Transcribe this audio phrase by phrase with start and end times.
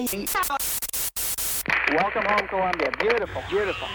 [0.00, 0.16] Welcome
[2.24, 2.90] home, Columbia.
[2.98, 3.86] Beautiful, beautiful.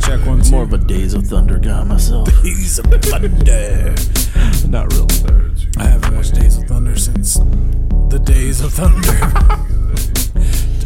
[0.00, 0.52] Check one, two.
[0.52, 2.28] More of a Days of Thunder guy myself.
[2.44, 3.94] Days of Thunder.
[4.68, 5.08] Not really.
[5.76, 9.24] I haven't watched Days of Thunder since the Days of Thunder.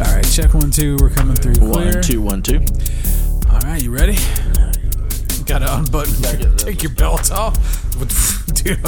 [0.02, 0.96] All right, check one, two.
[0.98, 1.92] We're coming through clear.
[1.92, 2.62] One, two, one, two.
[3.50, 4.16] All right, you ready?
[5.44, 6.56] Got to unbutton.
[6.56, 7.54] Take your belt off.
[8.54, 8.78] Dude,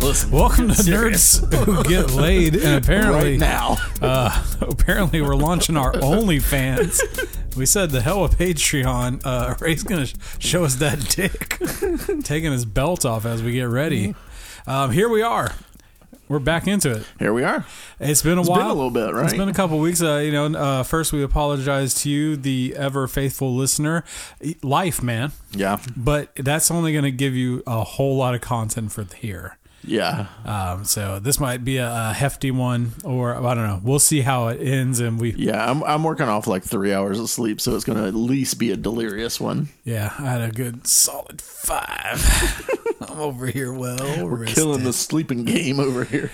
[0.00, 0.30] Listen.
[0.30, 2.56] welcome to Nerds Who Get Laid.
[2.56, 3.76] And apparently, Right now.
[4.00, 6.98] uh, apparently we're launching our OnlyFans.
[7.56, 9.22] We said the hell with Patreon.
[9.24, 10.06] Uh, Ray's gonna
[10.38, 11.58] show us that dick,
[12.24, 14.14] taking his belt off as we get ready.
[14.66, 15.52] Um, here we are.
[16.28, 17.06] We're back into it.
[17.18, 17.66] Here we are.
[17.98, 18.58] It's been a It's while.
[18.60, 19.24] been a little bit, right?
[19.24, 20.00] It's been a couple weeks.
[20.00, 24.04] Uh, you know, uh, first we apologize to you, the ever faithful listener.
[24.62, 25.32] Life, man.
[25.52, 25.78] yeah.
[25.96, 29.56] But that's only going to give you a whole lot of content for here.
[29.82, 30.26] Yeah.
[30.44, 33.80] Um, so this might be a, a hefty one, or I don't know.
[33.82, 35.70] We'll see how it ends, and we Yeah.
[35.70, 38.58] I'm, I'm working off like three hours of sleep, so it's going to at least
[38.58, 39.68] be a delirious one.
[39.84, 42.20] yeah, I had a good solid five.
[43.00, 44.26] I'm over here well.
[44.26, 46.30] We're killing the sleeping game over here.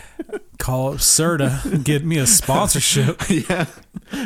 [0.58, 3.22] Call up Serta, get me a sponsorship.
[3.30, 3.66] yeah.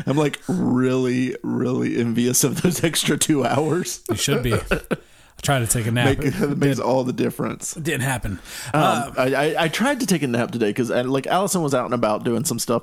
[0.06, 4.02] I'm like really, really envious of those extra two hours.
[4.08, 4.54] You should be.
[5.42, 6.18] Tried to take a nap.
[6.18, 7.74] Make, it makes all the difference.
[7.74, 8.32] didn't happen.
[8.74, 11.86] Um, I, I, I tried to take a nap today because like Allison was out
[11.86, 12.82] and about doing some stuff,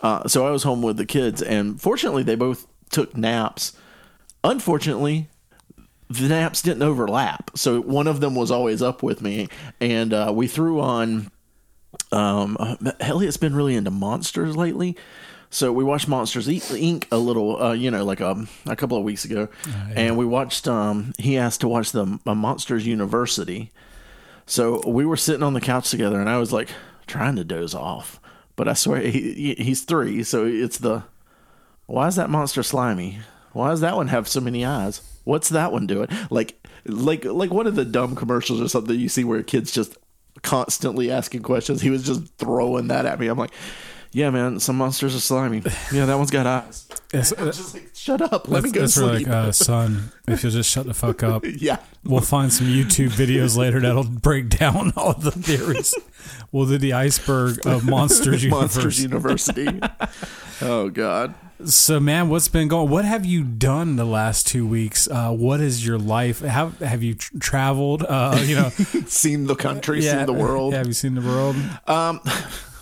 [0.00, 3.76] uh, so I was home with the kids, and fortunately they both took naps.
[4.42, 5.28] Unfortunately,
[6.08, 9.48] the naps didn't overlap, so one of them was always up with me,
[9.80, 11.30] and uh, we threw on.
[12.12, 14.96] Um, uh, Elliot's been really into monsters lately.
[15.50, 17.04] So we watched Monsters Inc.
[17.10, 19.48] a little, uh, you know, like um, a couple of weeks ago,
[19.94, 20.68] and we watched.
[20.68, 23.70] Um, he asked to watch the uh, Monsters University,
[24.46, 26.68] so we were sitting on the couch together, and I was like
[27.06, 28.20] trying to doze off,
[28.56, 31.04] but I swear he, he- he's three, so it's the
[31.86, 33.20] why is that monster slimy?
[33.52, 35.00] Why does that one have so many eyes?
[35.24, 36.08] What's that one doing?
[36.30, 39.96] Like like like one of the dumb commercials or something you see where kids just
[40.42, 41.80] constantly asking questions.
[41.80, 43.28] He was just throwing that at me.
[43.28, 43.52] I'm like,
[44.12, 45.62] yeah, man, some monsters are slimy.
[45.92, 46.86] Yeah, that one's got eyes.
[47.12, 48.48] It's, I'm just like, shut up.
[48.48, 49.26] Let me go sleep.
[49.26, 51.44] like, uh, son, if you'll just shut the fuck up.
[51.56, 51.78] yeah.
[52.04, 55.94] We'll find some YouTube videos later that'll break down all the theories.
[56.52, 58.44] We'll do the iceberg of Monsters.
[58.48, 59.68] Monsters University.
[60.62, 61.34] oh God.
[61.64, 62.88] So, man, what's been going?
[62.88, 65.08] What have you done the last two weeks?
[65.10, 66.40] Uh, what is your life?
[66.40, 68.04] How have you tr- traveled?
[68.04, 68.68] Uh, you know,
[69.06, 70.72] Seen the country, seen the world.
[70.72, 71.56] Yeah, have you seen the world?
[71.88, 72.20] Um,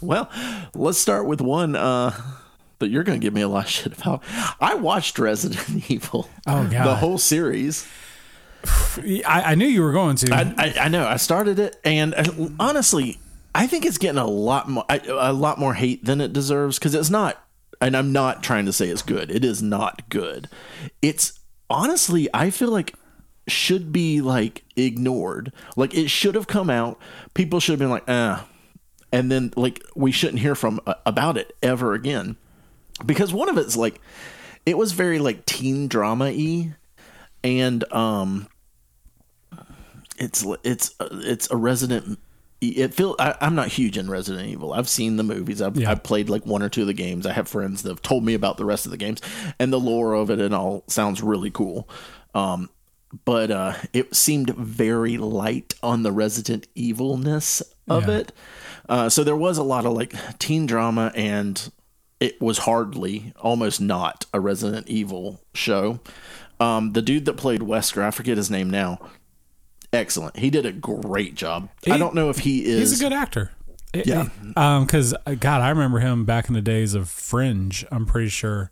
[0.00, 0.30] well,
[0.74, 2.12] let's start with one uh,
[2.78, 4.22] that you're going to give me a lot of shit about.
[4.60, 6.28] I watched Resident Evil.
[6.46, 6.86] Oh, God.
[6.86, 7.86] the whole series.
[8.64, 10.34] I, I knew you were going to.
[10.34, 11.06] I, I, I know.
[11.06, 12.24] I started it, and uh,
[12.58, 13.18] honestly,
[13.54, 16.94] I think it's getting a lot more a lot more hate than it deserves because
[16.94, 17.42] it's not.
[17.80, 19.30] And I'm not trying to say it's good.
[19.30, 20.48] It is not good.
[21.02, 22.94] It's honestly, I feel like
[23.48, 25.52] should be like ignored.
[25.76, 26.98] Like it should have come out.
[27.34, 28.46] People should have been like, ah,
[29.16, 32.36] and then like we shouldn't hear from uh, about it ever again.
[33.04, 34.00] Because one of it's like
[34.64, 36.74] it was very like teen drama y
[37.44, 38.48] and um
[40.18, 42.18] it's it's it's a resident
[42.62, 44.72] it feel I, i'm not huge in resident evil.
[44.72, 45.60] I've seen the movies.
[45.60, 45.90] I've, Yeah.
[45.90, 47.26] I've played like one or two of the games.
[47.26, 49.20] I have friends that have told me about the rest of the games
[49.58, 51.88] and the lore of it and all sounds really cool.
[52.34, 52.70] Um
[53.24, 58.16] but uh it seemed very light on the resident evilness of Yeah.
[58.18, 58.32] it
[58.88, 61.70] uh so there was a lot of like teen drama and
[62.20, 66.00] it was hardly almost not a resident evil show
[66.60, 68.98] um the dude that played wesker i forget his name now
[69.92, 70.36] excellent.
[70.36, 71.68] He did a great job.
[71.90, 72.90] I don't know if he is.
[72.90, 73.50] He's a good actor.
[73.94, 74.28] Yeah.
[74.56, 77.84] Um, because God, I remember him back in the days of Fringe.
[77.90, 78.70] I'm pretty sure.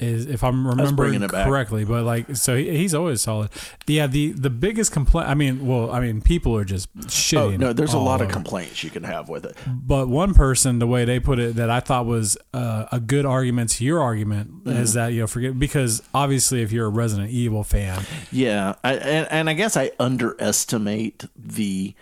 [0.00, 1.46] Is if I'm remembering bringing it back.
[1.46, 3.50] correctly, but like, so he, he's always solid.
[3.86, 5.28] Yeah, the the biggest complaint.
[5.28, 7.38] I mean, well, I mean, people are just shitting.
[7.54, 9.56] Oh, no, there's a lot of complaints you can have with it.
[9.66, 13.26] But one person, the way they put it, that I thought was uh, a good
[13.26, 14.30] argument to your argument
[14.60, 14.70] Mm-hmm.
[14.78, 18.94] is that you know forget because obviously if you're a Resident Evil fan, Yeah, I,
[18.94, 21.94] and, and I guess I underestimate the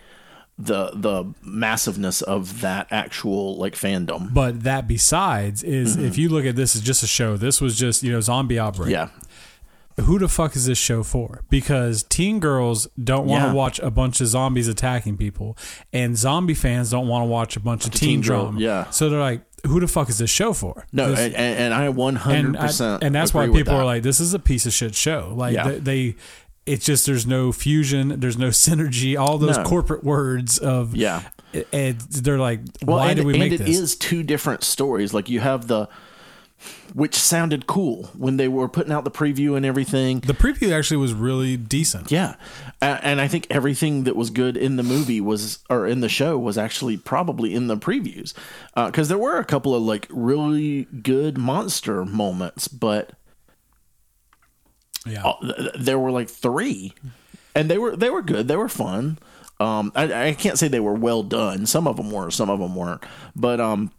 [0.61, 4.33] the the massiveness of that actual like fandom.
[4.33, 6.05] but that besides is mm-hmm.
[6.05, 8.59] if you look at this as just a show, this was just you know zombie
[8.59, 8.91] outbreak.
[8.91, 9.07] Yeah,
[10.01, 11.43] who the fuck is this show for?
[11.49, 13.53] Because teen girls don't want to Yeah.
[13.53, 15.57] watch a bunch of zombies attacking people,
[15.93, 18.59] and zombie fans don't want to watch a bunch of teen, teen girl, drama.
[18.59, 18.89] yeah.
[18.89, 20.85] So they're like, who the fuck is this show for?
[20.91, 24.03] no, This- and, and I 100 and I- percent and that's why people are like,
[24.03, 25.33] this is a piece of shit show.
[25.35, 25.67] Like Yeah.
[25.69, 26.15] they, they
[26.69, 29.63] it's just there's no fusion, there's no synergy, all those No.
[29.63, 31.23] corporate words of yeah.
[31.73, 33.77] and they're like, Well, why and, did we and make it this?
[33.79, 35.13] is two different stories.
[35.13, 35.87] Like you have the,
[36.93, 40.19] which sounded cool when they were putting out the preview and everything.
[40.19, 42.11] the preview actually was really decent.
[42.11, 42.35] Yeah,
[42.81, 46.37] and I think everything that was good in the movie was, or in the show,
[46.37, 48.33] was actually probably in the previews,
[48.75, 53.11] uh, because there were a couple of like really good monster moments, but
[55.05, 55.25] Yeah.
[55.25, 56.93] uh, th- th- there were like three,
[57.55, 58.47] and they were they were good.
[58.47, 59.17] They were fun.
[59.59, 61.65] Um, I, I can't say they were well done.
[61.65, 63.03] Some of them were, some of them weren't,
[63.35, 63.91] but um,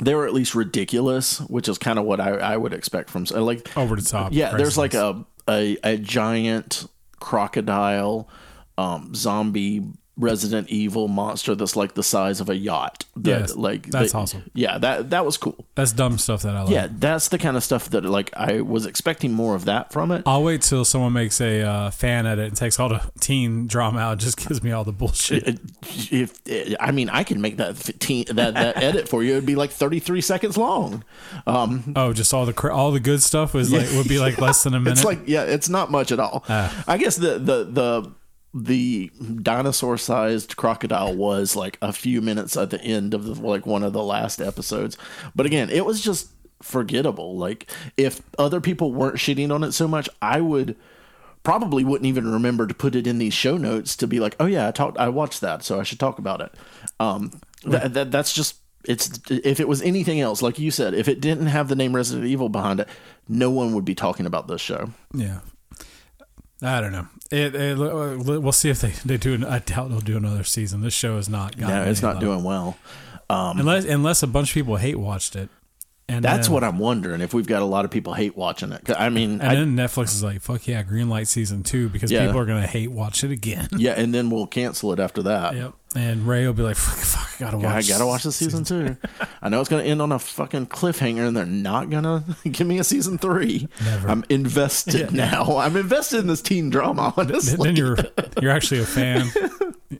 [0.00, 3.24] they were at least ridiculous, which is kind of what I, I would expect from
[3.24, 4.32] like Over the top.
[4.32, 6.86] yeah, there's like a, a a giant
[7.20, 8.28] crocodile
[8.76, 9.84] um zombie
[10.18, 13.04] Resident Evil monster that's like the size of a yacht.
[13.16, 14.50] That, Yes, like that's they- awesome.
[14.52, 15.64] Yeah, that that was cool.
[15.76, 16.70] That's dumb stuff that I like.
[16.72, 20.10] Yeah, that's the kind of stuff that like I was expecting more of that from
[20.10, 20.22] it.
[20.26, 24.00] I'll wait till someone makes a uh, fan edit and takes all the teen drama
[24.00, 24.18] out.
[24.18, 25.46] Just gives me all the bullshit.
[25.46, 25.60] It-
[26.10, 26.40] if
[26.80, 29.32] I mean, I can make that fifteen, that that edit for you.
[29.32, 31.04] It'd be like thirty three seconds long.
[31.46, 34.64] Um, Oh, just all the all the good stuff was like would be like less
[34.64, 34.98] than a minute.
[34.98, 36.44] It's like yeah, it's not much at all.
[36.48, 36.84] Ah.
[36.88, 38.12] I guess the the the
[38.54, 39.10] the
[39.42, 43.82] dinosaur sized crocodile was like a few minutes at the end of the, like one
[43.82, 44.96] of the last episodes.
[45.34, 46.30] But again, it was just
[46.62, 47.36] forgettable.
[47.36, 50.76] Like if other people weren't shitting on it so much, I would
[51.42, 54.46] probably wouldn't even remember to put it in these show notes to be like, "Oh
[54.46, 56.52] yeah, I talked I watched that, so I should talk about it."
[56.98, 61.08] Um that, that that's just it's if it was anything else, like you said, if
[61.08, 62.88] it didn't have the name Resident Evil behind it,
[63.28, 64.90] no one would be talking about this show.
[65.12, 65.40] yeah.
[66.62, 67.06] I don't know.
[67.30, 69.34] It, it, uh, we'll see if they, they do.
[69.34, 70.80] An, I doubt they'll do another season.
[70.80, 71.56] This show is not.
[71.56, 72.76] No, it's not doing well.
[73.30, 75.50] Um, unless unless a bunch of people hate watched it.
[76.10, 78.72] And That's then, what I'm wondering if we've got a lot of people hate watching
[78.72, 78.88] it.
[78.96, 82.10] I mean, And I, then Netflix is like, "Fuck yeah, green light season two because
[82.10, 82.24] Yeah.
[82.24, 85.54] people are gonna hate watch it again." yeah, and then we'll cancel it after that.
[85.54, 85.74] Yep.
[85.96, 87.84] And Ray will be like, "Fuck, fuck I gotta watch.
[87.84, 88.96] I gotta watch the season two.
[89.42, 92.78] I know it's gonna end on a fucking cliffhanger, and they're not gonna give me
[92.78, 93.68] a season three.
[93.84, 94.08] Never.
[94.08, 95.58] I'm invested now.
[95.58, 97.12] I'm invested in this teen drama.
[97.18, 97.98] Honestly, then you're
[98.40, 99.30] you're actually a fan.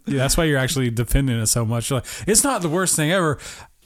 [0.06, 1.90] Yeah, that's why you're actually defending it so much.
[1.90, 3.38] You're like, it's not the worst thing ever.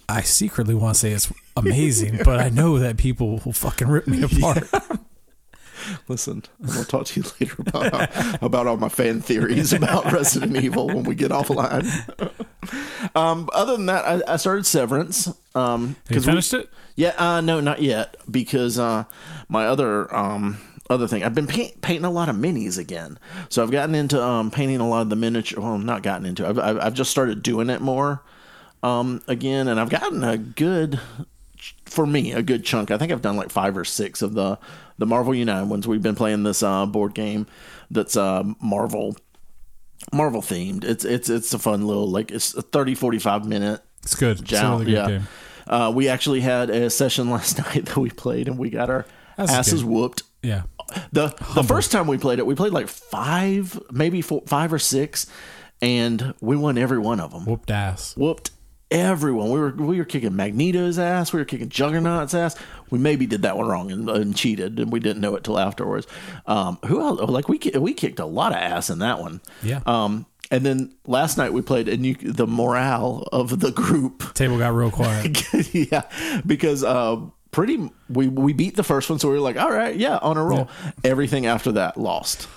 [0.08, 4.06] I secretly want to say it's amazing, but I know that people will fucking rip
[4.06, 4.64] me apart.
[6.06, 10.56] Listen, I'm gonna talk to you later about about all my fan theories about Resident
[10.56, 11.84] Evil when we get offline.
[13.16, 15.28] um, other than that, I, I started Severance.
[15.56, 16.70] Um, You 'cause we- finished it?
[16.94, 19.04] Yeah, uh, no, not yet because uh,
[19.48, 20.58] my other um,
[20.88, 23.18] other thing I've been paint, painting a lot of minis again.
[23.48, 25.60] So I've gotten into um, painting a lot of the miniature.
[25.60, 26.46] Well, not gotten into.
[26.46, 28.22] I've, I've I've just started doing it more
[28.84, 31.00] um, again, and I've gotten a good
[31.86, 32.90] for me a good chunk.
[32.90, 34.58] I think I've done like five or six of the
[34.98, 35.86] the Marvel United ones.
[35.86, 37.46] We've been playing this uh, board game
[37.90, 39.16] that's uh, Marvel
[40.12, 40.84] Marvel themed.
[40.84, 44.40] It's it's it's a fun little like it's a 30 45 minute It's good.
[44.40, 45.06] It's a really good yeah.
[45.08, 45.28] game.
[45.66, 49.06] Uh, we actually had a session last night that we played, and we got our
[49.36, 49.90] That's asses good.
[49.90, 50.22] whooped.
[50.42, 50.62] Yeah.
[51.12, 54.80] the The first time we played it, we played like five, maybe four, five or
[54.80, 55.26] six,
[55.80, 57.44] and we won every one of them.
[57.44, 58.16] Whooped ass.
[58.16, 58.50] Whooped
[58.92, 59.50] everyone.
[59.50, 61.32] We were we were kicking Magneto's ass.
[61.32, 62.56] We were kicking Juggernaut's ass.
[62.90, 65.58] We maybe did that one wrong and, and cheated, and we didn't know it till
[65.58, 66.06] afterwards.
[66.46, 67.20] Um, who else?
[67.20, 69.40] Like we we kicked a lot of ass in that one.
[69.62, 69.80] Yeah.
[69.86, 74.58] Um, and then last night we played, and you, the morale of the group Table
[74.58, 75.42] got real quiet.
[75.74, 76.02] yeah,
[76.46, 77.16] because uh,
[77.50, 80.36] pretty we we beat the first one, so we were like, all right, yeah, on
[80.36, 80.68] a roll.
[81.04, 82.48] Everything after that lost.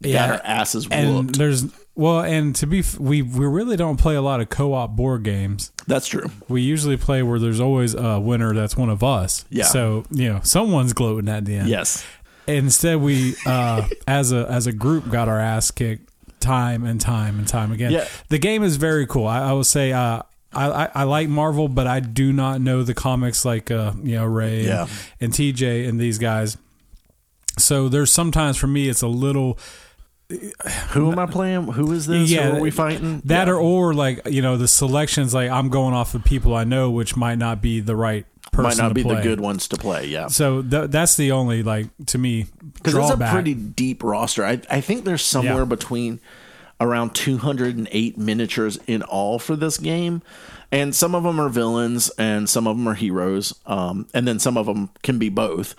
[0.00, 0.26] Yeah.
[0.26, 1.38] Got our asses and whooped.
[1.38, 1.64] there's
[1.96, 5.22] well, and to be f- we we really don't play a lot of co-op board
[5.22, 5.70] games.
[5.86, 6.30] That's true.
[6.48, 9.44] We usually play where there's always a winner that's one of us.
[9.50, 9.64] Yeah.
[9.64, 11.68] So you know someone's gloating at the end.
[11.68, 12.04] Yes.
[12.46, 16.10] Instead, we uh, as a as a group got our ass kicked
[16.40, 17.90] time and time and time again.
[17.92, 18.06] Yeah.
[18.28, 19.26] The game is very cool.
[19.26, 19.92] I, I will say.
[19.92, 20.22] Uh,
[20.56, 24.14] I, I, I like Marvel, but I do not know the comics like uh, you
[24.14, 24.82] know Ray Yeah.
[24.82, 26.56] and, and TJ and these guys.
[27.58, 29.58] So there's sometimes for me it's a little
[30.92, 31.64] Who am I playing?
[31.64, 32.30] Who is this?
[32.30, 33.20] Yeah, Who are we fighting?
[33.26, 33.54] that Yeah.
[33.54, 36.90] or or like you know the selections like I'm going off of people I know,
[36.90, 38.62] which might not be the right person.
[38.64, 40.06] might not to be the good ones to play.
[40.06, 40.28] Yeah.
[40.28, 44.44] So th- that's the only like to me because it's a pretty deep roster.
[44.44, 45.64] I, I think there's somewhere Yeah.
[45.64, 46.20] between
[46.80, 50.22] around 208 miniatures in all for this game,
[50.72, 54.38] and some of them are villains and some of them are heroes, um, and then
[54.38, 55.74] some of them can be both.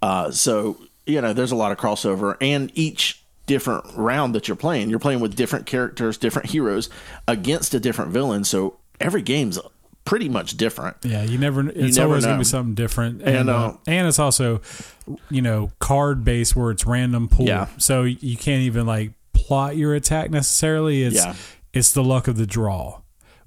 [0.00, 3.17] Uh, so you know, there's a lot of crossover, and each
[3.48, 6.88] different round that you're playing, you're playing with different characters, different heroes
[7.26, 8.44] against a different villain.
[8.44, 9.58] So every game's
[10.04, 10.96] pretty much different.
[11.02, 11.68] Yeah, you never.
[11.68, 14.60] It's never always gonna be something different, And, and uh, uh, and it's also,
[15.30, 17.46] you know, card based where it's random pool.
[17.46, 17.66] Yeah.
[17.78, 21.02] So you can't even like plot your attack necessarily.
[21.02, 21.34] It's Yeah.
[21.72, 23.00] it's the luck of the draw,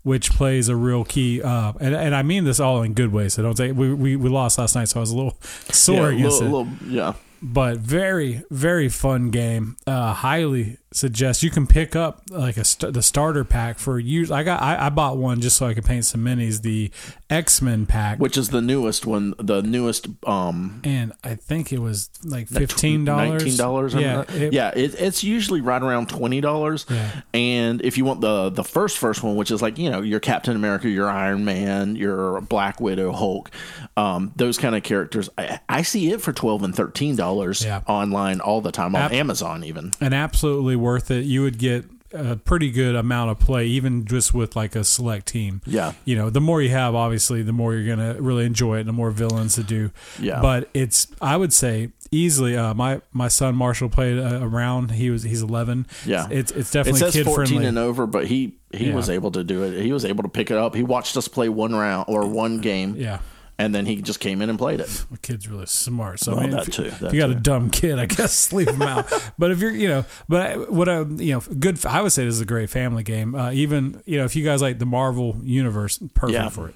[0.04, 1.42] which plays a real key.
[1.42, 3.34] Uh, and and I mean this all in good ways.
[3.36, 5.38] So don't say we we, we lost last night, so I was a little
[5.72, 6.68] sore yeah, against little, it.
[6.82, 7.14] little- yeah.
[7.42, 9.78] But very very fun game.
[9.88, 14.30] Uh, highly suggest you can pick up like a st- the starter pack for use.
[14.32, 16.62] I got I, I bought one just so I could paint some minis.
[16.62, 16.92] The
[17.30, 21.80] X Men pack, Which is the newest one, the newest um and I think it
[21.80, 23.44] was like fifteen dollars.
[23.44, 23.94] Nineteen dollars.
[23.94, 24.72] Yeah, it- yeah.
[24.76, 26.86] It, it's usually right around twenty dollars.
[26.90, 27.22] Yeah.
[27.34, 30.20] And if you want the the first first one, which is like you know your
[30.20, 33.50] Captain America, your Iron Man, your Black Widow, Hulk,
[33.96, 37.82] um, those kind of characters, I, I see it for twelve and thirteen dollars Yeah.
[37.88, 39.92] online all the time on Ab- Amazon even.
[40.02, 41.26] and absolutely worth it.
[41.26, 45.28] You would get a pretty good amount of play, even just with like a select
[45.28, 45.62] team.
[45.66, 45.94] Yeah.
[46.04, 48.90] You know, the more you have, obviously, the more you're gonna really enjoy it, and
[48.90, 49.92] the more villains to do.
[50.20, 50.42] Yeah.
[50.42, 52.58] But it's, I would say, easily.
[52.58, 54.92] Uh, my my son Marshall played uh, around.
[54.92, 55.88] He was he's 11.
[56.06, 56.28] Yeah.
[56.30, 57.68] It's it's definitely It says kid fourteen friendly.
[57.68, 58.96] and over, but he he Yeah.
[58.96, 59.82] was able to do it.
[59.82, 60.76] He was able to pick it up.
[60.76, 62.96] He watched us play one round or one game.
[62.98, 63.20] yeah.
[63.64, 64.88] And then he just came in and played it.
[65.12, 66.20] The kid's really smart.
[66.20, 68.52] So Well, I mean, that if, too, if you got a dumb kid, I guess
[68.58, 69.08] leave him out.
[69.38, 71.86] But if you're, you know, but I- what I, you know, good.
[71.86, 73.36] I would say this is a great family game.
[73.36, 76.50] Uh, even you know, if you guys like the Marvel universe, perfect Yeah.
[76.50, 76.76] for it.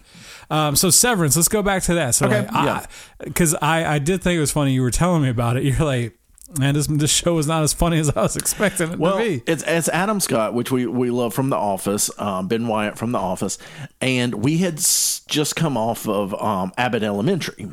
[0.51, 2.13] Um, so Severance, let's go back to that.
[2.13, 2.85] So, Okay, like, yeah.
[3.23, 4.73] because I, I did think it was funny.
[4.73, 5.63] You were telling me about it.
[5.65, 6.15] You're like,
[6.57, 9.39] man, this this show was not as funny as I was expecting it Well, to
[9.39, 9.43] be.
[9.51, 13.11] it's it's Adam Scott, which we we love from The Office, um, Ben Wyatt from
[13.11, 13.57] The Office,
[14.01, 17.67] and we had s- just come off of um, Abbott Elementary.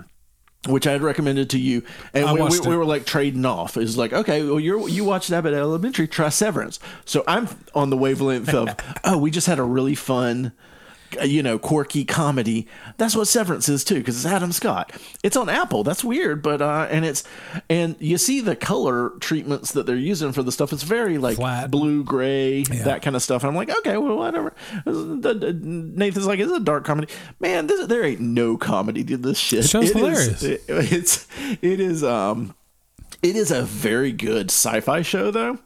[0.69, 1.83] Which I had recommended to you,
[2.15, 3.77] and we, we, we were like trading off.
[3.77, 6.79] It's like, okay, well, you you watched Abbott Elementary, try Severance.
[7.05, 8.69] So I'm on the wavelength of,
[9.05, 10.53] oh, we just had a really fun,
[11.23, 12.67] you know, quirky comedy.
[12.97, 14.93] That's what Severance is too, because it's Adam Scott.
[15.23, 15.85] It's on Apple.
[15.85, 17.25] That's weird, but uh, and it's
[17.69, 20.73] and you see the color treatments that they're using for the stuff.
[20.73, 21.71] It's very like Flat.
[21.71, 23.45] blue, gray, that kind of stuff.
[23.45, 24.55] I'm like, okay, well, whatever.
[24.87, 27.09] Nathan's like, it's a dark comedy.
[27.41, 29.65] Man, this, there ain't no comedy to this shit.
[29.65, 30.43] Show's It is- hilarious.
[30.43, 31.27] it- it's
[31.63, 32.55] it is um
[33.23, 35.59] it is a very good sci-fi show though.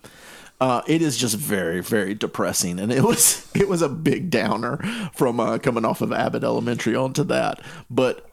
[0.60, 4.78] Uh, it is just very, very depressing, and it was it was a big downer
[5.14, 7.60] from uh, coming off of Abbott Elementary onto that.
[7.90, 8.26] But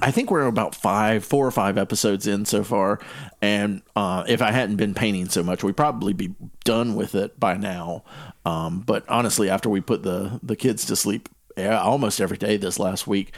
[0.00, 2.98] I think we're about five, four or five episodes in so far,
[3.40, 6.34] and uh, if I hadn't been painting so much, we'd probably be
[6.64, 8.04] done with it by now.
[8.44, 12.56] Um, but honestly, after we put the the kids to sleep, yeah, almost every day
[12.56, 13.34] this last week,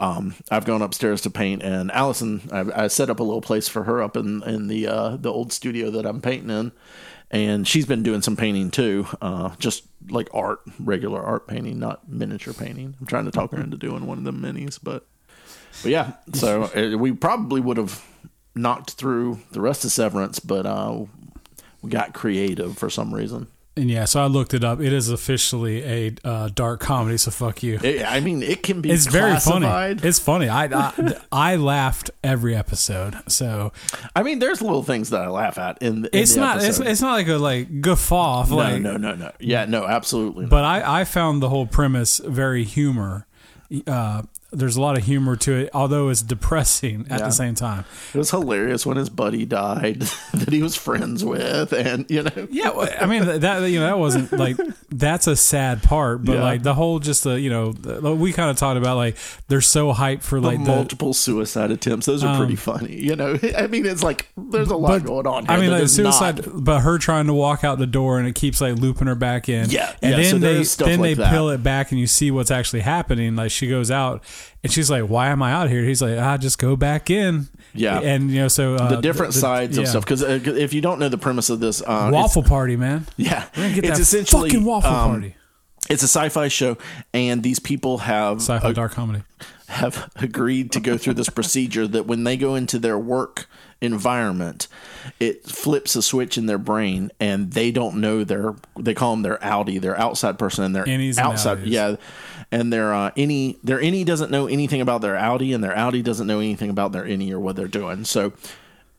[0.00, 3.68] um, I've gone upstairs to paint, and Allison, I, I set up a little place
[3.68, 6.72] for her up in in the uh, the old studio that I'm painting in,
[7.30, 12.08] and she's been doing some painting too, uh, just like art, regular art painting, not
[12.08, 12.94] miniature painting.
[13.00, 15.06] I'm trying to talk her into doing one of the minis, but
[15.82, 18.04] but yeah, so uh, we probably would have
[18.54, 21.04] knocked through the rest of Severance, but uh,
[21.82, 23.46] we got creative for some reason.
[23.78, 24.80] And yeah, so I looked it up.
[24.80, 27.16] It is officially a uh, dark comedy.
[27.16, 27.78] So fuck you.
[27.82, 29.66] It, I mean, it can be It's very funny.
[30.02, 30.48] It's funny.
[30.48, 33.16] I, I I laughed every episode.
[33.28, 33.72] So
[34.14, 37.00] I mean, there's little things that I laugh at in, in it's not it's, it's
[37.00, 38.46] not like a like guffaw.
[38.48, 39.32] no, like, no, no, no.
[39.38, 40.44] Yeah, no, absolutely.
[40.44, 40.50] Not.
[40.50, 43.26] But I, I found the whole premise very humor.
[43.86, 47.26] Uh, there's a lot of humor to it, although it's depressing at Yeah.
[47.26, 47.84] the same time.
[48.14, 50.00] It was hilarious when his buddy died
[50.32, 53.86] that he was friends with, and you know, Yeah, well, I mean that you know
[53.86, 54.56] that wasn't like
[54.90, 56.42] that's a sad part, but Yeah.
[56.42, 59.16] like the whole just the you know the, we kind of talked about like
[59.48, 62.06] they're so hyped for like the multiple suicide attempts.
[62.06, 62.94] Those are pretty um, funny.
[62.96, 65.44] You know, I mean, it's like there's a lot going on.
[65.44, 68.26] Here I mean, like suicide, not- but her trying to walk out the door and
[68.26, 69.68] it keeps like looping her back in.
[69.68, 71.30] Yeah, and yeah, then so they then like they that.
[71.32, 73.36] peel it back and you see what's actually happening.
[73.36, 74.22] Like she goes out
[74.62, 77.48] and she's like, "Why am I out here?" He's like, "Ah, just go back in."
[77.74, 78.00] Yeah.
[78.00, 79.90] and you know, so uh, the different sides of yeah.
[79.90, 80.04] stuff.
[80.04, 83.06] Because uh, if you don't know the premise of this, uh, Waffle party, man.
[83.16, 85.34] yeah, We're gonna get it's essentially fucking waffle um, party.
[85.88, 86.76] It's a sci-fi show,
[87.14, 89.22] and these people have Sci-fi dark comedy.
[89.68, 93.48] have agreed to go through this procedure that when they go into their work
[93.80, 94.66] environment,
[95.20, 99.22] it flips a switch in their brain and they don't know their they call them
[99.22, 101.66] their outie, their outside person and their Innies and outside outies.
[101.66, 101.96] yeah.
[102.50, 106.02] And their uh, innie their innie doesn't know anything about their outie, and their outie
[106.02, 108.04] doesn't know anything about their innie or what they're doing.
[108.04, 108.32] So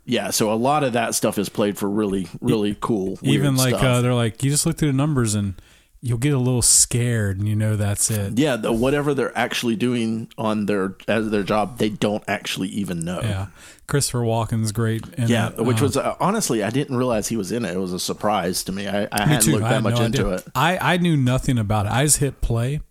[0.05, 3.19] yeah, so a lot of that stuff is played for really, really cool.
[3.21, 5.53] Even like uh, they're like, you just look through the numbers and
[6.01, 8.37] you'll get a little scared, and you know that's it.
[8.39, 13.03] yeah, the, whatever they're actually doing on their as their job, they don't actually even
[13.03, 13.21] know.
[13.21, 13.47] Yeah,
[13.87, 15.03] Christopher Walken's great.
[15.17, 17.75] Yeah, that, which uh, was uh, honestly, I didn't realize he was in it.
[17.75, 18.87] It was a surprise to me.
[18.87, 19.51] I, I Me hadn't too.
[19.53, 20.35] looked that had much no into idea.
[20.37, 20.43] it.
[20.55, 21.91] I, I knew nothing about it.
[21.91, 22.81] I just hit play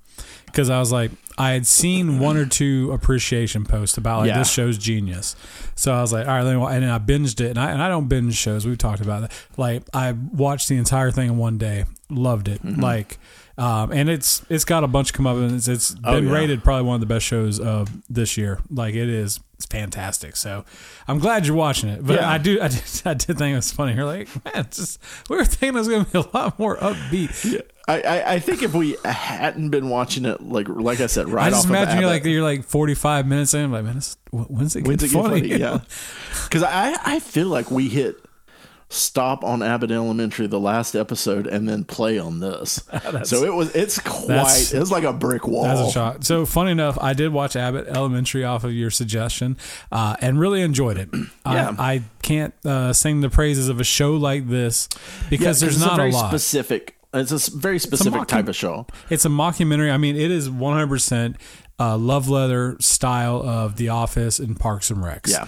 [0.58, 4.38] because I was like, I had seen one or two appreciation posts about like Yeah.
[4.38, 5.36] this show's genius.
[5.76, 7.88] So I was like, all right, And then I binged it, and I and I
[7.88, 8.66] don't binge shows.
[8.66, 9.32] We've talked about that.
[9.56, 12.60] Like I watched the entire thing in one day, loved it.
[12.60, 12.80] Mm-hmm.
[12.80, 13.18] Like,
[13.56, 16.32] um, and it's it's got a bunch come up, and it's, it's Oh, been yeah.
[16.34, 18.58] rated probably one of the best shows of this year.
[18.68, 20.34] Like it is, it's fantastic.
[20.34, 20.64] So
[21.06, 22.04] I'm glad you're watching it.
[22.04, 22.28] But Yeah.
[22.28, 23.94] I do, I did, I did think it was funny.
[23.94, 24.98] You're like, man, just
[25.30, 27.62] we were thinking it was going to be a lot more upbeat.
[27.88, 31.47] I, I, I think if we hadn't been watching it, like like I said, right
[31.47, 33.73] I just off imagine of you're like you're like 45 minutes in.
[33.73, 35.40] Like, man, this, when's it When's it funny?
[35.49, 35.57] funny?
[35.59, 35.80] Yeah,
[36.45, 38.16] because I I feel like we hit
[38.90, 42.83] stop on Abbott Elementary the last episode and then play on this.
[43.25, 45.64] so it was it's quite it's like a brick wall.
[45.64, 46.25] That's a shock.
[46.25, 49.57] So funny enough, I did watch Abbott Elementary off of your suggestion,
[49.92, 51.09] uh, and really enjoyed it.
[51.47, 51.75] Yeah.
[51.78, 54.87] I, I can't uh, sing the praises of a show like this
[55.30, 56.28] because Yeah, there's not a very a lot.
[56.28, 56.97] specific.
[57.14, 58.86] It's a very specific mockum- type of show.
[59.08, 59.90] It's a mockumentary.
[59.90, 61.36] I mean, it is 100%
[61.80, 65.28] uh, love leather style of The Office and Parks and Recs.
[65.30, 65.46] Yeah.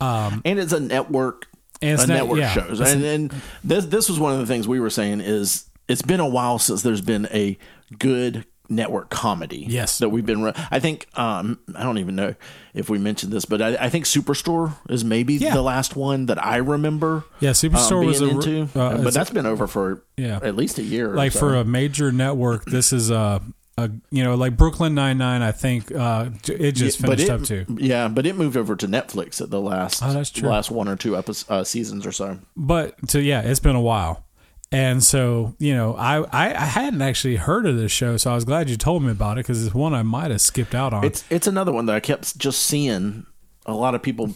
[0.00, 1.48] and it's a network
[1.82, 2.52] And it's a net- network yeah.
[2.52, 2.80] shows.
[2.80, 6.20] And, and this this was one of the things we were saying is it's been
[6.20, 7.58] a while since there's been a
[7.98, 9.66] good network comedy.
[9.68, 9.98] Yes.
[9.98, 12.34] That we've been re- I think um I don't even know
[12.72, 15.54] if we mentioned this, but I, I think Superstore is maybe Yeah.
[15.54, 17.24] the last one that I remember.
[17.40, 20.38] Yeah, um, Superstore was a into, uh, but that's been over for Yeah.
[20.42, 21.12] at least a year.
[21.12, 21.40] or like so.
[21.40, 23.42] for a major network, this is a,
[23.76, 25.42] a you know like Brooklyn Nine Nine.
[25.42, 27.66] I think uh, it just Yeah, finished it, up too.
[27.76, 30.48] Yeah, but it moved over to Netflix at the last Oh, that's true.
[30.48, 32.38] last one or two episodes, uh, seasons or so.
[32.56, 34.24] But to yeah, it's been a while.
[34.72, 38.34] And so, you know, I, I, I hadn't actually heard of this show, so I
[38.36, 40.92] was glad you told me about it because it's one I might have skipped out
[40.92, 41.04] on.
[41.04, 43.26] It's it's another one that I kept just seeing
[43.66, 44.34] a lot of people,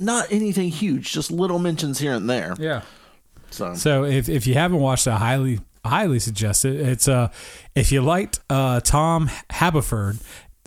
[0.00, 2.54] not anything huge, just little mentions here and there.
[2.58, 2.82] yeah.
[3.52, 6.80] So, So if, if you haven't watched it, I highly highly suggest it.
[6.80, 7.28] It's uh
[7.74, 10.18] if you liked uh Tom Haverford,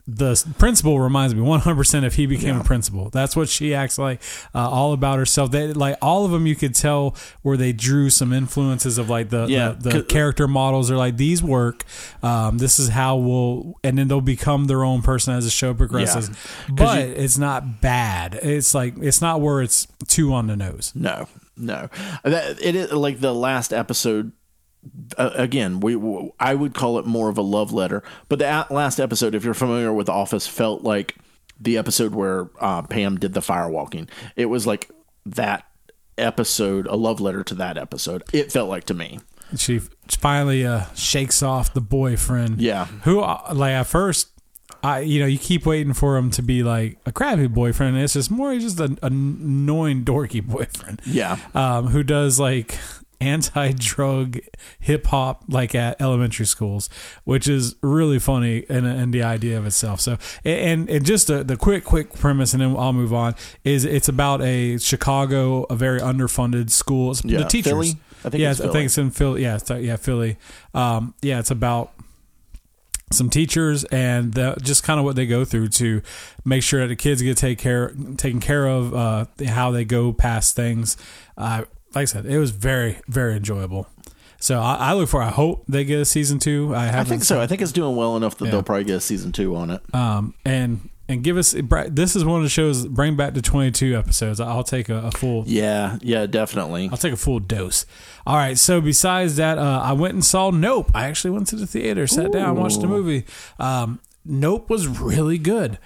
[0.05, 3.09] the principal reminds me 100% if he became a principal.
[3.09, 4.21] That's what she acts like,
[4.53, 5.51] uh, all about herself.
[5.51, 6.45] They like all of them.
[6.45, 10.47] You could tell where they drew some influences of like the Yeah, the, the character
[10.47, 10.91] models.
[10.91, 11.85] Are like these work.
[12.21, 15.73] Um, this is how we'll, and then they'll become their own person as the show
[15.73, 16.29] progresses.
[16.69, 18.35] But it's not bad.
[18.41, 20.91] It's like it's not where it's too on the nose.
[20.95, 21.87] no, no,
[22.23, 24.33] that it is like the last episode.
[25.17, 28.65] Uh, again, we w- I would call it more of a love letter, but the
[28.69, 31.15] last episode, if you're familiar with Office, felt like
[31.59, 34.09] the episode where uh, Pam did the firewalking.
[34.35, 34.89] It was like
[35.25, 35.65] that
[36.17, 38.23] episode, a love letter to that episode.
[38.33, 39.19] It felt like to me.
[39.55, 42.59] she finally uh, shakes off the boyfriend.
[42.61, 42.85] Yeah.
[43.03, 44.29] Who, uh, like, at first,
[44.83, 47.95] I you know, you keep waiting for him to be like a crabby boyfriend.
[47.95, 51.01] And it's just more just an annoying, dorky boyfriend.
[51.05, 51.37] Yeah.
[51.53, 52.77] Um, who does like
[53.23, 54.39] anti-drug
[54.79, 56.89] hip hop like at elementary schools,
[57.23, 60.01] which is really funny and and the idea of itself.
[60.01, 63.35] So and and just the, the quick quick premise, and then I'll move on.
[63.63, 67.11] Is it's about a Chicago, a very underfunded school.
[67.11, 67.71] It's Yeah, the teachers.
[67.71, 67.97] Philly?
[68.25, 69.43] I think yeah, it's I think it's in Philly.
[69.43, 70.37] Yeah, it's, yeah, Philly.
[70.73, 71.91] Um, yeah, it's about
[73.11, 76.01] some teachers and the, just kind of what they go through to
[76.43, 80.11] make sure that the kids get take care taken care of, uh, how they go
[80.11, 80.97] past things.
[81.37, 81.63] Uh,
[81.95, 83.87] like I said, it was very very enjoyable.
[84.39, 85.21] So I, I look for.
[85.21, 86.75] I hope they get a season two.
[86.75, 87.39] I I think so.
[87.39, 88.51] I think it's doing well enough that Yeah.
[88.51, 89.81] they'll probably get a season two on it.
[89.95, 91.55] um, and and give us.
[91.89, 92.85] This is one of the shows.
[92.87, 94.41] Bring back to twenty two episodes.
[94.41, 96.89] I'll take a, a full Yeah, yeah, definitely.
[96.91, 97.85] I'll take a full dose.
[98.27, 98.57] All right.
[98.57, 100.91] So besides that, uh, I went and saw Nope.
[100.93, 103.25] I actually went to the theater, sat down, watched the movie.
[103.59, 105.77] Um, nope was really good.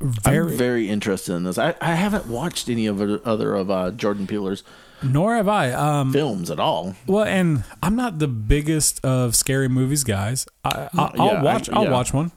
[0.00, 0.52] Very.
[0.52, 1.58] I'm very interested in this.
[1.58, 4.62] I, I haven't watched any of other of uh, Jordan Peele's
[5.02, 5.72] nor have I.
[5.72, 6.94] Um, films at all.
[7.06, 10.46] well, and I'm not the biggest of scary movies guys.
[10.64, 11.70] I, I, I'll yeah, I- watch.
[11.70, 11.90] I'll yeah.
[11.90, 12.32] watch one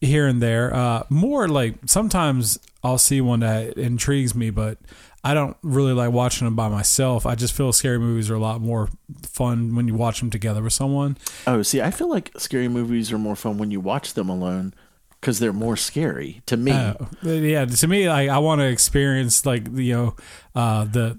[0.00, 0.74] here and there.
[0.74, 4.78] Uh, more like sometimes I'll see one that intrigues me, but
[5.22, 7.26] I don't really like watching them by myself.
[7.26, 8.88] I just feel scary movies are a lot more
[9.22, 11.18] fun when you watch them together with someone.
[11.46, 14.72] Oh, see, I feel like scary movies are more fun when you watch them alone
[15.20, 16.72] because they're more scary to me.
[16.72, 20.16] Uh, yeah, to me, like I want to experience like you know
[20.54, 21.18] uh, the.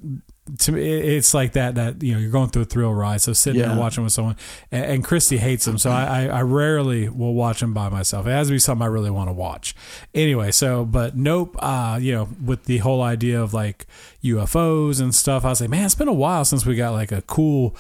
[0.60, 1.76] To me, it's like that.
[1.76, 3.22] That you know, you're going through a thrill ride.
[3.22, 3.72] So sitting there Yeah.
[3.74, 4.36] and watching with someone,
[4.72, 8.28] and, and Christy hates them, so I, I, I rarely will watch them by myself.
[8.28, 9.74] It has to be something I really want to watch.
[10.14, 11.56] Anyway, so but nope.
[11.60, 13.86] Uh, you know, with the whole idea of like
[14.24, 17.12] UFOs and stuff, I was like, man, it's been a while since we got like
[17.12, 17.76] a cool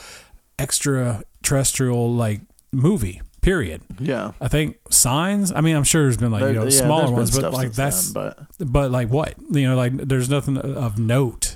[0.59, 3.21] extraterrestrial like movie.
[3.41, 3.81] Period.
[3.99, 4.33] yeah.
[4.39, 5.51] I think signs.
[5.51, 7.71] I mean, I'm sure there's been like you know There- yeah, smaller ones, but like
[7.73, 11.50] that's then, but but like what you know, like there's nothing of note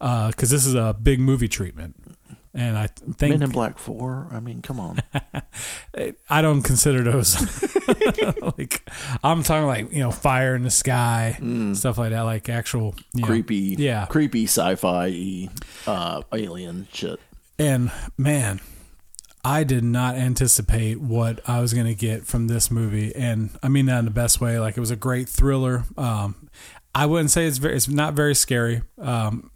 [0.00, 1.94] because this is a big movie treatment.
[2.54, 4.26] and I think Men in Black Four.
[4.32, 5.00] I mean, come on.
[6.30, 7.36] I don't consider those
[8.58, 8.82] like
[9.22, 11.38] I'm talking like you know fire in the sky
[11.74, 13.30] stuff like that, like actual you know, Mm.
[13.30, 14.06] creepy, yeah.
[14.06, 15.48] creepy sci-fi,
[15.86, 17.20] uh, alien shit.
[17.58, 18.60] And man,
[19.44, 23.68] I did not anticipate what I was going to get from this movie, and I
[23.68, 24.58] mean that in the best way.
[24.58, 25.84] Like it was a great thriller.
[25.98, 26.48] Um,
[26.94, 28.82] I wouldn't say it's very, it's not very scary.
[28.98, 29.50] Um,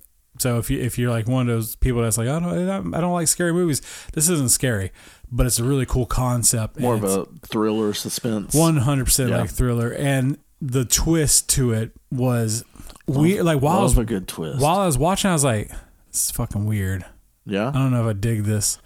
[0.44, 3.00] so if you if you're like one of those people that's like I don't I
[3.00, 3.80] don't like scary movies,
[4.12, 4.92] this isn't scary,
[5.33, 6.78] but it's a really cool concept.
[6.78, 8.54] More of a thriller suspense.
[8.54, 12.62] one hundred percent like thriller, and the twist to it was
[13.07, 14.61] we like while I was a good twist.
[14.61, 15.68] while I was watching, I was like,
[16.11, 17.07] "This is fucking weird."
[17.46, 18.76] yeah, I don't know if I dig this.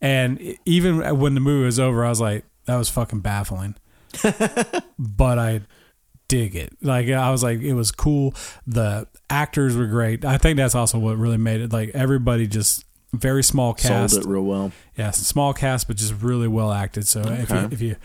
[0.00, 3.74] And even when the movie was over, I was like, "That was fucking baffling,"
[5.00, 5.62] but I
[6.28, 6.76] dig it.
[6.82, 8.34] Like I was like, it was cool.
[8.66, 10.24] The actors were great.
[10.24, 11.72] I think that's also what really made it.
[11.72, 14.14] Like everybody just very small cast.
[14.14, 14.72] sold it real well.
[14.96, 17.08] Yeah, small cast, but just really well acted.
[17.08, 17.96] So if you if you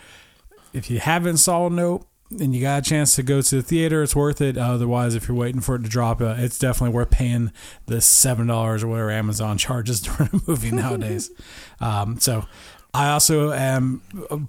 [0.72, 4.02] if you haven't saw Nope and you got a chance to go to the theater,
[4.02, 4.56] it's worth it.
[4.56, 7.52] Otherwise, if you're waiting for it to drop, uh, it's definitely worth paying
[7.86, 11.30] the seven dollars or whatever Amazon charges to rent a movie nowadays.
[11.80, 12.46] um, so
[12.92, 14.00] I also am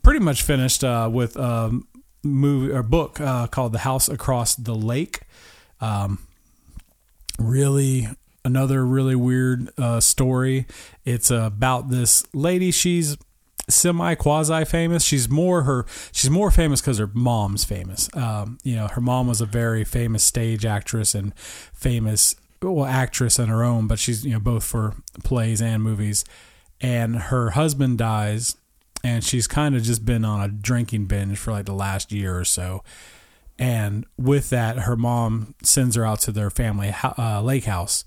[0.04, 1.80] pretty much finished uh, with a
[2.26, 5.22] movie or book uh, called The House Across the Lake.
[5.80, 6.20] Um,
[7.40, 8.08] really
[8.44, 10.66] another really weird uh, story.
[11.04, 12.72] It's about this lady.
[12.72, 13.18] She's
[13.70, 15.04] semi quasi famous.
[15.04, 15.86] She's more her.
[16.12, 18.10] She's more famous because her mom's famous.
[18.16, 23.38] Um, you know, her mom was a very famous stage actress and famous well actress
[23.38, 26.24] in her own, but she's you know both for plays and movies.
[26.82, 28.56] And her husband dies,
[29.06, 32.36] and she's kind of just been on a drinking binge for like the last year
[32.36, 32.84] or so.
[33.60, 38.04] And with that, her mom sends her out to their family uh, lake house.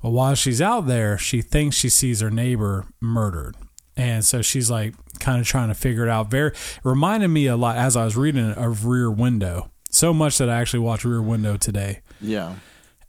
[0.00, 3.56] Well, while she's out there, she thinks she sees her neighbor murdered.
[3.96, 6.30] And so she's like kind of trying to figure it out.
[6.30, 6.52] Very
[6.84, 9.72] reminded me a lot as I was reading it of Rear Window.
[9.90, 12.02] So much that I actually watched Rear Window today.
[12.20, 12.54] Yeah,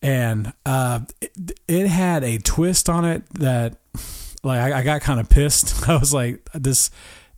[0.01, 3.77] And uh, it, it had a twist on it that,
[4.43, 5.87] like, I, I got kind of pissed.
[5.89, 6.89] I was like, this.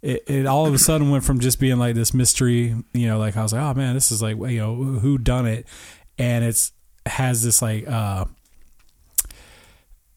[0.01, 3.17] It, it all of a sudden went from just being like this mystery, you know,
[3.17, 5.65] like I was like, oh man, this is like, you know, who done it,
[6.17, 6.73] and it's
[7.05, 8.25] has this like, uh,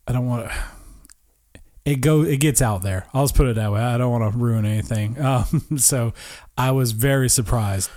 [0.09, 0.55] I don't want to.
[1.85, 3.07] It go it gets out there.
[3.15, 3.81] I'll just put it that way.
[3.81, 5.17] I don't want to ruin anything.
[5.23, 6.15] Um, so
[6.59, 7.91] I was very surprised.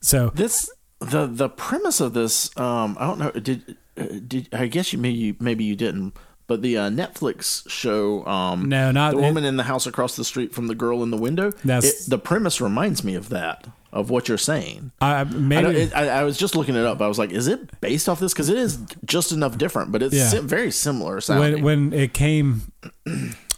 [0.00, 2.56] So this the the premise of this.
[2.58, 3.30] Um, I don't know.
[3.32, 6.14] Did uh, did I guess you maybe maybe you didn't.
[6.46, 10.24] But the uh, Netflix show, um, No, not- the woman in the house across the
[10.24, 11.52] street from the girl in the window.
[11.64, 14.90] That's- it, the premise reminds me of that of what you're saying.
[15.00, 17.00] I I, maybe it, I, I was just looking it up.
[17.00, 18.34] I was like, is it based off this?
[18.34, 18.76] Because it is
[19.06, 20.40] just enough different, but it's Yeah.
[20.42, 21.62] very similar sounding.
[21.62, 22.72] when when it came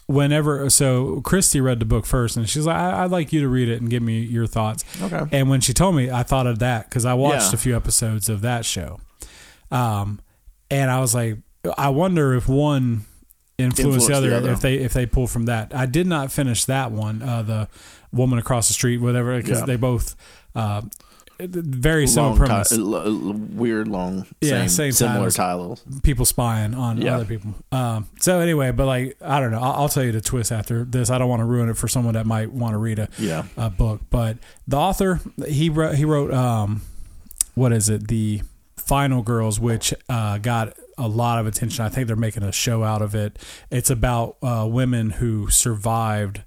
[0.07, 3.49] whenever so christy read the book first and she's like I, i'd like you to
[3.49, 5.23] read it and give me your thoughts Okay.
[5.33, 7.55] and when she told me i thought of that because i watched Yeah.
[7.55, 9.01] a few episodes of that show
[9.73, 10.21] um
[10.71, 11.39] and i was like
[11.79, 13.05] i wonder if one
[13.59, 14.53] influenced Influenced the other, the other.
[14.53, 17.69] if they if they pull from that i did not finish that one uh the
[18.13, 19.67] woman across the street whatever because Yeah.
[19.67, 20.15] they both
[20.55, 20.83] uh
[21.39, 25.83] very similar premise ti- l- l- weird long, Yeah, same, same similar titles.
[25.83, 26.01] titles.
[26.03, 27.17] people spying on Yeah.
[27.17, 27.55] other people.
[27.71, 29.61] Um, so anyway, but like I don't know.
[29.61, 31.11] I'll, I'll tell you the twist after this.
[31.11, 33.43] I don't want to ruin it for someone that might want to read a, Yeah.
[33.59, 34.01] a book.
[34.09, 36.81] But the author he wrote he wrote um,
[37.55, 38.09] what is it?
[38.09, 38.41] The
[38.79, 41.85] Final Girls, which uh, got a lot of attention.
[41.85, 43.39] I think they're making a show out of it.
[43.71, 46.43] It's about uh, women who survived.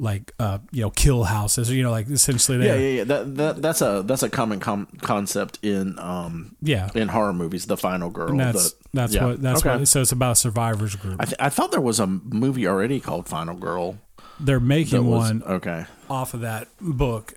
[0.00, 1.72] Like uh, you know, kill houses.
[1.72, 3.04] You know, like essentially, Yeah, yeah, yeah.
[3.04, 6.88] That, that that's a that's a common com- concept in um yeah.
[6.94, 7.66] in horror movies.
[7.66, 8.28] The final girl.
[8.30, 9.26] And that's the, that's yeah.
[9.26, 9.78] what that's okay.
[9.78, 9.88] what.
[9.88, 11.16] So it's about a survivors group.
[11.18, 13.98] I, th- I thought there was a movie already called Final Girl.
[14.38, 15.86] They're making was one okay.
[16.08, 17.34] off of that book.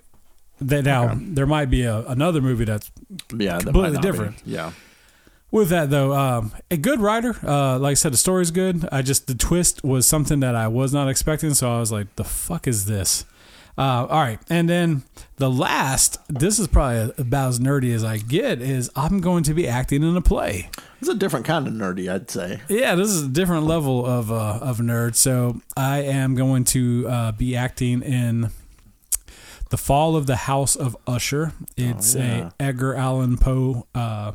[0.60, 1.18] That now Okay.
[1.20, 2.92] there might be a, another movie that's
[3.36, 4.08] Yeah, Completely not be.
[4.08, 4.36] different.
[4.46, 4.70] Yeah,
[5.52, 6.12] with that though.
[6.14, 7.36] Um, a good writer.
[7.46, 8.88] Uh, like I said, the story's good.
[8.90, 12.16] I just the twist was something that I was not expecting, so I was like,
[12.16, 13.24] "The fuck is this?"
[13.78, 15.02] Uh, all right, and then
[15.36, 16.18] the last.
[16.28, 18.60] This is probably about as nerdy as I get.
[18.60, 20.68] Is I'm going to be acting in a play.
[21.00, 22.60] it's a different kind of nerdy, I'd say.
[22.68, 25.14] Yeah, this is a different level of uh, of nerd.
[25.14, 28.50] So I am going to uh, be acting in
[29.70, 31.52] the Fall of the House of Usher.
[31.78, 32.50] It's Oh, yeah.
[32.60, 34.32] a Edgar Allan Poe uh,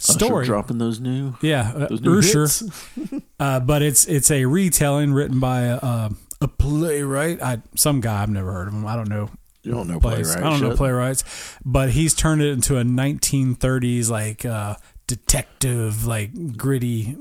[0.00, 0.42] story.
[0.42, 2.46] Usher dropping those new yeah, uh, those new Usher.
[3.40, 6.10] Uh, but it's it's a retelling written by a, a,
[6.42, 7.40] a playwright.
[7.42, 8.86] I some guy I've never heard of him.
[8.86, 9.30] I don't know
[9.62, 10.26] You don't know plays.
[10.26, 10.44] playwright.
[10.44, 11.24] I don't know playwrights,
[11.64, 14.74] but he's turned it into a 1930s like uh,
[15.06, 17.16] detective, like gritty.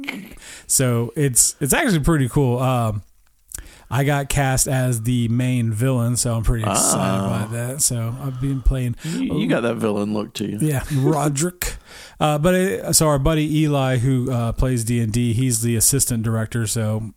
[0.67, 2.59] So it's it's actually pretty cool.
[2.59, 3.03] Um,
[3.91, 7.25] I got cast as the main villain, so I'm pretty excited Ah.
[7.45, 7.81] about that.
[7.81, 8.95] So I've been playing.
[9.03, 10.57] You, you got that villain look to you.
[10.61, 11.75] Yeah, Roderick.
[12.21, 15.77] Uh, but it, so our buddy Eli, who uh, plays D and D, he's the
[15.77, 16.67] assistant director.
[16.67, 17.13] So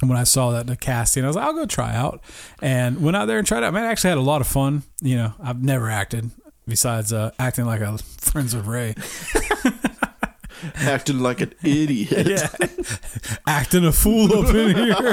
[0.00, 2.20] when I saw that in the casting, I was like, I'll go try out,
[2.60, 3.72] and went out there and tried out.
[3.72, 4.82] Man, I actually had a lot of fun.
[5.00, 6.32] You know, I've never acted
[6.66, 8.96] besides uh, acting like a Friends of Ray.
[10.76, 12.26] Acting like an idiot.
[12.28, 12.48] yeah,
[13.46, 15.12] acting a fool up in here.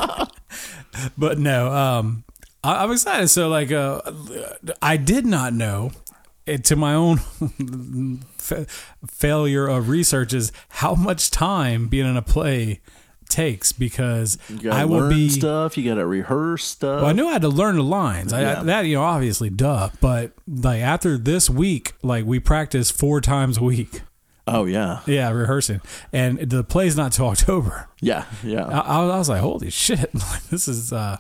[1.18, 2.24] but no, um,
[2.64, 3.28] I, I'm excited.
[3.30, 4.02] So like, uh,
[4.82, 5.92] I did not know.
[6.46, 7.18] It, to my own
[8.38, 8.68] fa-
[9.08, 12.82] failure of research is how much time being in a play
[13.30, 14.38] takes because
[14.70, 15.76] I will learn be stuff.
[15.76, 17.02] You got to rehearse stuff.
[17.02, 18.32] well, I knew I had to learn the lines.
[18.32, 18.60] I, Yeah.
[18.60, 19.90] I, that you know, obviously, duh.
[20.00, 24.04] But like after this week, like we practice four times a week.
[24.48, 25.82] Oh yeah, Yeah, rehearsing,
[26.14, 27.88] and the play's not till October.
[28.02, 28.66] yeah, yeah.
[28.66, 30.12] I, I was- I was like, holy shit,
[30.50, 30.92] this is.
[30.94, 31.18] uh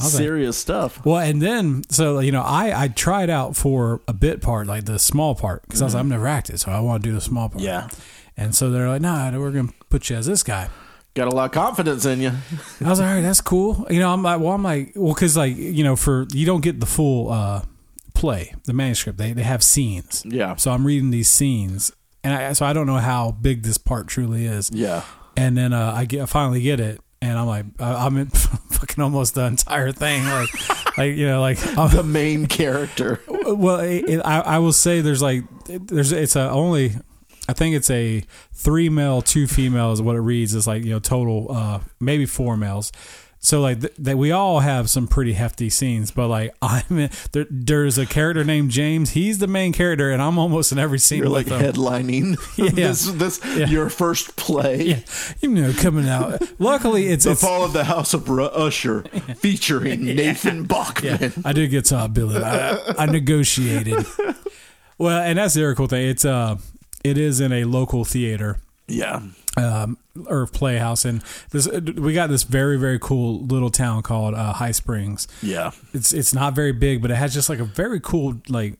[0.00, 1.04] was like, Serious stuff.
[1.04, 4.84] well, and then so you know, I I tried out for a bit part, like
[4.84, 7.14] the small part, because I was like, I'm never acted, so I want to do
[7.14, 7.58] the small part.
[7.62, 7.64] Mm-hmm.
[7.66, 7.88] Yeah.
[8.36, 10.68] And so they're like, nah, we're gonna put you as this guy.
[11.14, 12.28] Got a lot of confidence in you.
[12.84, 13.84] I was like, all right, that's cool.
[13.90, 16.60] You know, I'm like, well, I'm like, well, because like, you know, for you don't
[16.60, 17.62] get the full uh,
[18.14, 19.18] play, the manuscript.
[19.18, 20.22] They they have scenes.
[20.24, 20.54] Yeah.
[20.54, 21.90] So I'm reading these scenes,
[22.24, 24.70] and I, so I don't know how big this part truly is.
[24.72, 25.02] Yeah.
[25.36, 28.26] And then uh, I get I finally get it, and I'm like, I- I'm in
[28.70, 30.48] fucking almost the entire thing, like,
[30.98, 33.20] like you know, like I'm, The main character.
[33.28, 36.92] well, it, it, I, I will say there's like there's it's a only
[37.48, 40.54] I think it's a three male, two female is what it reads.
[40.54, 42.90] It's like you know total uh, maybe four males.
[43.40, 47.10] So like th- that we all have some pretty hefty scenes, but like I'm in,
[47.32, 49.10] there, there's a character named James.
[49.10, 51.60] He's the main character, and I'm almost in every scene You're like him.
[51.60, 52.70] headlining Yeah.
[52.88, 54.82] this this your first play.
[54.82, 55.00] Yeah,
[55.40, 56.42] you know, coming out.
[56.58, 59.02] Luckily, it's The it's Fall of the House of Ru- Usher,
[59.36, 61.32] featuring Nathan Bachman.
[61.44, 62.42] I did get top billing.
[62.42, 64.04] I, I negotiated.
[64.98, 66.08] Well, and that's the other cool thing.
[66.08, 66.56] It's uh,
[67.04, 68.58] it is in a local theater.
[68.88, 69.20] Yeah.
[69.56, 74.52] um, or playhouse, and this we got this very very cool little town called uh,
[74.54, 75.28] High Springs.
[75.42, 75.70] Yeah.
[75.94, 78.78] It's it's not very big, but it has just like a very cool like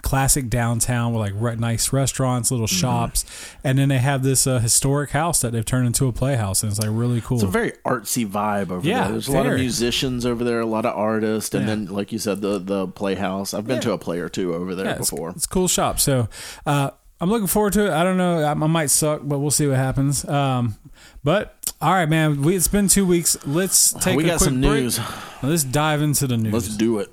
[0.00, 2.76] classic downtown with like re- nice restaurants, little Mm-hmm.
[2.80, 3.26] shops,
[3.62, 6.72] and then they have this uh, historic house that they've turned into a playhouse, and
[6.72, 7.36] it's like really cool.
[7.36, 9.12] It's a very artsy vibe over Yeah, there.
[9.12, 11.74] There's a lot of musicians over there, a lot of artists, and Yeah.
[11.74, 13.52] then, like you said, the the playhouse.
[13.52, 13.80] I've been Yeah.
[13.82, 15.30] to a play or two over there it's, before.
[15.36, 16.00] it's a cool shop.
[16.00, 16.28] So
[16.64, 17.90] uh, I'm looking forward to it.
[17.92, 18.42] I don't know.
[18.42, 20.24] I, I might suck, but we'll see what happens.
[20.28, 20.76] Um,
[21.24, 22.42] but all right, man.
[22.42, 23.36] We, it's been two weeks.
[23.46, 24.82] Let's take we a got quick some break.
[24.84, 25.00] news.
[25.42, 26.52] Let's dive into the news.
[26.52, 27.10] Let's do it.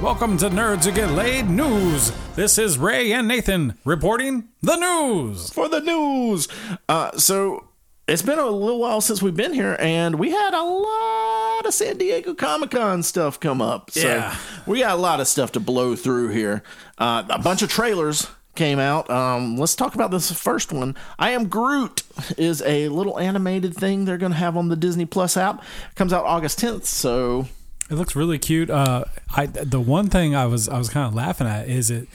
[0.00, 2.12] Welcome to Nerds Who Get Laid News.
[2.36, 5.50] This is Ray and Nathan reporting the news.
[5.50, 6.46] for the news.
[6.88, 7.66] Uh, so
[8.06, 11.74] it's been a little while since we've been here, and we had a lot of
[11.74, 13.90] San Diego Comic Con stuff come up.
[13.90, 14.36] So Yeah.
[14.66, 16.62] we got a lot of stuff to blow through here.
[16.98, 19.10] Uh, a bunch of trailers came out.
[19.10, 20.94] Um, let's talk about this first one.
[21.18, 22.04] I Am Groot
[22.36, 25.64] is a little animated thing they're going to have on the Disney Plus app.
[25.96, 26.84] Comes out August 10th.
[26.84, 27.48] So
[27.90, 28.70] It looks really cute.
[28.70, 32.08] Uh, I the one thing I was I was kind of laughing at is it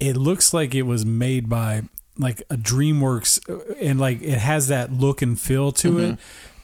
[0.00, 1.82] it looks like it was made by
[2.18, 6.18] like a DreamWorks uh, and like it has that look and feel to it.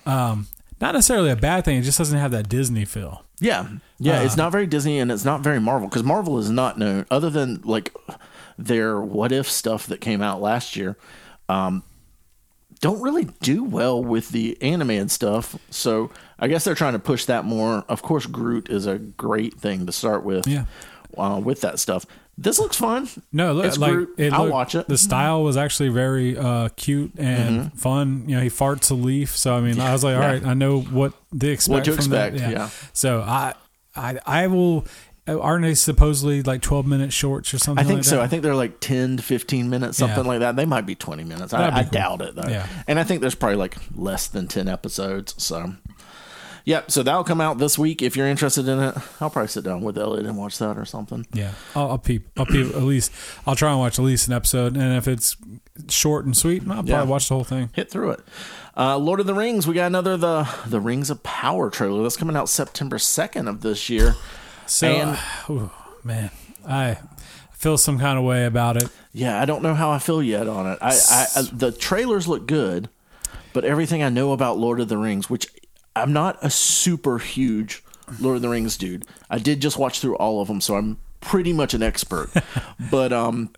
[0.06, 0.48] Um,
[0.80, 1.76] not necessarily a bad thing.
[1.78, 3.24] It just doesn't have that Disney feel.
[3.38, 3.68] Yeah,
[3.98, 7.06] yeah, it's not very Disney and it's not very Marvel because Marvel is not known
[7.10, 7.94] other than like
[8.58, 10.96] their what if stuff that came out last year.
[11.48, 11.82] Um,
[12.80, 16.10] don't really do well with the animated stuff, so
[16.40, 17.84] I guess they're trying to push that more.
[17.88, 20.46] Of course, Groot is a great thing to start with.
[20.46, 20.64] Yeah.
[21.18, 22.06] uh, with that stuff.
[22.38, 23.08] This looks fun.
[23.32, 24.14] No, look, It's like Groot.
[24.16, 24.88] it I'll looked- watch it.
[24.88, 28.24] The style was actually very uh, cute and fun.
[28.26, 30.28] You know, he farts a leaf, so I mean, I was like, all Yeah.
[30.32, 31.72] right, I know what to expect.
[31.74, 32.70] What to expect, yeah.
[32.94, 33.54] So I,
[33.94, 34.86] I, I will.
[35.28, 37.84] Aren't they supposedly like twelve minute shorts or something?
[37.84, 38.16] I think like so.
[38.16, 38.22] that?
[38.22, 40.28] I think they're like ten to fifteen minutes, something Yeah.
[40.30, 40.56] like that.
[40.56, 41.52] They might be twenty minutes.
[41.52, 41.90] I, That'd be I cool.
[41.92, 42.48] doubt it though.
[42.50, 42.66] Yeah.
[42.88, 45.34] And I think there's probably like less than ten episodes.
[45.40, 45.74] So,
[46.64, 46.90] yep.
[46.90, 48.02] So that'll come out this week.
[48.02, 50.84] If you're interested in it, I'll probably sit down with Elliot and watch that or
[50.84, 51.26] something.
[51.32, 52.28] Yeah, I'll, I'll peep.
[52.38, 53.12] I'll peep at least.
[53.46, 55.36] I'll try and watch at least an episode, and if it's
[55.88, 57.02] short and sweet, I'll probably Yeah.
[57.04, 57.70] watch the whole thing.
[57.74, 58.20] Hit through it.
[58.76, 59.66] Uh, Lord of the Rings.
[59.66, 63.60] We got another the the Rings of Power trailer that's coming out September second of
[63.62, 64.14] this year.
[64.66, 65.18] So, And-
[65.50, 65.70] ooh,
[66.04, 66.30] man,
[66.66, 66.98] I
[67.52, 68.88] feel some kind of way about it.
[69.12, 70.78] Yeah, I don't know how I feel yet on it.
[70.80, 72.88] I, I, I the trailers look good,
[73.52, 75.48] but everything I know about Lord of the Rings, which
[75.96, 77.82] I'm not a super huge
[78.20, 79.04] Lord of the Rings dude.
[79.28, 82.30] I did just watch through all of them, so I'm pretty much an expert.
[82.90, 83.50] but um,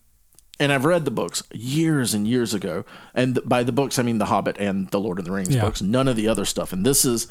[0.61, 4.19] and I've read the books years and years ago, and by the books I mean
[4.19, 5.63] The Hobbit and the Lord of the Rings Yeah.
[5.63, 5.81] books.
[5.83, 7.29] None of the other stuff, and this is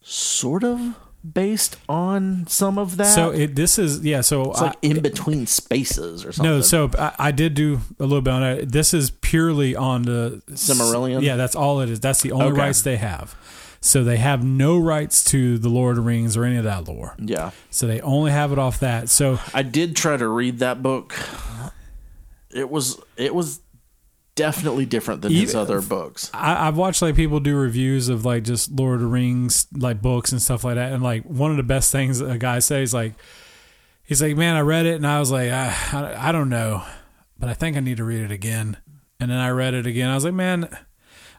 [0.00, 0.94] sort of
[1.32, 3.14] based on some of that.
[3.14, 4.20] So it, this is yeah.
[4.20, 6.52] So it's like I- in between spaces or something.
[6.52, 8.72] no, so I, I did do a little bit on it.
[8.72, 11.22] This is purely on the Silmarillion?
[11.22, 12.00] Yeah, that's all it is.
[12.00, 12.58] That's the only Okay.
[12.60, 13.34] rights they have.
[13.84, 16.88] So they have no rights to the Lord of the Rings or any of that
[16.88, 17.14] lore.
[17.18, 17.50] yeah.
[17.70, 19.10] So they only have it off that.
[19.10, 21.14] So I did try to read that book.
[22.50, 23.60] It was it was
[24.36, 26.30] definitely different than his Even- other books.
[26.32, 30.00] I, I've watched like people do reviews of like just Lord of the Rings like
[30.00, 32.94] books and stuff like that, and like one of the best things a guy says
[32.94, 33.14] like
[34.04, 36.84] he's like, man, I read it and I was like, I, I, I don't know,
[37.38, 38.76] but I think I need to read it again.
[39.20, 40.08] And then I read it again.
[40.10, 40.68] I was like, man,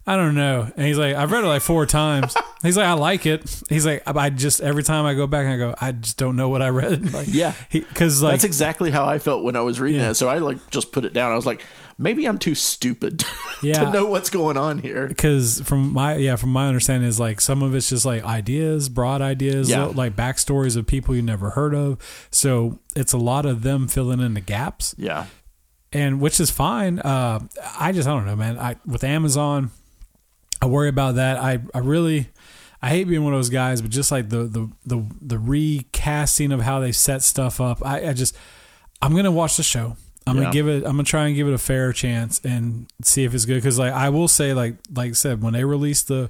[0.08, 0.72] I don't know.
[0.78, 2.36] And he's like, I've read it like four times.
[2.62, 3.62] He's like, I like it.
[3.70, 6.36] He's like, I just every time I go back, and I go, I just don't
[6.36, 7.12] know what I read.
[7.14, 7.54] Like, Yeah.
[7.72, 10.12] because like That's exactly how I felt when I was reading Yeah.
[10.12, 10.14] it.
[10.16, 11.32] So I like just put it down.
[11.32, 11.64] I was like,
[11.98, 13.24] maybe I'm too stupid
[13.64, 13.86] Yeah.
[13.86, 15.08] to know what's going on here.
[15.08, 18.90] because from my yeah from my understanding is like some of it's just like ideas
[18.90, 19.86] broad ideas Yeah.
[19.86, 21.98] like backstories of people you never heard of
[22.32, 25.26] so it's a lot of them filling in the gaps Yeah.
[25.94, 27.40] and which is fine uh
[27.80, 29.72] i just i don't know man i with amazon
[30.66, 32.28] i worry about that i i really
[32.82, 36.52] I hate being one of those guys, but just like the the the, the recasting
[36.52, 38.38] of how they set stuff up, I, I just
[39.02, 39.98] I'm gonna watch the show.
[40.28, 40.42] I'm Yeah.
[40.44, 40.76] gonna give it.
[40.84, 43.56] I'm gonna try and give it a fair chance and see if it's good.
[43.56, 46.30] Because like I will say, like like I said, when they released the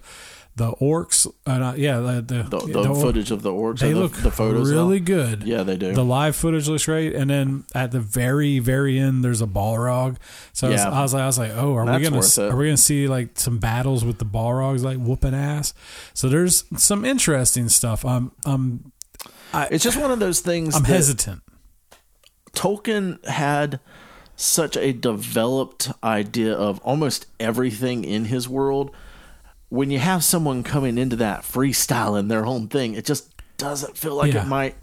[0.57, 3.91] the orcs, uh, yeah, the the, The, the, the or- footage of the orcs, they
[3.91, 4.71] the, look the photos.
[4.71, 5.05] really now.
[5.05, 5.43] good.
[5.43, 5.93] Yeah, they do.
[5.93, 10.15] The live footage looks great, and then at the very, very end, there's a Balrog.
[10.53, 12.65] So I, was, I was like, I was like, oh, are we gonna are we
[12.67, 15.73] gonna see like some battles with the Balrogs like whooping ass?
[16.13, 18.05] So there's some interesting stuff.
[18.05, 18.91] I'm I'm
[19.53, 20.75] it's just one of those things.
[20.75, 21.41] I'm hesitant.
[22.53, 23.79] Tolkien had
[24.35, 28.91] such a developed idea of almost everything in his world.
[29.75, 34.15] When you have someone coming into that freestyling their own thing, it just doesn't feel
[34.15, 34.43] like Yeah.
[34.43, 34.75] it might.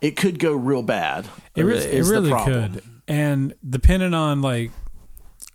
[0.00, 1.26] It could go real bad.
[1.56, 2.82] It really, is- it really could.
[3.08, 4.70] And depending on like,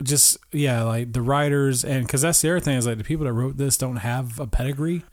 [0.02, 3.26] just yeah, like the writers, and because that's the other thing is like the people
[3.26, 5.04] that wrote this don't have a pedigree.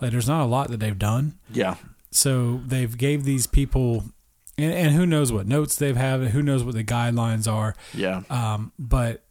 [0.00, 1.34] Like, there's not a lot that they've done.
[1.50, 1.76] Yeah,
[2.10, 4.04] so they've gave these people
[4.58, 8.20] and, and who knows what notes they've had who knows what the guidelines are yeah,
[8.30, 9.23] um, but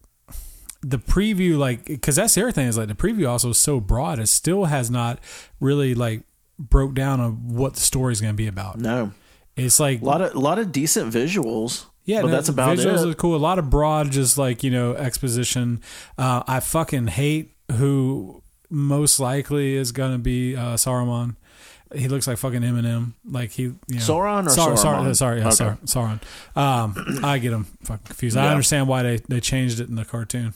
[0.84, 3.80] the preview like because that's the other thing is like the preview also is so
[3.80, 5.18] broad it still has not
[5.60, 6.24] really like
[6.60, 9.12] broke down on what the story is going to be about no.
[9.56, 11.86] it's like A lot of a lot of decent visuals.
[12.06, 13.10] yeah, but no, that's about visuals it.
[13.10, 13.36] are cool.
[13.36, 15.82] A lot of broad, just like you know, exposition.
[16.18, 21.38] Uh, I fucking hate who most likely is gonna be uh, Saruman.
[21.96, 23.14] He looks like fucking Eminem.
[23.26, 25.16] Like he, you know, Sauron or Sar- Sar- Saruman?
[25.16, 25.78] sorry, yeah, Okay.
[25.86, 26.20] Sauron.
[26.58, 28.38] Um, I get him fucking confused.
[28.38, 30.54] I understand why they, they changed it in the cartoon.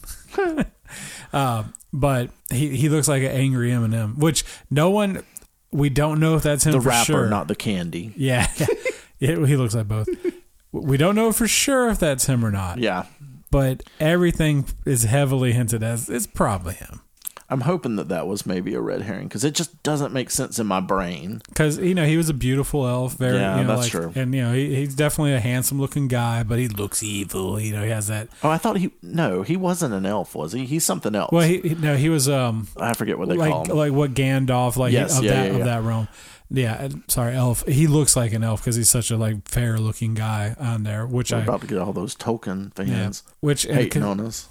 [1.33, 5.23] uh, but he he looks like an angry Eminem, which no one.
[5.71, 7.27] We don't know if that's him The rapper, sure.
[7.27, 8.13] not the candy.
[8.15, 8.49] Yeah,
[9.19, 10.07] yeah, he looks like both.
[10.71, 13.05] We don't know for sure if that's him or not, Yeah,
[13.51, 17.01] but everything is heavily hinted as it's probably him
[17.49, 20.59] I'm hoping that that was maybe a red herring because it just doesn't make sense
[20.59, 21.41] in my brain.
[21.47, 24.11] because you know he was a beautiful elf, very Yeah, you know, that's like, true.
[24.15, 27.59] and you know he, he's definitely a handsome looking guy, but he looks evil.
[27.59, 28.27] You know he has that.
[28.43, 30.65] Oh, I thought he no, he wasn't an elf, was he?
[30.65, 31.31] He's something else.
[31.31, 33.77] Well, he, no, he was um I forget what they call like him.
[33.77, 36.07] like what Gandalf like Yes, of yeah, that yeah, of that realm.
[36.49, 37.65] Yeah, sorry, elf.
[37.67, 41.05] He looks like an elf because he's such a like fair looking guy on there,
[41.05, 44.47] which We're I about to get all those yeah, fans which and hating on us.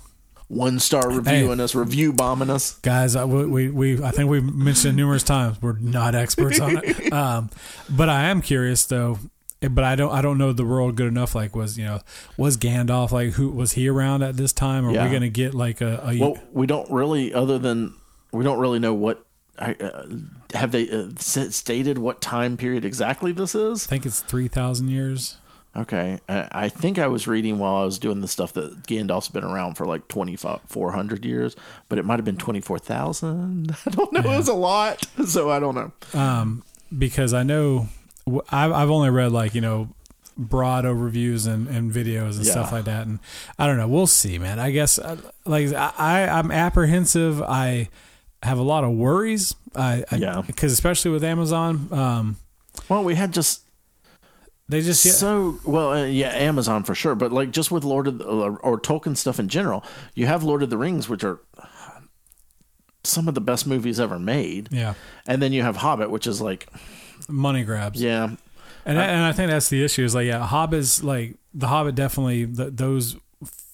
[0.48, 2.74] One star reviewing us, review bombing us.
[2.78, 6.61] guys I, we, we, we i think we've mentioned it numerous times we're not experts
[6.61, 7.50] on it um,
[7.90, 9.18] but i am curious though
[9.61, 12.00] eh, but i don't i don't know the world good enough like was you know
[12.37, 15.06] was gandalf like who was he around at this time are Yeah.
[15.06, 17.94] we gonna get like a, a Well, we don't really, other than
[18.32, 19.24] we don't really know what.
[19.59, 20.06] I, uh,
[20.52, 23.87] have they uh, stated what time period exactly this is?
[23.87, 25.38] i think it's 3000 years
[25.76, 29.28] Okay, I, I think I was reading while I was doing the stuff that Gandalf's
[29.28, 31.54] been around for like twenty four hundred years,
[31.88, 33.77] but it might have been twenty four thousand.
[33.87, 34.20] I don't know.
[34.20, 35.92] It was a lot, so I don't know.
[36.18, 36.62] um,
[36.96, 37.88] because i know
[38.50, 39.88] I've, I've only read like you know
[40.38, 42.52] broad overviews and, and videos and Yeah.
[42.52, 43.18] stuff like that and
[43.58, 45.16] i don't know we'll see man i guess uh,
[45.46, 47.88] like i i'm apprehensive i
[48.42, 50.42] have a lot of worries i, I Yeah.
[50.46, 52.37] because especially with amazon um
[52.88, 53.62] Well, we had just
[54.69, 58.08] they just yeah, so well, uh, yeah, Amazon for sure, but like just with Lord
[58.08, 61.23] of the, or, or Tolkien stuff in general, you have Lord of the Rings, which
[61.25, 61.40] are
[63.04, 64.69] some of the best movies ever made.
[64.73, 64.94] Yeah.
[65.27, 66.67] And then you have Hobbit, which is like,
[67.29, 68.02] Money grabs.
[68.02, 68.31] yeah,
[68.85, 71.94] And, I, and I think that's the issue is like, yeah, Hobbit's like, the Hobbit
[71.94, 73.17] definitely, th- those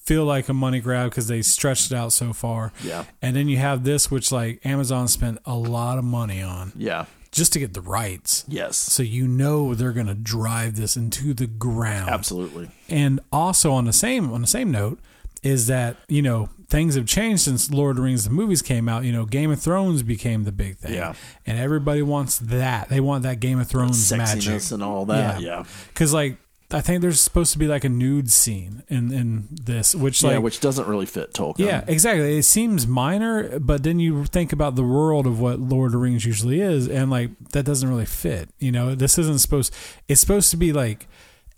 [0.05, 2.72] feel like a money grab because they stretched it out so far.
[2.84, 3.05] Yeah.
[3.20, 7.07] And then you have this, which like Amazon spent a lot of money on yeah,
[7.33, 8.45] just to get the rights.
[8.47, 12.11] yes, So you know they're going to drive this into the ground.
[12.11, 12.70] absolutely.
[12.89, 15.01] And also on the same on the same note
[15.43, 18.89] is that you know things have changed since Lord of the Rings the movies came
[18.89, 19.05] out.
[19.05, 20.95] You know, Game of Thrones became the big thing.
[20.95, 21.14] Yeah.
[21.47, 22.89] and everybody wants that.
[22.89, 25.41] They want that Game of Thrones magic Sexiness and all that.
[25.41, 26.37] Yeah, because like
[26.73, 30.33] I think there's supposed to be like a nude scene in in this, which like
[30.33, 31.59] yeah, which doesn't really fit Tolkien.
[31.66, 32.39] yeah, exactly.
[32.39, 35.99] It seems minor, but then you think about the world of what Lord of the
[35.99, 38.49] Rings usually is, and like that doesn't really fit.
[38.59, 39.75] You know, this isn't supposed.
[40.09, 41.07] It's supposed to be like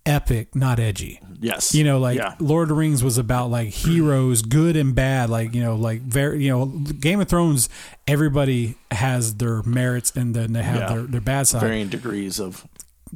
[0.06, 1.18] epic, not edgy.
[1.40, 4.94] yes, You know, like yeah, Lord of the Rings was about like heroes, good and
[4.94, 5.30] bad.
[5.30, 7.68] Like you know, like very you know, Game of Thrones.
[8.06, 10.88] Everybody has their merits, and then they have Yeah.
[10.88, 11.62] their their bad side.
[11.62, 12.66] varying degrees of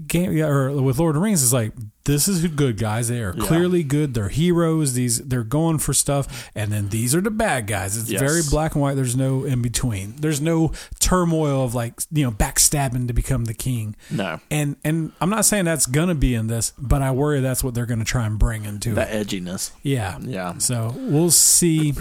[0.06, 1.72] Game yeah, or with Lord of the Rings is like
[2.04, 3.08] this is good guys.
[3.08, 3.44] They are Yeah.
[3.46, 4.14] clearly good.
[4.14, 4.94] They're heroes.
[4.94, 7.96] These they're going for stuff, and then these are the bad guys.
[7.96, 8.20] It's Yes.
[8.20, 8.94] very black and white.
[8.94, 10.14] There's no in between.
[10.18, 13.94] There's no turmoil of like you know backstabbing to become the king.
[14.10, 17.62] no And and I'm not saying that's gonna be in this, but I worry that's
[17.62, 19.26] what they're gonna try and bring into the it.
[19.28, 19.72] edginess.
[19.82, 21.94] Yeah, Yeah, So we'll see.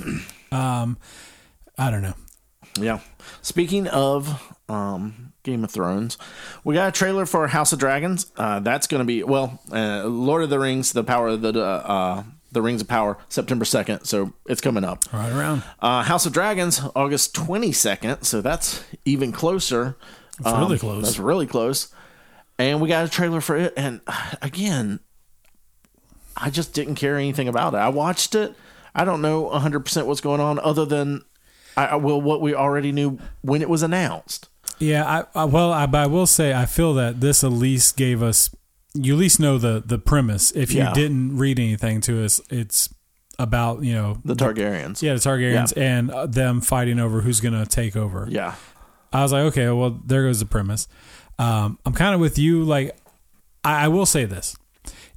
[0.52, 0.98] Um,
[1.78, 2.14] I don't know.
[2.80, 3.00] yeah.
[3.42, 6.18] Speaking of um, Game of Thrones,
[6.66, 8.30] we got a trailer for House of Dragons.
[8.36, 11.58] Uh, that's going to be well, uh, Lord of the Rings, the Power of the
[11.58, 14.04] uh, uh, the Rings of Power, September second.
[14.04, 15.06] So it's coming up.
[15.14, 15.64] Right around.
[15.80, 18.26] Uh, House of Dragons, August 22nd.
[18.26, 19.96] So that's even closer.
[20.40, 21.04] It's really close.
[21.04, 21.94] That's really close.
[22.60, 23.74] And we got a trailer for it.
[23.78, 25.00] And uh, again,
[26.36, 27.78] I just didn't care anything about it.
[27.78, 28.54] I watched it.
[28.94, 31.24] I don't know 100% what's going on other than
[31.78, 34.50] I, I well, what we already knew when it was announced.
[34.80, 37.98] Yeah, I, I well, I, but I will say I feel that this at least
[37.98, 38.50] gave us
[38.94, 40.52] you at least know the the premise.
[40.52, 40.94] If you Yeah.
[40.94, 42.94] didn't read anything to us, it's
[43.40, 45.02] about you know The Targaryens.
[45.02, 48.28] yeah the Targaryens and uh, them fighting over who's going to take over.
[48.30, 48.56] Yeah.
[49.14, 50.88] I was like, okay, well there goes the premise.
[51.40, 52.64] Um, I'm kind of with you.
[52.64, 52.98] Like,
[53.64, 54.56] I, I will say this: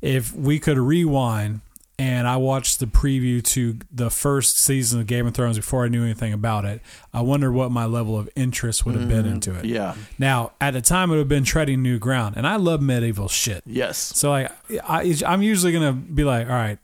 [0.02, 1.60] if we could rewind
[2.00, 5.88] and I watched the preview to the first season of Game of Thrones before I
[5.88, 6.80] knew anything about it,
[7.12, 9.66] I wonder what my level of interest would have been mm, into it.
[9.66, 9.94] Yeah.
[10.18, 13.28] Now, at the time, it would have been treading new ground, and I love medieval
[13.28, 13.62] shit.
[13.66, 13.98] Yes.
[13.98, 14.50] So, like,
[14.82, 16.78] I, I'm usually gonna be like, all right,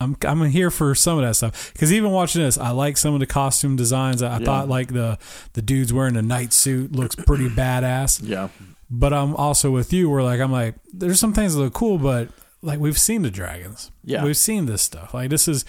[0.00, 3.12] I'm I'm here for some of that stuff because even watching this, I like some
[3.12, 4.22] of the costume designs.
[4.22, 5.18] I, I thought like the
[5.54, 8.20] the dudes wearing a night suit looks pretty badass.
[8.22, 8.50] Yeah.
[8.88, 11.98] But I'm also with you, where like I'm like, there's some things that look cool,
[11.98, 12.28] but
[12.64, 14.24] like we've seen the dragons, Yeah.
[14.24, 15.12] we've seen this stuff.
[15.14, 15.64] Like this is,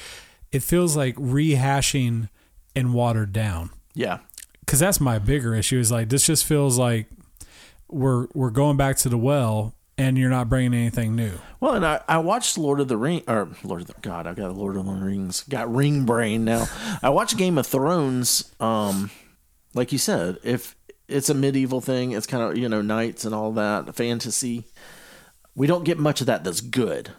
[0.52, 2.30] it feels like rehashing
[2.76, 4.20] and watered down Yeah.
[4.62, 7.08] because that's my bigger issue is like this just feels like
[7.88, 11.32] we're we're going back to the well and you're not bringing anything new
[11.62, 14.34] Well, and I, I watched Lord of the Ring or Lord of the God, I
[14.34, 16.68] got Lord of the Rings, got ring brain now.
[17.02, 18.54] I watched Game of Thrones.
[18.60, 19.10] Um,
[19.74, 20.76] like you said, if
[21.08, 24.66] it's a medieval thing, it's kind of you know knights and all that fantasy.
[25.56, 27.12] We don't get much of that that's good.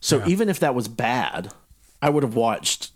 [0.00, 0.26] So Yeah.
[0.28, 1.52] even if that was bad,
[2.00, 2.90] I would have watched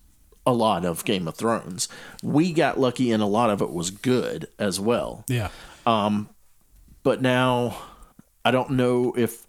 [0.46, 1.88] a lot of Game of Thrones.
[2.22, 5.48] We got lucky, and a lot of it was good as well yeah
[5.86, 6.28] Um,
[7.02, 7.76] but now
[8.44, 9.44] I don't know if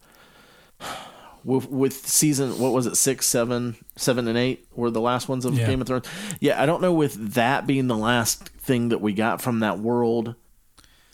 [1.43, 5.45] with, with season what was it six, seven, seven, and eight were the last ones
[5.45, 5.67] of Yeah.
[5.67, 6.05] Game of Thrones.
[6.39, 9.79] Yeah, I don't know with that being the last thing that we got from that
[9.79, 10.35] world,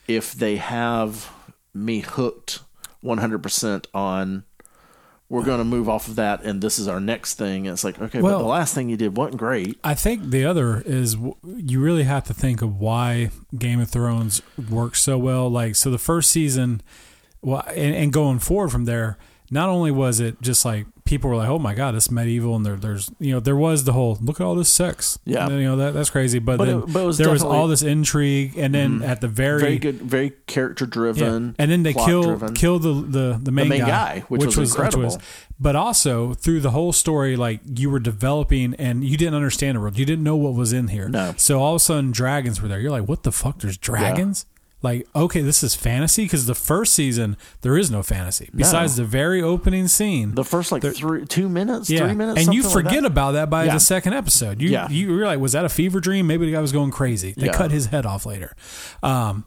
[0.08, 1.30] if they have
[1.74, 2.60] me hooked
[3.04, 4.44] one hundred percent on.
[5.30, 7.66] We're going to move off of that, and this is our next thing.
[7.66, 9.80] It's like, okay, but the last thing you did wasn't great.
[9.84, 14.44] i think the other is you really have to think of why game of thrones
[14.70, 16.82] works so well like so the first season
[17.42, 19.18] well and, and going forward from there
[19.50, 22.66] not only was it just like people were like oh my god it's medieval and
[22.66, 25.50] there, there's you know there was the whole look at all this sex Yeah.
[25.50, 27.68] you know that that's crazy but, But then it- but it was there was all
[27.68, 29.04] this intrigue and then mm-hmm.
[29.10, 30.90] at the Very good, very character Yeah.
[30.92, 31.56] driven.
[31.60, 32.54] And then they kill plot-driven.
[32.56, 35.20] kill the the, the main, main guy, guy, which was incredible.
[35.60, 39.82] but also through the whole story, like you were developing and you didn't understand the
[39.82, 39.98] world.
[39.98, 41.10] You didn't know what was in here.
[41.10, 41.34] No.
[41.38, 42.80] So all of a sudden, dragons were there.
[42.80, 43.60] You're like, what the fuck?
[43.60, 44.46] There's dragons.
[44.84, 49.06] Like, okay, this is fantasy because the first season there is no fantasy besides the
[49.06, 50.36] very opening scene.
[50.36, 53.08] The first like three, two minutes, yeah, three minutes, and you something like forget that.
[53.08, 53.74] about that by Yeah.
[53.74, 54.62] the second episode.
[54.62, 54.90] You Yeah.
[54.90, 56.28] you were like, was that a fever dream?
[56.28, 57.34] Maybe the guy was going crazy.
[57.36, 58.56] They cut his head off later.
[59.02, 59.46] Um,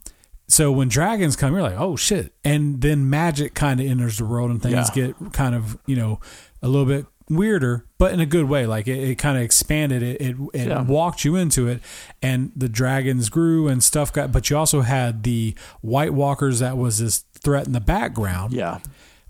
[0.48, 4.24] so when dragons come, you're like, oh shit, and then magic kind of enters the
[4.24, 6.20] world, and things get kind of you know
[6.62, 8.66] a little bit weirder, but in a good way.
[8.66, 10.20] Like it, it kind of expanded it.
[10.20, 10.82] It, it Yeah.
[10.82, 11.80] walked you into it,
[12.22, 14.32] and the dragons grew and stuff got.
[14.32, 18.52] But you also had the White Walkers that was this threat in the background.
[18.52, 18.78] Yeah.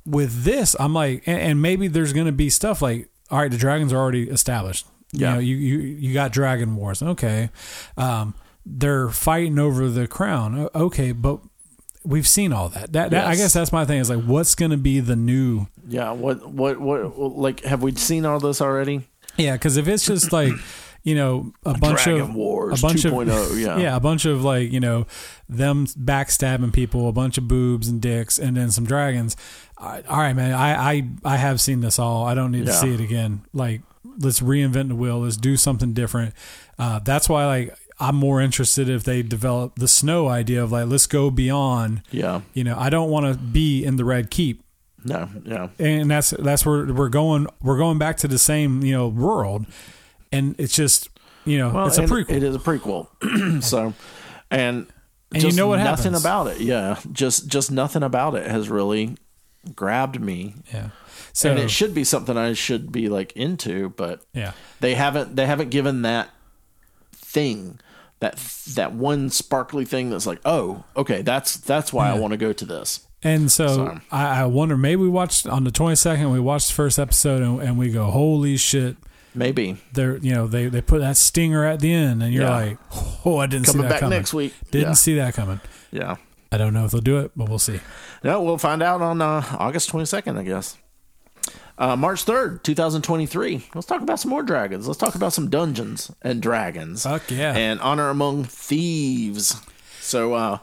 [0.04, 3.50] With this, I'm like, and, and maybe there's going to be stuff like, all right,
[3.50, 4.86] the dragons are already established.
[5.12, 5.28] Yeah.
[5.30, 7.02] You know, you you you got dragon wars.
[7.02, 7.50] Okay,
[7.96, 10.68] um, they're fighting over the crown.
[10.74, 11.40] Okay, but.
[12.06, 12.92] We've seen all that.
[12.92, 14.00] That, that I guess that's my thing.
[14.00, 16.12] Is like, what's going to be the new Yeah.
[16.12, 19.02] What, what, what, like, have we seen all this already?
[19.36, 20.52] Yeah, because if it's just like,
[21.06, 23.78] you know, a bunch Dragon of Wars a bunch 2.0, of yeah.
[23.78, 25.06] yeah, a bunch of like you know,
[25.48, 29.36] them backstabbing people, a bunch of boobs and dicks, and then some dragons.
[29.78, 32.24] I, all right, man, I, I I have seen this all.
[32.24, 33.42] I don't need to see it again.
[33.52, 33.82] Like,
[34.18, 35.20] let's reinvent the wheel.
[35.20, 36.34] Let's do something different.
[36.76, 40.86] Uh, that's why like I'm more interested if they develop the snow idea of like
[40.88, 42.02] let's go beyond.
[42.10, 42.42] Yeah.
[42.54, 44.62] You know, I don't want to be in the red keep
[45.04, 45.28] No.
[45.44, 45.68] Yeah.
[45.78, 49.64] and that's that's where we're going we're going back to the same you know world
[50.32, 51.08] and it's just
[51.44, 53.62] you know Well, it's a prequel It is a prequel.
[53.62, 53.94] so,
[54.50, 54.86] and,
[55.32, 56.20] And you know what nothing happens.
[56.24, 56.60] about it.
[56.60, 56.98] Yeah.
[57.12, 59.16] Just, just nothing about it has really
[59.74, 60.54] grabbed me.
[60.72, 60.90] yeah
[61.32, 65.34] so and it should be something I should be like into, but yeah they haven't
[65.36, 66.30] they haven't given that
[67.12, 67.78] thing
[68.20, 68.36] that
[68.74, 72.52] that one sparkly thing that's like oh okay that's that's why I want to go
[72.52, 73.06] to this.
[73.22, 76.74] And so So- I, I wonder maybe we watched on the 22nd we watched the
[76.74, 78.96] first episode and, and we go holy shit.
[79.34, 79.76] Maybe.
[79.92, 82.56] They're you know they they put that stinger at the end and you're Yeah.
[82.56, 82.78] like
[83.26, 84.18] oh I didn't see coming that back coming.
[84.18, 84.54] next week.
[84.70, 84.94] Didn't yeah.
[84.94, 85.60] see that coming.
[85.92, 86.16] Yeah.
[86.52, 87.80] I don't know if they'll do it but we'll see.
[88.24, 90.78] No we'll find out on uh, August 22nd I guess
[91.78, 94.86] uh, March 3rd 2023 let's talk about some more dragons.
[94.86, 97.04] Let's talk about some dungeons and dragons.
[97.04, 97.54] Fuck yeah.
[97.56, 99.60] and honor among thieves.
[100.00, 100.58] So uh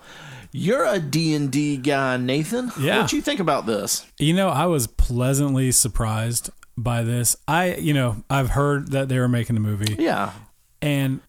[0.56, 2.72] you're a D&D guy Nathan.
[2.80, 3.02] Yeah.
[3.02, 4.06] what do you think about this?
[4.20, 7.36] You know, I was pleasantly surprised by this.
[7.48, 10.32] I, you know, I've heard that they were making a movie, yeah
[10.84, 11.22] and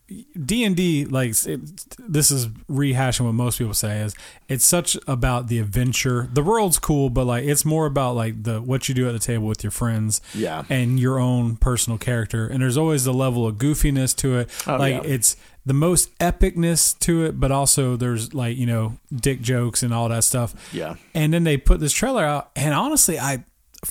[0.45, 1.61] D and D, like it,
[1.97, 4.13] this is rehashing what most people say is
[4.49, 6.29] it's such about the adventure.
[6.33, 9.21] The world's cool, but like it's more about like the what you do at the
[9.21, 10.65] table with your friends, Yeah.
[10.69, 12.49] and your own personal character.
[12.49, 14.51] And there's always the level of goofiness to it.
[14.67, 15.09] Oh, like yeah.
[15.15, 19.95] it's the most epicness to it, but also there's like you know dick jokes and
[19.95, 20.53] all that stuff.
[20.75, 20.97] Yeah.
[21.15, 23.45] And then they put this trailer out, and honestly, I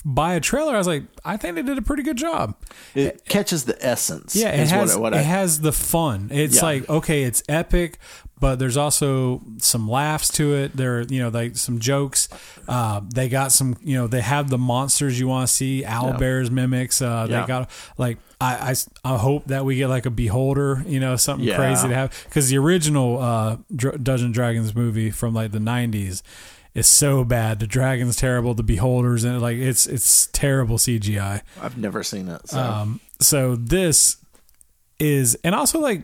[0.04, 2.54] by a trailer, I was like, I think they did a pretty good job.
[2.94, 4.34] It catches the essence.
[4.34, 6.28] Yeah, it has what, what it I, has the fun.
[6.32, 6.62] It's Yeah.
[6.62, 7.98] like okay, it's epic,
[8.40, 10.76] but there's also some laughs to it.
[10.76, 12.28] There, you know, like some jokes.
[12.68, 15.84] Uh, they got some, you know, they have the monsters you want to see.
[15.84, 16.16] Owl Yeah.
[16.16, 17.00] bears mimics.
[17.02, 17.40] Uh, Yeah.
[17.42, 18.74] They got like I,
[19.04, 20.82] I I hope that we get like a beholder.
[20.86, 21.56] You know, something Yeah.
[21.56, 26.22] crazy to have because the original uh, Dr- Dungeons Dragons movie from like the '90s.
[26.74, 27.60] Is so bad.
[27.60, 28.54] The dragon's terrible.
[28.54, 31.42] The beholders and like it's it's terrible CGI.
[31.60, 32.48] I've never seen it.
[32.48, 32.60] So.
[32.60, 34.16] Um, so this
[34.98, 36.02] is, and also like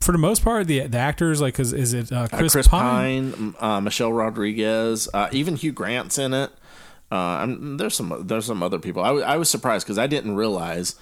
[0.00, 2.68] for the most part, the the actors like, cause is it uh, Uh, Chris, Chris,
[2.68, 3.32] Pine?
[3.32, 6.50] Pine, uh, Michelle Rodriguez, uh, even Hugh Grant's in it.
[7.10, 7.46] Uh,
[7.76, 9.02] there's some there's some other people.
[9.02, 10.94] I, w- I was surprised because I didn't realize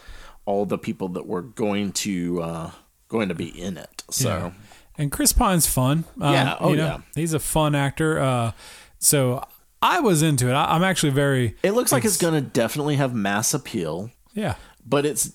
[0.45, 2.71] all the people that were going to uh,
[3.09, 4.05] going to be in it.
[4.11, 4.53] So Yeah.
[4.99, 6.05] And Chris Pine's fun.
[6.21, 6.99] Um, Yeah, oh, you know, yeah.
[7.15, 8.19] he's a fun actor.
[8.21, 8.53] Uh,
[8.99, 9.47] so
[9.83, 10.53] I was into it.
[10.53, 14.55] I, I'm actually very it looks like it's going to definitely have mass appeal, yeah.
[14.87, 15.33] but it's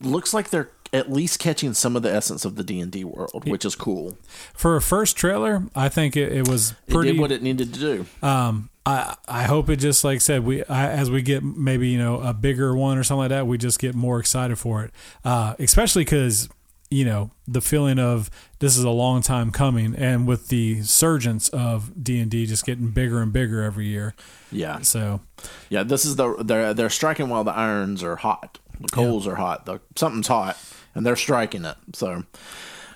[0.00, 3.02] looks like they're at least catching some of the essence of the D and D
[3.04, 4.18] world, which is cool.
[4.54, 7.12] For a first trailer, I think it, it was It pretty.
[7.12, 8.06] did what it needed to do.
[8.26, 11.98] um, I I hope it just like said we I, as we get maybe you
[11.98, 14.90] know a bigger one or something like that, we just get more excited for it.
[15.24, 16.48] Uh, especially because
[16.90, 18.28] you know the feeling of
[18.62, 22.64] this is a long time coming, and with the surgence of D and D just
[22.64, 24.14] getting bigger and bigger every year.
[24.52, 25.20] Yeah, So
[25.68, 25.82] yeah.
[25.82, 28.60] This is the they're they're striking while the irons are hot.
[28.80, 29.66] The coals are hot.
[29.66, 30.56] The something's hot,
[30.94, 31.76] and they're striking it.
[31.92, 32.22] So,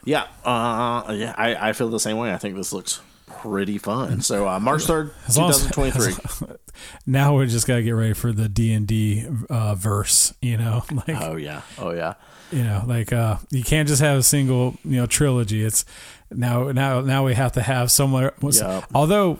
[0.04, 1.34] yeah, uh, yeah.
[1.36, 2.32] I, I feel the same way.
[2.32, 3.00] I think this looks
[3.40, 4.20] pretty fun.
[4.20, 6.46] So uh, March third, two As long as- thousand twenty three.
[7.06, 10.34] now we just got to get ready for the D and D uh, verse.
[10.42, 12.14] You know, like Oh yeah, oh yeah.
[12.52, 15.64] you know, like uh, you can't just have a single you know trilogy.
[15.64, 15.84] It's
[16.30, 18.34] now now now we have to have somewhere.
[18.42, 18.84] Yeah.
[18.94, 19.38] Although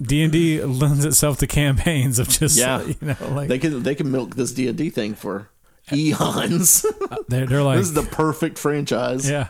[0.00, 2.82] D and D lends itself to campaigns of just Yeah.
[2.86, 5.48] you know like They can they can milk this D and D thing for
[5.92, 6.86] eons.
[7.28, 9.28] they're, they're like this is the perfect franchise.
[9.28, 9.48] yeah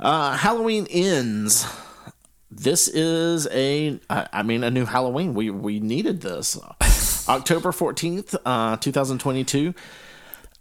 [0.00, 1.66] Uh, Halloween ends.
[2.54, 5.32] This is a I mean, a new Halloween.
[5.34, 6.58] We we needed this.
[7.28, 9.74] October fourteenth, uh, two thousand twenty-two.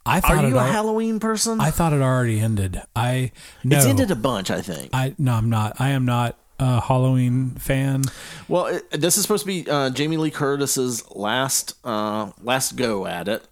[0.06, 1.60] I thought Are you a al- Halloween person?
[1.60, 2.82] I thought it already ended.
[2.96, 3.32] I
[3.64, 4.90] no It's ended a bunch, I think.
[4.94, 5.80] I no I'm not.
[5.80, 8.04] I am not a Halloween fan.
[8.48, 13.06] well, it, this is supposed to be uh, Jamie Lee Curtis's last uh, last go
[13.06, 13.44] at it.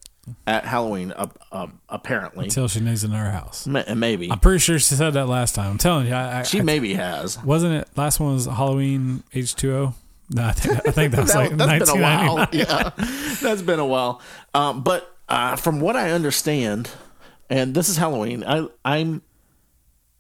[0.48, 1.12] At Halloween.
[1.12, 3.68] Uh, uh, apparently, Until she needs another house.
[3.68, 5.72] Ma- maybe I'm pretty sure she said that last time.
[5.72, 7.42] I'm telling you, I, I, she I- maybe has.
[7.44, 7.88] wasn't it.
[7.96, 9.94] Last one was Halloween H2O.
[10.32, 12.48] No, I think, I think that was like That, has been a while.
[12.52, 12.90] Yeah,
[13.42, 14.22] that's been a while.
[14.54, 16.90] Um, but uh, from what I understand,
[17.50, 19.24] and this is Halloween, I, I'm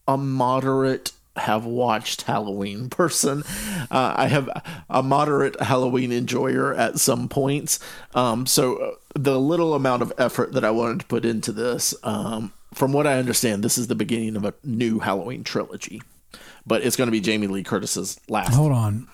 [0.08, 3.44] a moderate have watched Halloween person.
[3.92, 4.50] Uh, I have
[4.90, 7.80] a moderate Halloween enjoyer at some points.
[8.16, 11.94] Um, so uh, the little amount of effort that I wanted to put into this,
[12.04, 16.02] um, from what I understand, this is the beginning of a new Halloween trilogy.
[16.68, 18.54] But it's going to be Jamie Lee Curtis's last.
[18.54, 19.08] Hold on.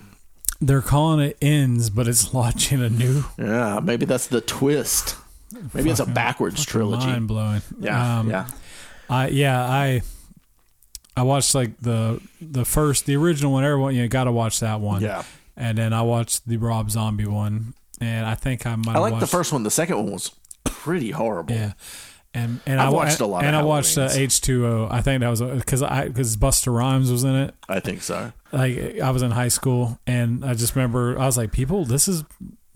[0.60, 5.16] They're calling it ends, but it's launching a new Yeah, maybe that's the twist.
[5.72, 7.06] Maybe it's a backwards trilogy.
[7.06, 7.62] mind blowing.
[7.78, 8.48] Yeah, Um, yeah.
[9.08, 10.02] I yeah I
[11.16, 13.64] I watched like the the first the original one.
[13.64, 15.02] Everyone you got to watch that one.
[15.02, 15.22] Yeah.
[15.56, 18.96] And then I watched the Rob Zombie one, and I think I might.
[18.96, 19.62] I like the first one.
[19.62, 20.30] The second one was
[20.64, 21.54] pretty horrible.
[21.54, 21.72] Yeah.
[22.34, 24.88] And and I've I watched a lot of And I watched uh, H two O.
[24.90, 27.54] I think that was because I because Busta Rhymes was in it.
[27.66, 28.32] I think so.
[28.52, 32.08] Like I was in high school, and I just remember I was like, people, this
[32.08, 32.24] is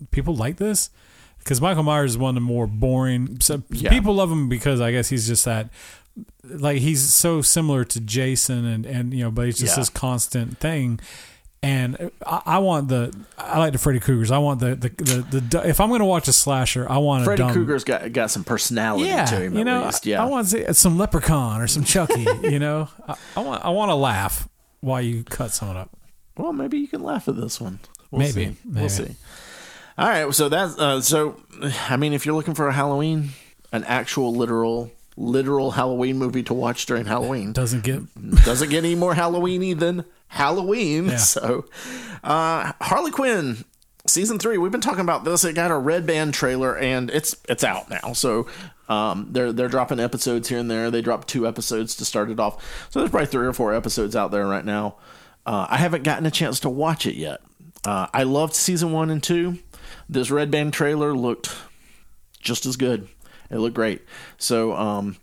[0.09, 0.89] people like this
[1.37, 3.39] because Michael Myers is one of the more boring.
[3.39, 3.91] So Yeah.
[3.91, 5.69] People love him because I guess he's just that.
[6.43, 9.81] Like he's so similar to Jason, and and you know, but it's just Yeah.
[9.81, 10.99] this constant thing.
[11.63, 14.31] And I, I want the I like the Freddy Krueger's.
[14.31, 17.23] I want the the, the the if I'm going to watch a slasher, I want
[17.23, 20.07] Freddy a dumb, Krueger's got got some personality yeah, to him you at know, least.
[20.07, 20.23] I- Yeah.
[20.23, 22.25] I, want some Leprechaun or some Chucky.
[22.43, 24.49] you know, I, I want I want to laugh
[24.79, 25.91] while you cut someone up.
[26.35, 27.79] well, maybe you can laugh at this one.
[28.09, 28.57] We'll Maybe, see.
[28.65, 28.79] maybe.
[28.81, 29.15] We'll see.
[29.99, 30.33] All right.
[30.33, 31.39] So that's uh, so.
[31.87, 33.29] I mean, if you're looking for a Halloween,
[33.71, 38.01] an actual literal literal Halloween movie to watch during Halloween, Doesn't get
[38.45, 41.07] doesn't get any more Halloweeny than Halloween.
[41.07, 41.17] Yeah.
[41.17, 41.65] So,
[42.23, 43.65] uh, Harley Quinn
[44.07, 44.57] season three.
[44.57, 45.43] We've been talking about this.
[45.43, 48.13] It got a red band trailer, and it's it's out now.
[48.13, 48.47] So.
[48.89, 50.91] Um, they're they're dropping episodes here and there.
[50.91, 54.17] They dropped two episodes to start it off, so there's probably three or four episodes
[54.17, 54.97] out there right now.
[55.45, 57.39] Uh, I haven't gotten a chance to watch it yet.
[57.85, 59.59] Uh, I loved season one and two.
[60.09, 61.55] This red band trailer looked
[62.41, 63.07] just as good.
[63.51, 64.01] It looked great.
[64.37, 65.17] So, um,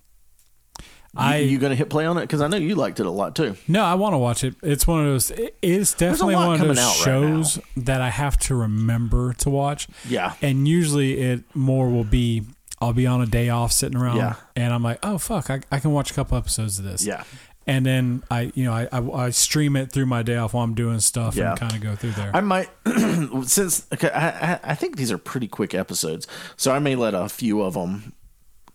[1.17, 3.11] I you, you gonna hit play on it because I know you liked it a
[3.11, 3.57] lot too.
[3.67, 4.55] No, I want to watch it.
[4.63, 5.33] It's one of those.
[5.63, 9.89] It's definitely one of those out right shows that I have to remember to watch.
[10.09, 10.35] Yeah.
[10.43, 12.43] and usually it more will be.
[12.81, 14.35] I'll be on a day off sitting around, Yeah.
[14.55, 17.05] and I'm like, oh fuck, I, I can watch a couple episodes of this.
[17.05, 17.25] Yeah.
[17.67, 20.63] and then I, you know, I, I, I stream it through my day off while
[20.63, 21.51] I'm doing stuff Yeah.
[21.51, 22.31] and kind of go through there.
[22.33, 22.69] I might
[23.47, 27.15] since okay, I, I I think these are pretty quick episodes, so I may let
[27.15, 28.13] a few of them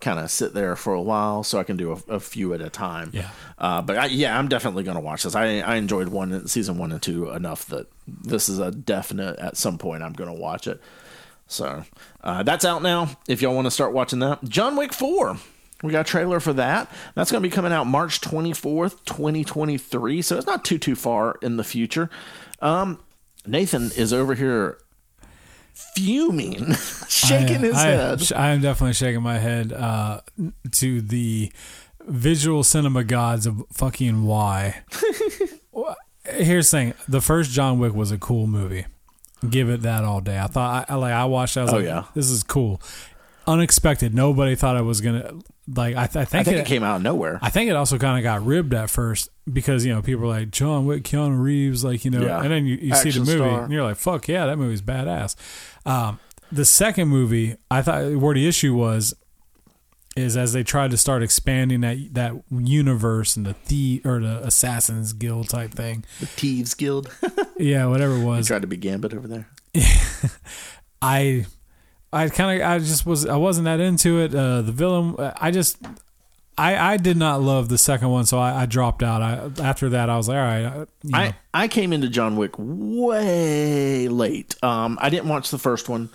[0.03, 2.61] kind of sit there for a while, so I can do a, a few at
[2.61, 3.09] a time.
[3.13, 3.29] Yeah.
[3.57, 5.33] Uh, but I, yeah, I'm definitely going to watch this.
[5.33, 9.39] I I enjoyed one season one and two enough that this is a definite.
[9.39, 10.81] At some point, I'm going to watch it.
[11.47, 11.83] So
[12.23, 13.17] uh, that's out now.
[13.27, 15.37] If y'all want to start watching that, John Wick Four.
[15.81, 16.89] We got a trailer for that.
[17.13, 20.21] That's going to be coming out March 24th, 2023.
[20.21, 22.09] So it's not too too far in the future.
[22.61, 22.99] Um,
[23.45, 24.77] Nathan is over here
[25.73, 26.73] fuming,
[27.09, 28.31] shaking his I, head.
[28.35, 30.21] I am definitely shaking my head uh,
[30.71, 31.51] to the
[32.05, 34.83] visual cinema gods of fucking why.
[36.25, 38.85] Here's the thing: the first John Wick was a cool movie.
[39.49, 40.39] Give it that all day.
[40.39, 41.57] I thought, I, I like, I watched.
[41.57, 42.05] it, I was Oh, like, yeah.
[42.15, 42.81] this is cool.
[43.45, 44.15] Unexpected.
[44.15, 45.33] Nobody thought I was gonna
[45.67, 45.95] like.
[45.95, 47.39] I, th- I think, I think it, it came out of nowhere.
[47.41, 50.27] I think it also kind of got ribbed at first because you know people were
[50.33, 52.41] like John Wick, Keanu Reeves, like you know, Yeah.
[52.41, 53.63] and then you, you see the movie star.
[53.63, 55.35] and you're like, fuck yeah, that movie's badass.
[55.85, 56.19] Um,
[56.51, 59.13] the second movie, I thought where the issue was
[60.15, 64.45] is as they tried to start expanding that that universe and the thief or the
[64.45, 67.11] Assassins Guild type thing, The Thieves Guild
[67.57, 68.45] yeah, whatever it was.
[68.45, 69.47] tried to be Gambit over there.
[71.01, 71.45] I
[72.13, 74.33] I kind of I just was I wasn't that into it.
[74.33, 75.77] Uh, the villain, I just
[76.57, 79.21] I I did not love the second one, so I, I dropped out.
[79.21, 81.33] I after that I was like, all right, I, know.
[81.53, 84.55] I, came into John Wick way late.
[84.63, 86.09] Um, I didn't watch the first one.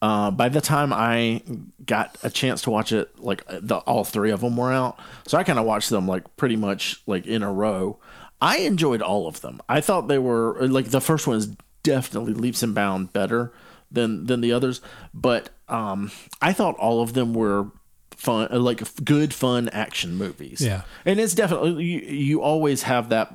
[0.00, 1.42] Uh, by the time I
[1.84, 5.36] got a chance to watch it, like the all three of them were out, so
[5.36, 7.98] I kind of watched them like pretty much like in a row.
[8.40, 9.60] I enjoyed all of them.
[9.68, 11.48] I thought they were like the first one is
[11.82, 13.52] definitely leaps and bounds better
[13.94, 14.80] than than the others,
[15.12, 16.10] but um,
[16.42, 17.70] I thought all of them were
[18.16, 20.60] fun, uh, like good fun action movies.
[20.60, 20.82] Yeah.
[21.04, 23.32] and it's definitely you, you always have that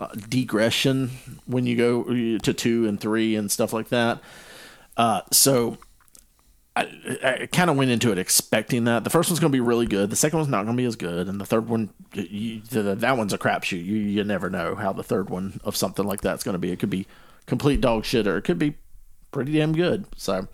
[0.00, 1.10] uh, digression
[1.46, 2.04] when you go
[2.38, 4.20] to two and three and stuff like that.
[4.96, 5.78] Uh, so
[6.74, 6.82] I,
[7.22, 9.86] I kind of went into it expecting that the first one's going to be really
[9.86, 12.60] good, the second one's not going to be as good, and the third one, you,
[12.62, 13.84] the, that one's a crapshoot.
[13.84, 16.72] You you never know how the third one of something like that's going to be.
[16.72, 17.06] It could be
[17.46, 18.76] complete dog shit, or it could be
[19.32, 20.04] pretty damn good.
[20.16, 20.46] So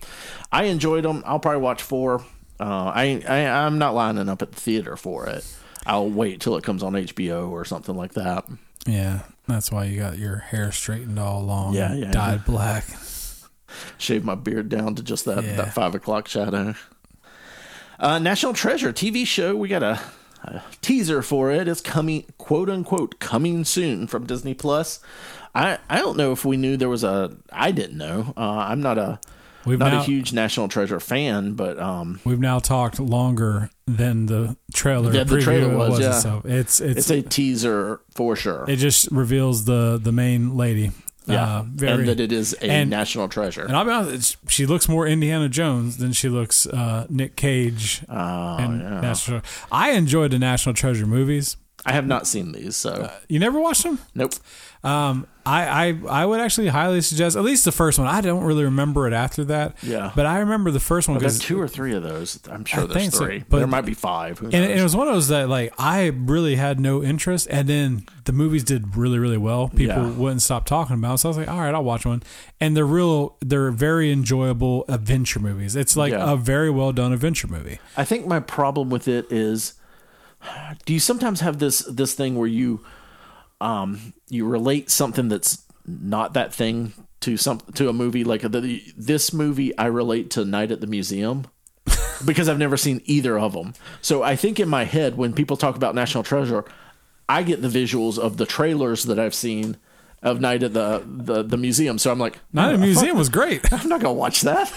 [0.51, 1.21] I enjoyed them.
[1.25, 2.21] I'll probably watch four.
[2.59, 5.45] Uh, I, I I'm not lining up at the theater for it.
[5.85, 8.45] I'll wait till it comes on HBO or something like that.
[8.85, 11.73] Yeah, that's why you got your hair straightened all long.
[11.73, 12.85] Yeah, yeah, dyed black.
[13.97, 15.55] Shave my beard down to just that Yeah.
[15.57, 16.73] that five o'clock shadow.
[17.99, 19.55] Uh, National Treasure TV show.
[19.55, 19.99] We got a,
[20.43, 21.67] a teaser for it.
[21.67, 24.99] It's coming, quote unquote, coming soon from Disney Plus.
[25.53, 27.35] I I don't know if we knew there was a.
[27.51, 28.33] I didn't know.
[28.37, 29.19] Uh, I'm not a
[29.65, 34.25] We've not now a huge National Treasure fan, but um, we've now talked longer than
[34.27, 35.13] the trailer.
[35.13, 36.13] Yeah, the trailer was, yeah.
[36.13, 38.65] So it's it's, it's a teaser for sure.
[38.67, 40.91] it just reveals the the main lady.
[41.29, 43.63] Yeah, uh, very, and that it is a and- national treasure.
[43.63, 47.35] And I'll be honest, it's- she looks more Indiana Jones than she looks uh, Nick
[47.35, 48.01] Cage.
[48.09, 48.13] Oh,
[48.57, 49.01] and yeah.
[49.01, 49.41] National.
[49.71, 51.57] I enjoyed the National Treasure movies.
[51.85, 53.99] I have not seen these, so You never watched them?
[54.13, 54.33] nope.
[54.81, 58.07] Um, I, I I would actually highly suggest at least the first one.
[58.07, 59.75] I don't really remember it after that.
[59.83, 60.11] Yeah.
[60.15, 62.39] but I remember the first one because two or three of those.
[62.49, 63.43] I'm sure I there's think so, three.
[63.49, 64.41] but- there might be five.
[64.41, 67.67] And, and it was one of those that like I really had no interest, and
[67.67, 69.67] then the movies did really really well.
[69.69, 70.11] People Yeah.
[70.11, 71.17] wouldn't stop talking about, it.
[71.19, 72.23] so I was like, all right, I'll watch one.
[72.61, 75.75] And they're real, they're very enjoyable adventure movies.
[75.75, 76.31] It's like Yeah.
[76.31, 77.79] a very well done adventure movie.
[77.97, 79.73] I think my problem with it is,
[80.85, 82.83] do you sometimes have this this thing where you,
[83.61, 88.83] um, you relate something that's not that thing to some to a movie like the,
[88.97, 91.47] this movie I relate to Night at the Museum.
[92.25, 93.73] because I've never seen either of them.
[94.01, 96.65] So I think in my head, when people talk about National Treasure,
[97.27, 99.77] I get the visuals of the trailers that I've seen
[100.21, 101.97] of Night at the the, the museum.
[101.97, 103.71] So I'm like, Night at the Museum was great.
[103.73, 104.71] I'm not gonna watch that.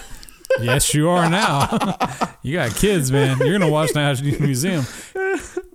[0.60, 1.68] Yes, you are now.
[2.42, 3.38] you got kids, man.
[3.38, 4.84] You're gonna watch the Museum.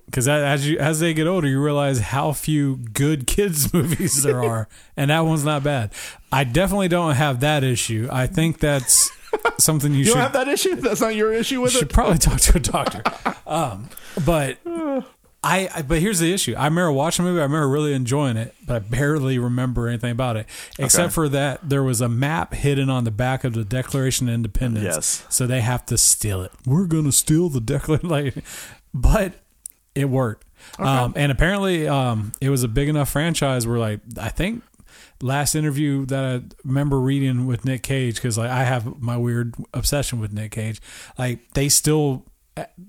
[0.05, 4.43] Because as you as they get older, you realize how few good kids movies there
[4.43, 5.91] are, and that one's not bad.
[6.31, 8.07] I definitely don't have that issue.
[8.11, 9.11] I think that's
[9.59, 10.75] something you, You should don't have that issue.
[10.75, 11.73] That's not your issue with it?
[11.73, 13.03] you should probably talk to a doctor.
[13.47, 13.89] Um,
[14.25, 14.57] but
[15.43, 16.55] I, I but here's the issue.
[16.57, 17.41] I remember watching the movie.
[17.41, 20.47] I remember really enjoying it, but I barely remember anything about it
[20.79, 21.13] except Okay.
[21.13, 24.83] for that there was a map hidden on the back of the Declaration of Independence.
[24.83, 25.25] Yes.
[25.29, 26.51] So they have to steal it.
[26.65, 28.33] We're gonna steal the Declaration, like,
[28.93, 29.33] but
[29.95, 30.45] it worked.
[30.79, 34.63] Um, and apparently, um, it was a big enough franchise where, like, I think
[35.21, 39.55] last interview that I remember reading with Nick Cage because like I have my weird
[39.73, 40.79] obsession with Nick Cage.
[41.17, 42.25] Like they still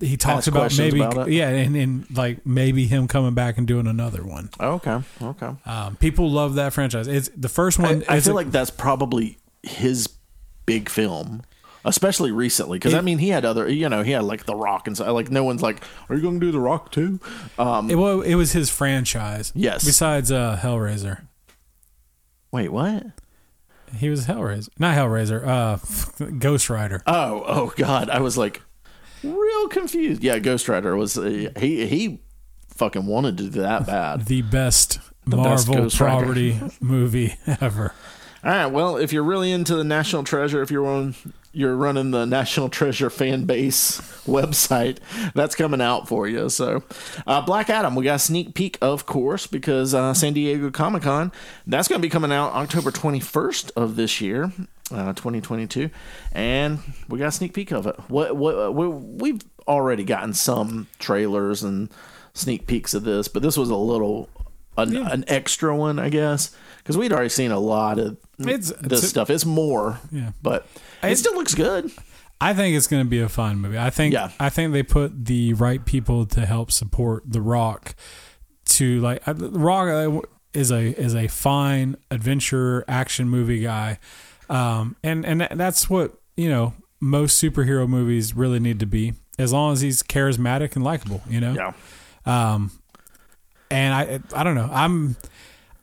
[0.01, 3.87] he talks about maybe about yeah, and, and like maybe him coming back and doing
[3.87, 4.49] another one.
[4.59, 5.51] Okay, okay.
[5.65, 7.07] Um, people love that franchise.
[7.07, 8.03] It's the first one.
[8.07, 10.07] I, I feel a- like that's probably his
[10.65, 11.41] big film,
[11.83, 12.77] especially recently.
[12.77, 15.11] Because I mean, he had other, you know, he had like The Rock and so.
[15.13, 17.19] Like, no one's like, "Are you going to do The Rock too?"
[17.57, 19.51] Um, it, well, it was his franchise.
[19.55, 19.83] Yes.
[19.85, 21.27] Besides uh, Hellraiser,
[22.51, 23.03] wait, what?
[23.95, 25.45] he was Hellraiser, not Hellraiser.
[25.45, 27.01] Uh, Ghost Rider.
[27.07, 28.09] Oh, oh God!
[28.09, 28.61] I was like,
[29.23, 30.23] real confused.
[30.23, 32.21] Yeah, Ghost Rider was uh, he he
[32.69, 34.25] fucking wanted to do that bad.
[34.25, 35.89] the best best Marvel Rider.
[35.95, 37.93] property movie ever.
[38.43, 38.67] All right.
[38.67, 41.13] Well, if you're really into the National Treasure, if you're on,
[41.51, 44.99] you're running the National Treasure fan base website,
[45.33, 46.47] that's coming out for you.
[46.47, 46.83] So,
[47.27, 51.03] uh, Black Adam, we got a sneak peek, of course, because uh, San Diego Comic
[51.03, 51.33] Con,
[51.67, 54.53] that's going to be coming out October 21st of this year.
[54.91, 55.89] Uh, 2022,
[56.31, 57.95] and we got a sneak peek of it.
[58.09, 61.89] What what we, we've already gotten some trailers and
[62.33, 64.29] sneak peeks of this, but this was a little
[64.77, 68.83] an, an extra one, I guess, because we'd already seen a lot of It's- this
[68.83, 69.29] it's- stuff.
[69.29, 70.31] It's more, Yeah.
[70.41, 70.65] but
[71.03, 71.91] it still looks good.
[72.41, 73.77] I think it's going to be a fun movie.
[73.77, 74.31] I think Yeah.
[74.39, 77.93] I think they put the right people to help support The Rock
[78.69, 80.21] to like uh, Rock uh,
[80.53, 83.99] is a is a fine adventure action movie guy.
[84.49, 89.53] Um and and that's what, you know, most superhero movies really need to be as
[89.53, 91.53] long as he's charismatic and likable, you know.
[91.53, 91.73] Yeah,
[92.25, 92.71] Um,
[93.71, 94.69] and I I don't know.
[94.71, 95.15] I'm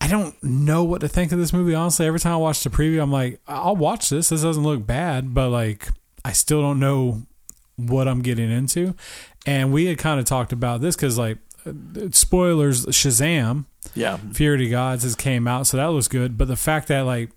[0.00, 1.74] I don't know what to think of this movie.
[1.74, 4.28] Honestly, every time I watch the preview, I'm like, I'll watch this.
[4.28, 5.88] This doesn't look bad, but like,
[6.24, 7.22] I still don't know
[7.76, 8.94] what I'm getting into.
[9.46, 11.38] And we had kind of talked about this because, like,
[12.10, 13.64] spoilers, Shazam,
[13.94, 16.36] yeah, Fury Gods has came out, so that looks good.
[16.36, 17.30] But the fact that like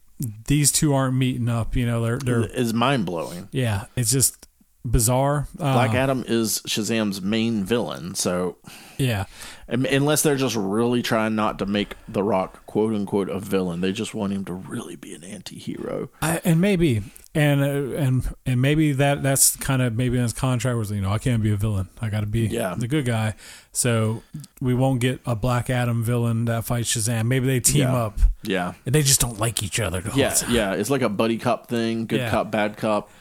[0.47, 3.47] these two aren't meeting up, you know, they're they're is mind blowing.
[3.51, 4.38] yeah, it's just
[4.85, 5.47] bizarre.
[5.55, 8.57] Black Uh, Adam is Shazam's main villain, so
[8.97, 9.25] yeah.
[9.67, 13.81] um, unless they're just really trying not to make The Rock quote unquote a villain,
[13.81, 16.09] they just want him to really be an anti-hero.
[16.21, 17.03] I, and maybe
[17.35, 20.99] and uh, and and maybe that that's kind of maybe in his contract was you
[21.01, 22.73] know I can't be a villain I got to be Yeah.
[22.75, 23.35] the good guy
[23.71, 24.23] so
[24.59, 27.95] we won't get a Black Adam villain that fights Shazam maybe they team Yeah.
[27.95, 30.73] up Yeah, and they just don't like each other yeah, yeah.
[30.73, 32.31] It's like a buddy cop thing, good Yeah.
[32.31, 33.11] cop, bad cop.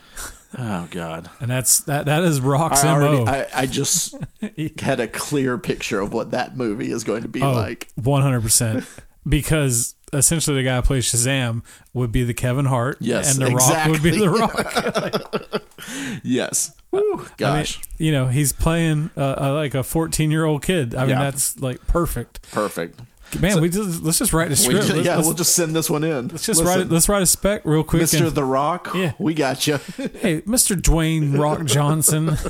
[0.57, 1.29] Oh God.
[1.41, 2.07] and that's that.
[2.07, 3.25] That is Rock's I, mo.
[3.27, 4.15] I, I just
[4.81, 7.89] had a clear picture of what that movie is going to be oh, like.
[7.97, 8.85] one hundred percent.
[9.29, 13.51] Because essentially, the guy who plays Shazam would be the Kevin Hart, Yes, and the
[13.55, 15.63] Rock would be the Rock.
[16.23, 16.75] Yes.
[16.91, 17.81] Woo, I mean, gosh.
[17.99, 20.95] you know, he's playing uh, uh, like a fourteen-year-old kid.
[20.95, 21.25] I mean, Yeah.
[21.25, 22.51] that's like perfect.
[22.51, 22.99] Perfect.
[23.41, 24.89] Man, we just let's just write a script.
[24.89, 26.29] let's, yeah, let's, we'll just send this one in.
[26.29, 26.89] let's just write it.
[26.91, 28.03] Let's write a spec real quick.
[28.03, 28.27] Mr.
[28.27, 28.91] and- The Rock.
[28.95, 29.13] Yeah.
[29.19, 29.75] We got you.
[29.97, 30.75] hey, Mr.
[30.81, 32.37] Dwayne Rock Johnson.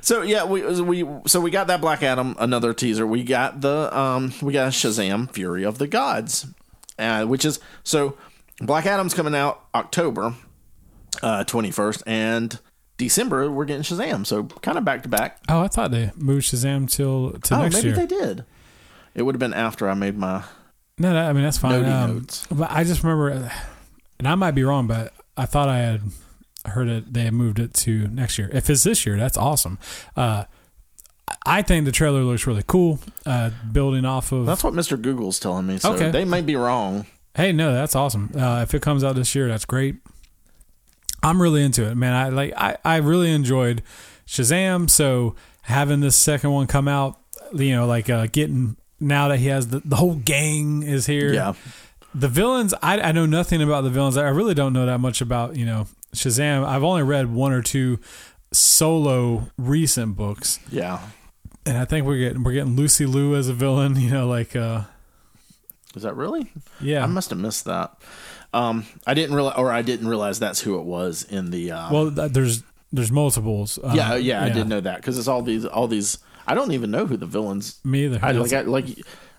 [0.00, 3.04] So yeah, we we so we got that Black Adam another teaser.
[3.04, 6.46] We got the um we got Shazam Fury of the Gods,
[7.00, 8.16] uh, which is so
[8.60, 10.34] Black Adam's coming out October
[11.20, 12.60] uh twenty first and
[12.96, 14.24] December we're getting Shazam.
[14.24, 15.40] So kind of back to back.
[15.48, 17.96] oh, I thought they moved Shazam till to Oh, next maybe year.
[17.96, 18.44] they did.
[19.14, 20.44] It would have been after I made my
[20.98, 21.84] No, no, I mean that's fine.
[21.84, 22.46] Um, notes.
[22.50, 23.50] but I just remember,
[24.18, 26.00] and I might be wrong, but I thought I had
[26.66, 27.12] heard it.
[27.12, 28.50] They had moved it to next year.
[28.52, 29.78] If it's this year, that's awesome.
[30.16, 30.44] Uh,
[31.46, 33.00] I think the trailer looks really cool.
[33.26, 35.00] Uh, building off of That's what Mr.
[35.00, 35.78] Google's telling me.
[35.78, 36.10] So Okay.
[36.10, 37.06] they may be wrong.
[37.34, 38.30] Hey, no, that's awesome.
[38.36, 39.96] Uh, if it comes out this year, that's great.
[41.22, 42.12] I'm really into it, man.
[42.14, 42.52] I like.
[42.56, 43.82] I, I really enjoyed
[44.26, 44.88] Shazam.
[44.88, 47.18] So having this second one come out,
[47.52, 51.32] you know, like uh, getting now that he has the, the whole gang is here.
[51.32, 51.54] Yeah.
[52.14, 54.16] The villains, I, I know nothing about the villains.
[54.16, 56.64] I really don't know that much about you know Shazam.
[56.64, 57.98] I've only read one or two
[58.52, 61.00] solo recent books, Yeah.
[61.66, 63.96] and I think we're getting we're getting Lucy Liu as a villain.
[64.00, 64.82] You know, like uh,
[65.94, 66.50] Is that really?
[66.80, 67.02] yeah.
[67.04, 67.92] I must have missed that.
[68.54, 71.72] Um, I didn't realize, or I didn't realize that's who it was in the.
[71.72, 73.78] Uh, well, th- there's there's multiples.
[73.78, 76.18] Uh, yeah, yeah, I didn't know that because it's all these, all these.
[76.48, 77.78] I don't even know who the villains.
[77.84, 78.18] Me either.
[78.22, 78.86] I, like I, like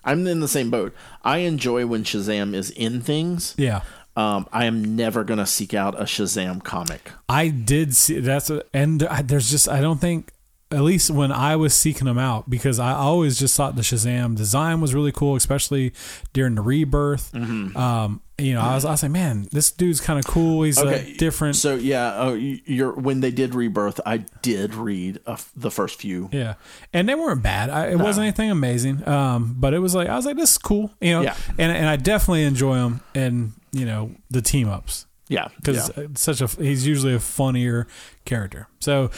[0.04, 0.94] I'm in the same boat.
[1.22, 3.54] I enjoy when Shazam is in things.
[3.58, 3.82] yeah.
[4.16, 7.10] Um, I am never gonna seek out a Shazam comic.
[7.28, 10.32] I did see that's a, and I- there's just I don't think
[10.72, 14.36] at least when I was seeking them out because I always just thought the Shazam
[14.36, 15.92] design was really cool, especially
[16.32, 17.32] during the rebirth.
[17.32, 17.76] Mm-hmm.
[17.76, 20.62] Um, you know, I was I was like, man, this dude's kind of cool.
[20.62, 21.56] He's Okay, different.
[21.56, 25.70] So yeah, oh, you- you're when they did Rebirth, I did read a f the
[25.70, 26.30] first few.
[26.32, 26.54] yeah,
[26.92, 27.68] and they weren't bad.
[27.68, 30.58] I, it wasn't anything amazing, um, but it was like I was like, this is
[30.58, 31.20] cool, you know.
[31.22, 31.36] Yeah.
[31.58, 35.06] And and I definitely enjoy him and you know the team ups.
[35.28, 36.06] Yeah, because yeah.
[36.14, 37.86] such a he's usually a funnier
[38.24, 38.66] character.
[38.80, 39.10] So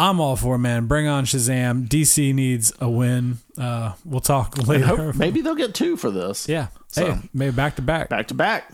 [0.00, 0.86] I'm all for it, man.
[0.86, 1.86] Bring on Shazam.
[1.86, 3.36] DC needs a win.
[3.58, 5.12] Uh, we'll talk later.
[5.12, 6.48] maybe they'll get two for this.
[6.48, 6.68] yeah.
[6.88, 8.08] So- hey, maybe back to back.
[8.08, 8.72] back to back.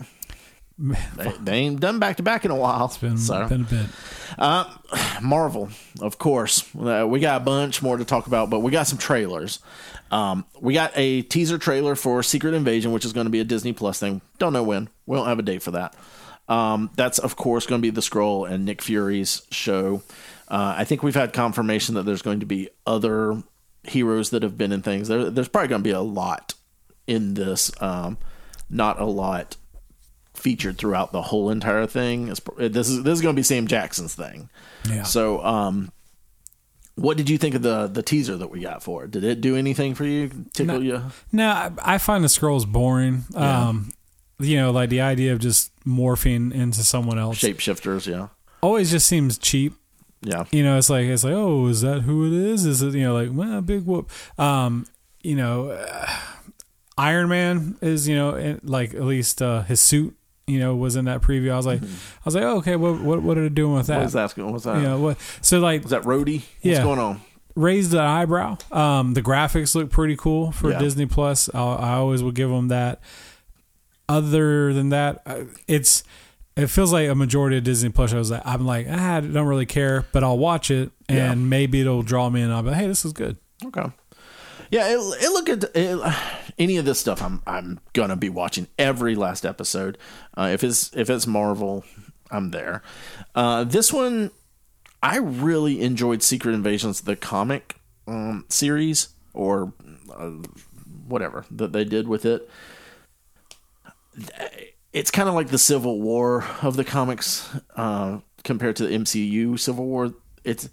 [0.79, 2.95] They, they ain't done back to back in a while.
[3.01, 3.45] Been, so.
[3.47, 3.87] been a bit.
[4.37, 4.73] Uh,
[5.21, 5.69] Marvel,
[6.01, 6.63] of course.
[6.75, 9.59] Uh, we got a bunch more to talk about, but we got some trailers.
[10.11, 13.43] Um, we got a teaser trailer for Secret Invasion, which is going to be a
[13.43, 14.21] Disney Plus thing.
[14.37, 14.87] Don't know when.
[15.07, 15.93] We don't have a date for that.
[16.47, 20.03] Um, that's of course going to be the Skrull and Nick Fury's show.
[20.47, 23.43] Uh, I think we've had confirmation that there's going to be other
[23.83, 25.07] heroes that have been in things.
[25.07, 26.53] There, there's probably going to be a lot
[27.05, 27.71] in this.
[27.81, 28.17] Um,
[28.69, 29.57] not a lot
[30.33, 32.27] featured throughout the whole entire thing.
[32.29, 34.49] It's, this is this is going to be Sam Jackson's thing.
[34.87, 35.03] Yeah.
[35.03, 35.91] So, um,
[36.95, 39.11] what did you think of the the teaser that we got for it?
[39.11, 40.29] Did it do anything for you?
[40.53, 40.81] Tickle No.
[40.81, 41.03] you?
[41.31, 43.25] No, I, I find the Skrulls boring.
[43.35, 43.91] Um,
[44.39, 48.27] you know, like the idea of just morphing into someone else Shapeshifters, yeah,
[48.61, 49.73] always just seems cheap.
[50.21, 52.65] Yeah, you know, it's like it's like, oh, is that who it is?
[52.65, 54.09] Is it you know like well, big whoop?
[54.39, 54.85] Um,
[55.23, 56.07] you know, uh,
[56.97, 60.15] Iron Man is you know in, like at least uh, his suit
[60.47, 61.51] you know was in that preview.
[61.51, 61.87] I was like, I
[62.25, 63.97] was like, oh, okay, what what what are they doing with that?
[63.97, 64.37] What is that?
[64.37, 64.77] What's that?
[64.77, 65.17] You know what?
[65.41, 66.41] So like Is that Rhodey?
[66.41, 66.83] What's Yeah.
[66.83, 67.21] going on?
[67.55, 68.55] raised the eyebrow.
[68.71, 70.77] Um, the graphics look pretty cool for Yeah.
[70.77, 71.49] Disney Plus.
[71.55, 73.01] I, I always would give them that.
[74.07, 76.03] Other than that, uh, it's
[76.57, 79.47] it feels like a majority of Disney Plus shows that I'm like ah, I don't
[79.47, 81.33] really care, but I'll watch it and Yeah.
[81.35, 82.51] maybe it'll draw me in.
[82.51, 83.37] I'll be like, hey, this is good.
[83.65, 83.85] Okay.
[84.69, 86.15] Yeah, it, it look at it,
[86.59, 87.21] any of this stuff.
[87.21, 89.97] I'm I'm gonna be watching every last episode.
[90.35, 91.85] Uh, if it's if it's Marvel,
[92.31, 92.81] I'm there.
[93.33, 94.31] Uh, this one,
[95.01, 97.77] I really enjoyed Secret Invasions, the comic
[98.07, 99.71] um, series or
[100.13, 100.31] uh,
[101.07, 102.49] whatever that they did with it.
[104.93, 109.59] It's kind of like the Civil War of the comics uh, compared to the MCU
[109.59, 110.13] Civil War.
[110.43, 110.69] It's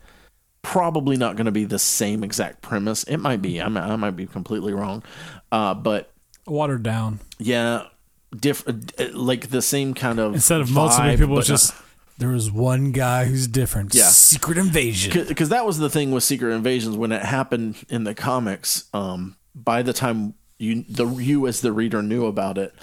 [0.62, 3.04] probably not going to be the same exact premise.
[3.04, 3.60] It might be.
[3.60, 5.02] I might, I might be completely wrong.
[5.52, 6.10] Uh, but
[6.46, 7.84] Watered down yeah,
[8.34, 11.40] different, like the same kind of instead of multiple people.
[11.40, 11.74] just
[12.18, 13.94] there was one guy who's different.
[13.94, 14.04] Yeah.
[14.04, 15.26] secret invasion.
[15.26, 18.84] because that was the thing with Secret Invasions when it happened in the comics.
[18.92, 22.74] Um, by the time you the you as the reader knew about it,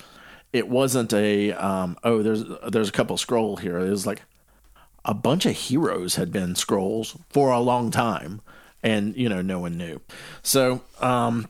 [0.53, 3.77] it wasn't a um, oh there's there's a couple Skrull here.
[3.79, 4.21] It was like
[5.05, 8.41] a bunch of heroes had been Skrulls for a long time,
[8.83, 10.01] and you know no one knew.
[10.43, 11.47] So um,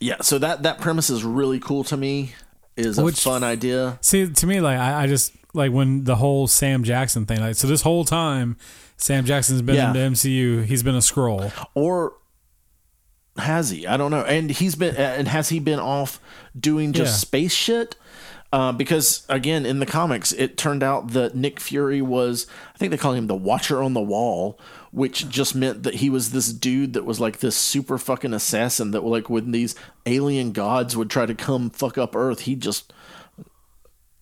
[0.00, 2.34] yeah, so that that premise is really cool to me.
[2.76, 3.98] Is a Which- fun idea.
[4.00, 7.38] See, to me, like I, I just like when the whole Sam Jackson thing.
[7.40, 8.56] Like, so this whole time,
[8.96, 9.88] Sam Jackson's been Yeah.
[9.88, 10.64] in the MCU.
[10.64, 11.52] He's been a Skrull.
[11.74, 12.14] or
[13.38, 13.86] has he?
[13.86, 14.22] I don't know.
[14.24, 16.20] And he's been and has he been off
[16.58, 17.16] doing just Yeah.
[17.18, 17.96] space shit?
[18.52, 22.92] Uh, because again, in the comics, it turned out that Nick Fury was, I think
[22.92, 24.56] they call him the Watcher on the Wall,
[24.92, 28.92] which just meant that he was this dude that was like this super fucking assassin
[28.92, 29.74] that, like, when these
[30.06, 32.92] alien gods would try to come fuck up Earth, he just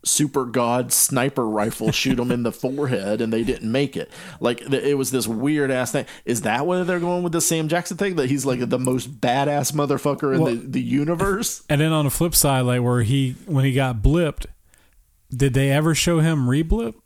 [0.05, 4.61] super god sniper rifle shoot them in the forehead and they didn't make it like
[4.73, 7.97] it was this weird ass thing is that where they're going with the sam jackson
[7.97, 11.93] thing that he's like the most badass motherfucker in Well- the, the universe And then
[11.93, 14.47] on the flip side, like where he when he got blipped,
[15.31, 16.97] did they ever show him re-blip?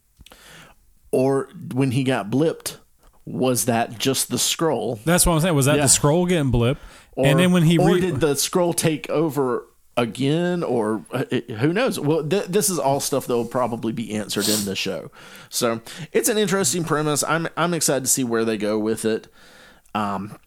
[1.12, 2.78] or when he got blipped
[3.24, 5.54] was that just the Skrull That's what I'm saying.
[5.54, 5.82] Was that Yeah.
[5.82, 6.78] the Skrull getting blipped?
[7.12, 9.65] or, and then when he or re- did the Skrull take over
[9.96, 11.24] again or uh,
[11.58, 11.98] who knows?
[11.98, 15.10] Well th- this is all stuff that will probably be answered in the show.
[15.48, 15.80] So
[16.12, 17.24] it's an interesting premise.
[17.24, 19.28] I'm i'm excited to see where they go with it.
[19.94, 20.38] Um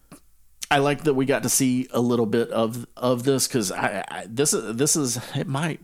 [0.70, 4.04] i like that we got to see a little bit of of this because I,
[4.08, 5.80] I this is this is it might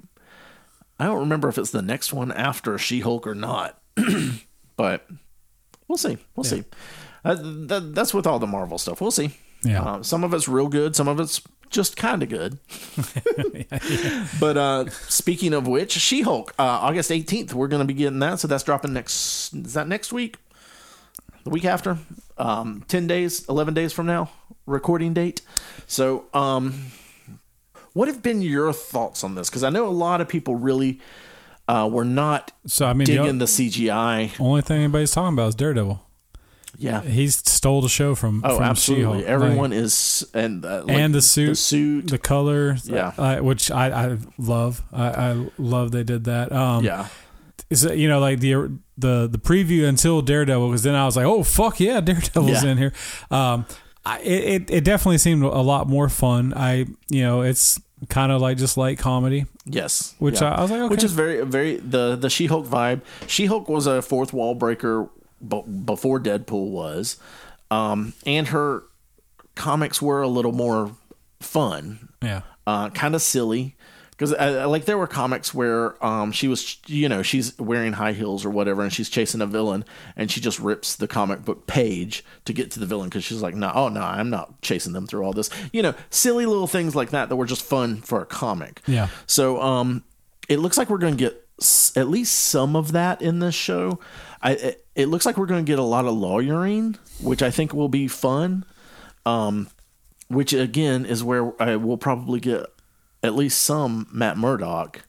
[1.00, 3.82] i don't remember if it's the next one after she-hulk or not
[4.76, 5.08] but
[5.88, 6.62] we'll see we'll see.
[7.24, 9.00] Uh, that, that's with all the marvel stuff.
[9.00, 9.32] We'll see.
[9.64, 9.82] Yeah.
[9.82, 12.58] uh, some of it's real good, some of it's just kind of good.
[14.40, 18.18] But uh, speaking of which, She Hulk, uh, August 18th, we're going to be getting
[18.20, 18.40] that.
[18.40, 20.36] So that's dropping next, is that next week?
[21.44, 21.98] The week after?
[22.38, 24.30] Um, 10 days, 11 days from now,
[24.66, 25.40] recording date.
[25.86, 26.86] So, um,
[27.92, 29.48] what have been your thoughts on this?
[29.48, 31.00] Because I know a lot of people really
[31.68, 34.38] uh, were not so I mean, the, digging the CGI.
[34.38, 36.05] only thing anybody's talking about is Daredevil.
[36.78, 37.00] Yeah.
[37.02, 39.20] He stole the show from Oh, from absolutely.
[39.20, 39.24] She-Hulk.
[39.28, 43.12] Everyone Like, is, and uh, like, and the suit, the suit, the color, Yeah.
[43.18, 44.82] uh, which I, I love.
[44.92, 46.52] I, I love they did that.
[46.52, 47.08] Um, yeah.
[47.70, 48.52] is you know like the
[48.98, 52.70] the the preview until Daredevil because then I was like, oh fuck yeah, Daredevil's Yeah.
[52.70, 52.92] in here.
[53.30, 53.66] Um,
[54.04, 56.52] I, it it- it definitely seemed a lot more fun.
[56.54, 60.70] I you know it's kind of like just light comedy, Yes, which I, I was
[60.70, 63.00] like, okay, which is very very the the She Hulk vibe.
[63.26, 65.08] She Hulk was a fourth wall breaker
[65.46, 67.16] b- before Deadpool was,
[67.70, 68.84] um, and her
[69.54, 70.92] comics were a little more
[71.40, 72.42] fun, yeah.
[72.66, 73.74] uh, kind of silly.
[74.18, 78.46] Because like there were comics where um, she was you know she's wearing high heels
[78.46, 79.84] or whatever and she's chasing a villain
[80.16, 83.42] and she just rips the comic book page to get to the villain because she's
[83.42, 86.66] like no oh no I'm not chasing them through all this you know silly little
[86.66, 89.08] things like that that were just fun for a comic Yeah.
[89.26, 90.02] so um,
[90.48, 93.54] it looks like we're going to get s- at least some of that in this
[93.54, 93.98] show.
[94.46, 97.74] I it, looks like we're going to get a lot of lawyering, which I think
[97.74, 98.64] will be fun.
[99.24, 99.68] Um,
[100.28, 102.66] which again is where I will probably get
[103.24, 105.02] at least some Matt Murdock.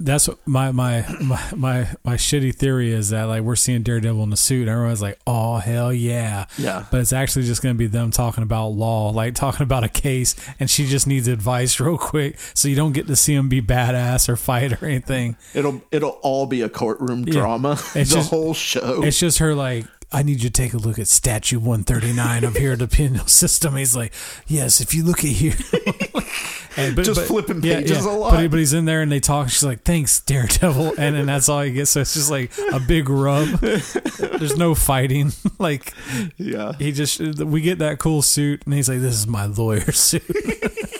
[0.00, 4.22] That's what my, my my my my shitty theory is that like we're seeing Daredevil
[4.24, 4.62] in the suit.
[4.62, 6.84] And everyone's like, oh hell yeah, Yeah.
[6.90, 9.88] But it's actually just going to be them talking about law, like talking about a
[9.88, 13.48] case, and she just needs advice real quick, so you don't get to see him
[13.48, 15.36] be badass or fight or anything.
[15.54, 17.72] It'll it'll all be a courtroom drama.
[17.94, 19.02] It's the just- whole show.
[19.04, 22.56] It's just her like, I need you to take a look at statue 139 up
[22.56, 23.74] here at the penal system.
[23.74, 24.12] He's like,
[24.46, 25.56] yes, if you look at here.
[26.76, 28.30] and, Just flipping pages a lot.
[28.30, 29.48] But, but he's in there and they talk.
[29.48, 30.94] She's like, thanks, Daredevil.
[30.98, 31.90] And then that's all he gets.
[31.90, 33.48] So it's just like a big rub.
[33.58, 35.32] There's no fighting.
[35.58, 35.92] like,
[36.36, 36.74] yeah.
[36.78, 40.22] he just, we get that cool suit and he's like, this is my lawyer suit.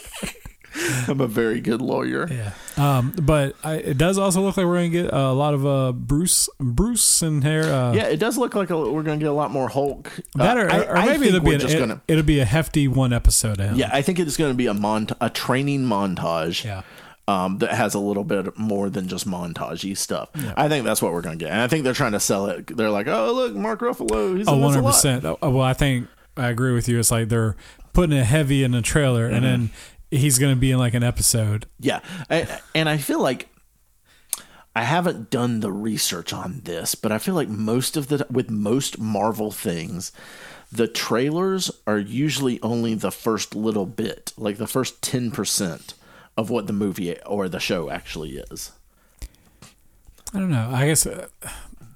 [1.09, 2.29] I'm a very good lawyer.
[2.31, 2.53] yeah.
[2.77, 5.65] Um, but I, it does also look like we're going to get a lot of
[5.67, 7.65] uh, Bruce, Bruce and hair.
[7.73, 10.13] Uh, Yeah, it does look like a, we're going to get a lot more Hulk.
[10.35, 12.23] That Uh, or, I- or I maybe think it'll be an, just gonna it, will
[12.23, 13.61] be a hefty one episode.
[13.77, 16.65] Yeah, I think it's going to be a mont a training montage.
[16.65, 16.83] Yeah.
[17.27, 20.29] Um, that has a little bit more than just montagey stuff.
[20.59, 22.47] I think that's what we're going to get, and I think they're trying to sell
[22.49, 22.67] it.
[22.77, 25.39] They're like, "Oh, look, Mark Ruffalo, he's Oh, a 100%.
[25.41, 26.99] Oh, Well, I think I agree with you.
[26.99, 27.57] It's like they're
[27.95, 29.71] putting it heavy in the trailer and then
[30.17, 31.67] he's going to be in like an episode.
[31.79, 32.01] Yeah,
[32.31, 33.49] I, and I feel like
[34.77, 38.51] I haven't done the research on this, but I feel like most of the with
[38.51, 40.13] most Marvel things,
[40.73, 45.95] the trailers are usually only the first little bit, like the first ten percent
[46.37, 48.73] of what the movie or the show actually is.
[50.33, 50.71] I don't know.
[50.73, 51.29] I guess uh,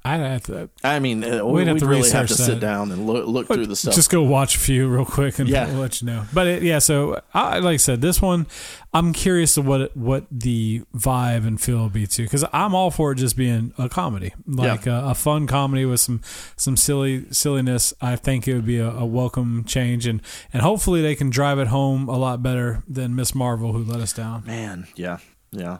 [0.05, 2.93] I have to I mean, uh, We'd we'd to really have to research sit down
[2.93, 3.95] and look, look through the stuff.
[3.95, 5.67] just go watch a few real quick and Yeah.
[5.67, 6.25] we'll let you know.
[6.33, 8.47] But it, yeah, so I like I said, this one
[8.95, 12.91] I'm curious of what what the vibe and feel will be too, because I'm all
[12.91, 16.23] for it just being a comedy, like a, a fun comedy with some
[16.57, 17.93] some silly silliness.
[18.01, 20.23] I think it would be a, a welcome change, and
[20.53, 23.35] and hopefully they can drive it home a lot better than Ms.
[23.35, 24.45] Marvel, who let us down.
[24.47, 25.19] Man, yeah,
[25.53, 25.79] yeah.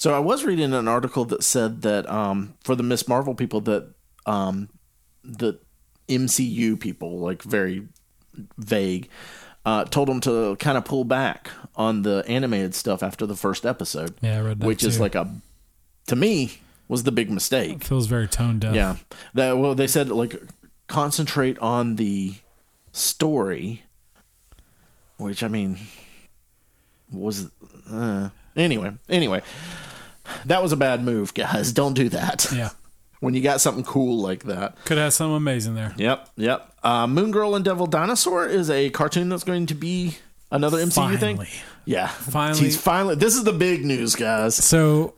[0.00, 3.06] So I was reading an article that said that um, for the Ms.
[3.06, 3.92] Marvel people that
[4.24, 4.70] um,
[5.22, 5.60] the
[6.08, 7.86] MCU people, like very
[8.56, 9.10] vague,
[9.66, 13.66] uh, told them to kind of pull back on the animated stuff after the first
[13.66, 14.14] episode.
[14.22, 15.30] Yeah, I read that which is like a
[16.06, 17.82] to me was the big mistake.
[17.82, 18.74] It feels very tone deaf.
[18.74, 18.96] Yeah,
[19.34, 20.40] that well they said like
[20.86, 22.36] concentrate on the
[22.92, 23.82] story,
[25.18, 25.76] which I mean
[27.12, 27.50] was
[27.90, 28.92] uh, anyway.
[29.10, 29.42] Anyway,
[30.46, 31.72] that was a bad move, guys.
[31.72, 32.46] Don't do that.
[32.54, 32.70] yeah.
[33.20, 34.82] When you got something cool like that.
[34.86, 35.92] Could have something amazing there.
[35.98, 36.72] Yep, yep.
[36.82, 40.16] Uh, Moon Girl and Devil Dinosaur is a cartoon that's going to be
[40.50, 41.38] another MCU thing.
[41.84, 42.60] Yeah, Finally.
[42.60, 43.16] He's finally.
[43.16, 44.54] This is the big news, guys.
[44.54, 45.12] So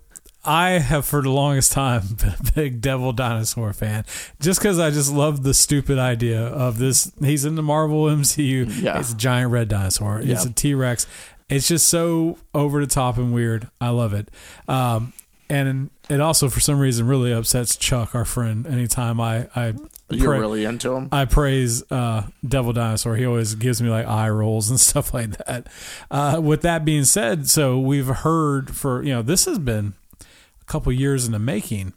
[0.44, 4.04] I have for the longest time been a big Devil Dinosaur fan,
[4.40, 7.12] just because I just love the stupid idea of this.
[7.20, 8.82] He's in the Marvel MCU.
[8.82, 8.98] Yeah.
[8.98, 10.20] It's a giant red dinosaur.
[10.20, 11.06] It's a T Rex.
[11.52, 13.68] It's just so over the top and weird.
[13.80, 14.28] I love it.
[14.66, 15.12] Um,
[15.50, 18.66] and it also, for some reason, really upsets Chuck, our friend.
[18.66, 19.74] Anytime I I
[20.08, 21.10] You're pra- really into him.
[21.12, 23.16] I praise uh, Devil Dinosaur.
[23.16, 25.66] He always gives me like eye rolls and stuff like that.
[26.10, 29.92] Uh, with that being said, so we've heard for you know this has been
[30.22, 31.92] a couple years in the making.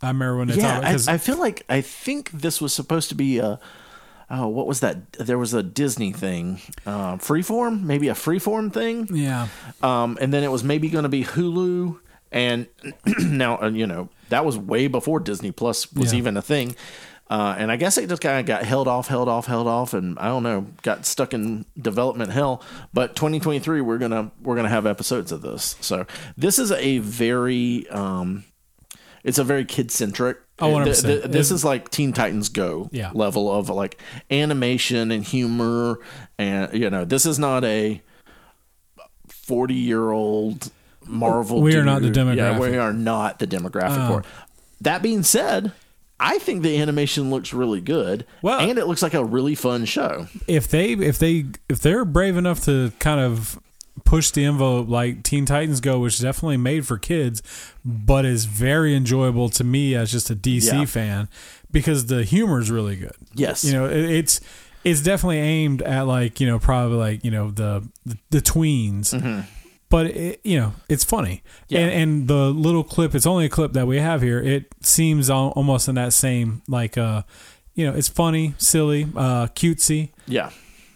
[0.00, 3.10] I remember when they yeah, talked I, I feel like I think this was supposed
[3.10, 3.60] to be a.
[4.30, 5.12] Oh, what was that?
[5.12, 9.48] There was a Disney thing, uh, Freeform, maybe a Freeform thing, yeah,
[9.82, 12.00] um, and then it was maybe going to be Hulu.
[12.32, 12.66] And
[13.20, 16.18] now, uh, you know, that was way before Disney Plus was Yeah.
[16.18, 16.74] even a thing.
[17.30, 19.94] Uh, and I guess it just kind of got held off, held off, held off,
[19.94, 22.62] and I don't know, got stuck in development hell.
[22.92, 25.76] But 2023, we're gonna we're gonna have episodes of this.
[25.80, 26.06] So
[26.36, 28.44] this is a very um,
[29.22, 30.38] it's a very kid centric.
[30.60, 31.30] Oh, 100%.
[31.32, 33.10] This It- is like Teen Titans Go Yeah.
[33.12, 34.00] level of like
[34.30, 35.98] animation and humor,
[36.38, 38.00] and you know, this is not a
[39.28, 40.70] forty year old
[41.06, 41.60] Marvel.
[41.60, 42.36] We are not the dude.
[42.36, 42.60] Yeah, demographic.
[42.70, 44.08] we are not the demographic uh.
[44.08, 44.24] for.
[44.80, 45.72] That being said,
[46.20, 49.84] I think the animation looks really good, Well- and it looks like a really fun
[49.84, 50.28] show.
[50.46, 53.58] if they if they if they're brave enough to kind of
[54.14, 57.42] push the envelope like Teen Titans Go, which is definitely made for kids,
[57.84, 60.84] but is very enjoyable to me as just a DC Yeah.
[60.84, 61.28] fan
[61.72, 63.16] because the humor is really good.
[63.34, 64.40] Yes, you know it, it's
[64.84, 69.08] it's definitely aimed at like you know probably like you know the the, the tweens
[69.90, 71.42] but it, you know it's funny.
[71.68, 71.80] Yeah.
[71.80, 74.40] and, and the little clip it's only a clip that we have here.
[74.40, 77.22] It seems al- almost in that same like uh
[77.74, 80.10] you know it's funny silly uh cutesy.
[80.26, 80.50] Yeah,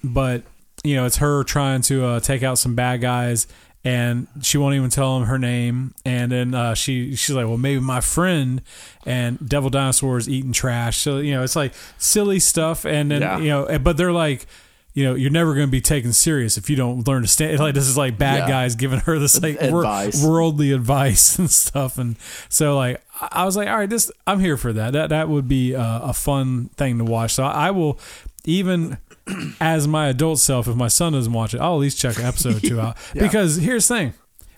[0.05, 0.43] but
[0.85, 3.47] you know it's her trying to uh, take out some bad guys
[3.85, 7.57] and she won't even tell him her name and then uh, she she's like well
[7.57, 8.61] maybe my friend
[9.07, 13.23] and devil dinosaur is eating trash so you know it's like silly stuff and then
[13.23, 13.39] Yeah.
[13.39, 14.47] you know but they're like
[14.95, 17.59] you know you're never going to be taken serious if you don't learn to stand
[17.61, 18.49] like this is like bad Yeah.
[18.49, 20.25] guys giving her this like wor- Advice.
[20.25, 22.17] worldly advice and stuff and
[22.49, 25.47] so like I was like all right this I'm here for that that that would
[25.49, 27.99] be uh, a fun thing to watch so I will
[28.45, 28.99] even
[29.61, 32.57] as my adult self, if my son doesn't watch it, I'll at least check episode
[32.57, 32.97] or two out.
[33.15, 33.23] Yeah.
[33.23, 34.15] Because here's the thing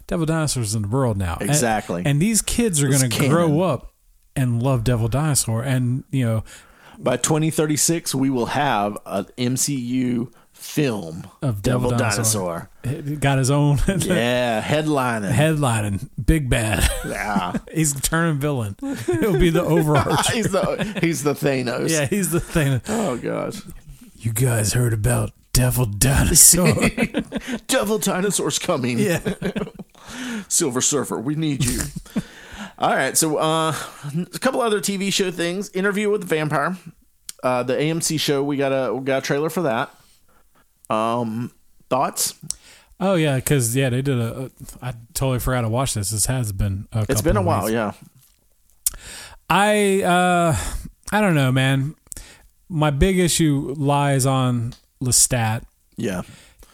[0.06, 1.38] Devil Dinosaurs in the world now.
[1.40, 2.02] Exactly.
[2.04, 3.92] And, these kids are going to grow up
[4.36, 5.62] and love Devil Dinosaur.
[5.62, 6.44] And, you know,
[6.98, 12.68] By 2036, we will have an MCU film Of Devil Dinosaur.
[12.84, 15.32] it got his own yeah, headlining.
[15.32, 16.08] headlining.
[16.22, 16.86] Big bad.
[17.06, 17.54] yeah.
[17.72, 18.76] he's turning villain.
[19.06, 20.36] He'll be the overarching.
[20.36, 21.88] he's the he's the Thanos.
[21.88, 22.82] yeah, he's the Thanos.
[22.88, 23.62] Oh gosh.
[24.22, 26.74] You guys heard about Devil Dinosaur?
[27.66, 28.99] Devil dinosaurs coming.
[28.99, 29.20] yeah.
[30.49, 31.80] Silver Surfer, we need you.
[32.78, 33.74] All right, so uh,
[34.14, 35.70] a couple other TV show things.
[35.70, 36.76] Interview with the Vampire,
[37.42, 38.42] uh, the AMC show.
[38.42, 39.95] We got a we got a trailer for that.
[40.90, 41.53] Um,
[41.88, 42.34] thoughts?
[42.99, 44.45] Oh yeah, because yeah, they did a.
[44.45, 44.50] a-
[44.82, 46.11] I totally forgot to watch this.
[46.11, 46.88] This has been.
[46.92, 47.72] A It's couple been a while, weeks.
[47.72, 47.92] yeah.
[49.49, 50.57] I uh,
[51.12, 51.95] I don't know, man.
[52.71, 55.64] My big issue lies on Lestat
[55.97, 56.22] Yeah,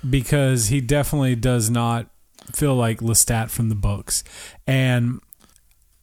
[0.08, 2.06] because he definitely does not
[2.52, 4.22] feel like Lestat from the books,
[4.66, 5.20] and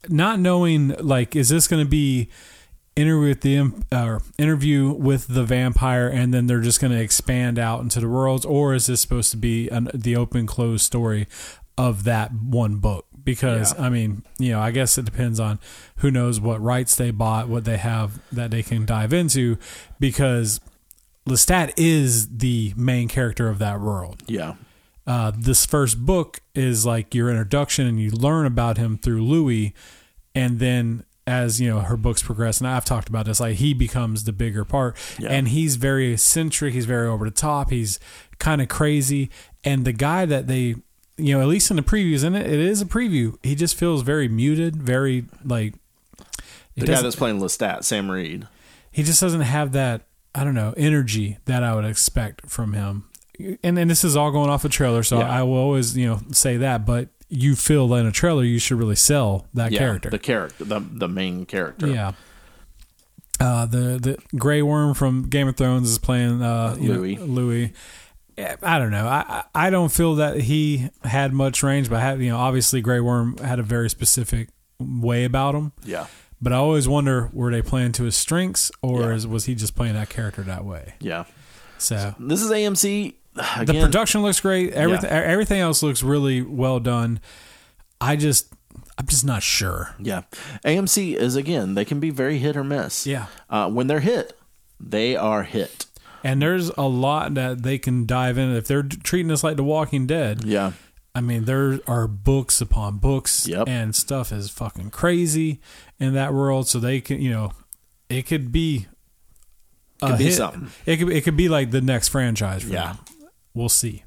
[0.10, 2.30] not knowing like is this going to be
[2.96, 7.58] interview with the or interview with the vampire and then they're just going to expand
[7.58, 8.46] out into the worlds?
[8.46, 11.28] Or is this supposed to be an, the open closed story
[11.78, 13.86] of that one book because Yeah.
[13.86, 15.60] I mean, you know, I guess it depends on
[15.98, 19.58] who knows what rights they bought, what they have that they can dive into
[20.00, 20.60] because
[21.28, 24.24] Lestat is the main character of that world.
[24.28, 24.56] Yeah.
[25.08, 29.74] Uh, this first book is like your introduction and you learn about him through Louis
[30.36, 33.74] and then as you know her books progress and I've talked about this like he
[33.74, 35.30] becomes the bigger part Yeah.
[35.30, 37.98] and he's very eccentric he's very over the top he's
[38.40, 39.30] kind of crazy
[39.64, 40.76] and the guy that they
[41.18, 43.76] you know at least in the previews and it, it is a preview he just
[43.76, 45.74] feels very muted very like
[46.76, 48.48] The guy that's playing Lestat, Sam Reid.
[48.92, 53.06] he just doesn't have that I don't know energy that I would expect from him.
[53.64, 55.30] And and this is all going off a trailer, so Yeah.
[55.30, 56.86] I will always you know say that.
[56.88, 60.10] But you feel that in a trailer, you should really sell that Yeah, character.
[60.10, 61.86] The character, the the main character.
[61.88, 62.14] yeah.
[63.40, 67.74] Uh, the the Grey Worm from Game of Thrones is playing uh, you know, Louis.
[68.38, 69.06] Yeah, I don't know.
[69.08, 73.00] I I don't feel that he had much range, but had, you know, obviously Grey
[73.00, 74.50] Worm had a very specific
[74.80, 75.72] way about him.
[75.84, 76.08] Yeah.
[76.42, 79.14] But I always wonder were they playing to his strengths, or Yeah.
[79.16, 80.96] is, was he just playing that character that way?
[81.00, 81.26] Yeah.
[81.78, 83.14] So This is AMC.
[83.36, 84.74] the production looks great.
[84.74, 87.20] Everything everything else looks really well done.
[88.02, 88.52] I just
[88.98, 89.96] I'm just not sure.
[90.00, 90.24] Yeah.
[90.66, 93.06] AMC is again, they can be very hit or miss.
[93.08, 93.28] Yeah.
[93.50, 94.38] Uh, when they're hit,
[94.80, 95.86] they are hit.
[96.24, 98.56] And there's a lot that they can dive in.
[98.56, 100.72] If they're treating this like The Walking Dead, Yeah.
[101.16, 103.68] I mean, there are books upon books, Yep.
[103.68, 105.60] and stuff is fucking crazy
[106.00, 106.68] in that world.
[106.68, 107.52] So they can, you know,
[108.10, 108.88] it could be,
[110.02, 110.34] a Could be hit.
[110.34, 110.70] something.
[110.86, 112.64] It could, it could be like the next franchise.
[112.64, 112.94] For Yeah.
[112.94, 112.98] them.
[113.54, 114.04] we'll see.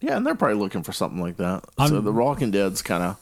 [0.00, 1.62] Yeah, and they're probably looking for something like that.
[1.78, 3.16] so I'm- the Walking Dead's kind of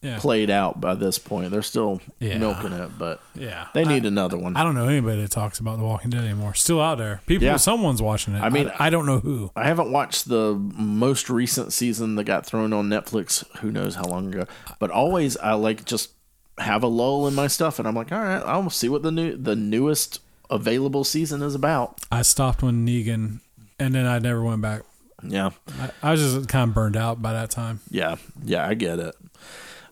[0.00, 1.50] Yeah, played out by this point.
[1.50, 2.38] They're still Yeah.
[2.38, 3.66] milking it, but yeah.
[3.74, 4.56] they I- need another one.
[4.56, 6.54] I don't know anybody that talks about The Walking Dead anymore.
[6.54, 7.20] Still out there.
[7.26, 7.56] People, Yeah.
[7.56, 8.40] someone's watching it.
[8.40, 9.50] I mean- I, I don't know who.
[9.56, 13.44] I haven't watched the most recent season that got thrown on Netflix.
[13.58, 14.44] Who knows how long ago?
[14.78, 16.10] But always, I like just
[16.58, 19.10] have a lull in my stuff, and I'm like, all right, I'll see what the
[19.12, 20.20] new, the newest
[20.50, 22.00] available season is about.
[22.12, 23.40] I stopped when Negan,
[23.80, 24.82] and then I never went back.
[25.24, 25.50] Yeah,
[25.80, 27.80] I, I was just kind of burned out by that time.
[27.90, 28.14] yeah,
[28.44, 28.64] yeah.
[28.66, 29.16] I get it.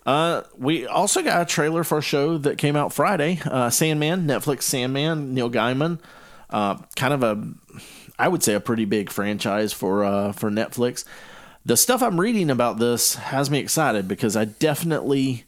[0.07, 3.41] Uh, we also got a trailer for a show that came out Friday.
[3.45, 5.99] Uh, Sandman, Netflix Sandman, Neil Gaiman.
[6.49, 7.45] Uh, kind of a,
[8.17, 11.05] I would say a pretty big franchise for uh, for Netflix.
[11.65, 15.45] The stuff I'm reading about this has me excited because I definitely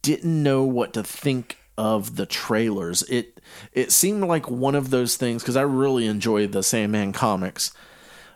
[0.00, 3.02] didn't know what to think of the trailers.
[3.10, 3.42] It
[3.72, 7.74] it seemed like one of those things because I really enjoy the Sandman comics.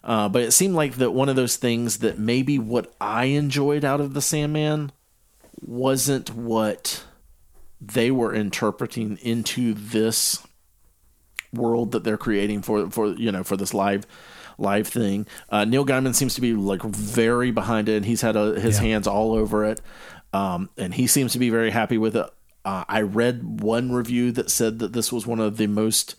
[0.03, 3.87] Uh, but it seemed like that one of those things that maybe what I enjoyed
[3.87, 4.93] out of the Sandman
[5.67, 7.05] wasn't what
[7.81, 10.47] they were interpreting into this
[11.53, 14.07] world that they're creating for for you know for this live
[14.59, 15.27] live thing.
[15.51, 18.77] Uh, Neil Gaiman seems to be like very behind it, and he's had a, his
[18.77, 18.83] Yeah.
[18.89, 19.81] hands all over it,
[20.33, 22.27] um, and he seems to be very happy with it.
[22.65, 26.15] Uh, I read one review that said that this was one of the most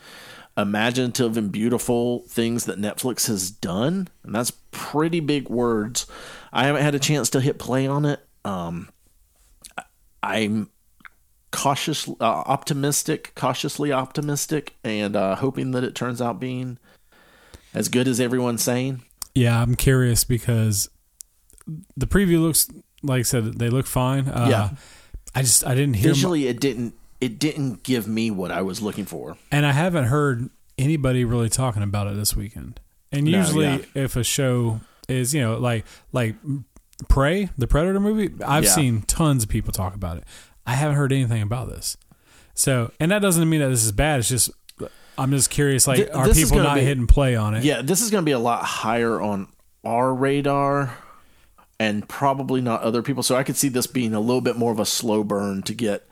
[0.58, 6.06] imaginative and beautiful things that Netflix has done, and that's pretty big words.
[6.54, 8.20] I haven't had a chance to hit play on it.
[8.46, 8.90] Um,
[10.26, 10.70] I'm
[11.52, 16.78] cautious, uh, optimistic, cautiously optimistic, and uh, hoping that it turns out being
[17.74, 19.04] as good as everyone's saying.
[19.34, 20.90] Yeah, I'm curious because
[21.98, 22.68] the preview looks
[23.04, 24.28] like I said they look fine.
[24.28, 24.70] Uh, Yeah.
[25.38, 26.94] I just I didn't hear, Visually, it didn't.
[27.20, 29.38] It didn't give me what I was looking for.
[29.52, 32.80] and I haven't heard anybody really talking about it this weekend.
[33.12, 33.80] And No, usually, yeah.
[33.96, 34.80] if a show
[35.10, 36.36] is you know like like
[37.10, 38.70] Prey, the Predator movie, I've Yeah.
[38.72, 40.24] seen tons of people talk about it.
[40.66, 41.98] I haven't heard anything about this.
[42.54, 44.20] So, and that doesn't mean that this is bad.
[44.20, 44.50] It's just
[45.18, 45.88] I'm just curious.
[45.88, 47.64] Like, Th- are people not be- hitting play on it?
[47.64, 49.48] Yeah, this is going to be a lot higher on
[49.86, 50.98] our radar
[51.80, 53.24] and probably not other people.
[53.24, 55.74] So I could see this being a little bit more of a slow burn to
[55.74, 56.06] get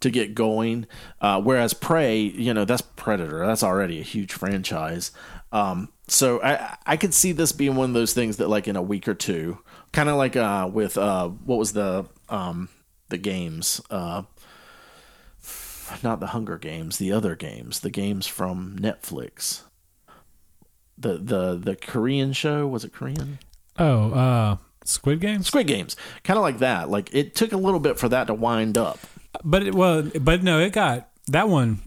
[0.00, 0.86] to get going.
[1.20, 3.44] Uh, whereas Prey, you know, that's Predator.
[3.46, 5.10] That's already a huge franchise.
[5.52, 8.76] Um, so I I could see this being one of those things that like in
[8.76, 9.58] a week or two,
[9.96, 12.68] kind of like uh, with uh, what was the um,
[13.08, 13.80] the games.
[13.90, 14.22] Uh,
[16.02, 19.62] not the Hunger Games, the other games, the games from Netflix
[20.98, 23.38] the the the Korean show was it Korean?
[23.78, 25.46] Oh, uh, Squid Games.
[25.46, 26.88] Squid Games, kind of like that.
[26.88, 28.98] Like it took a little bit for that to wind up.
[29.44, 31.80] But it, well, but no, it got that one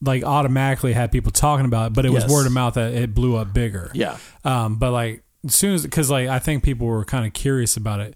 [0.00, 3.14] like automatically had people talking about it, but it was word of mouth that it
[3.14, 3.90] blew up bigger.
[3.94, 7.32] Yeah, Um, but like as soon as because like I think people were kind of
[7.32, 8.14] curious about it,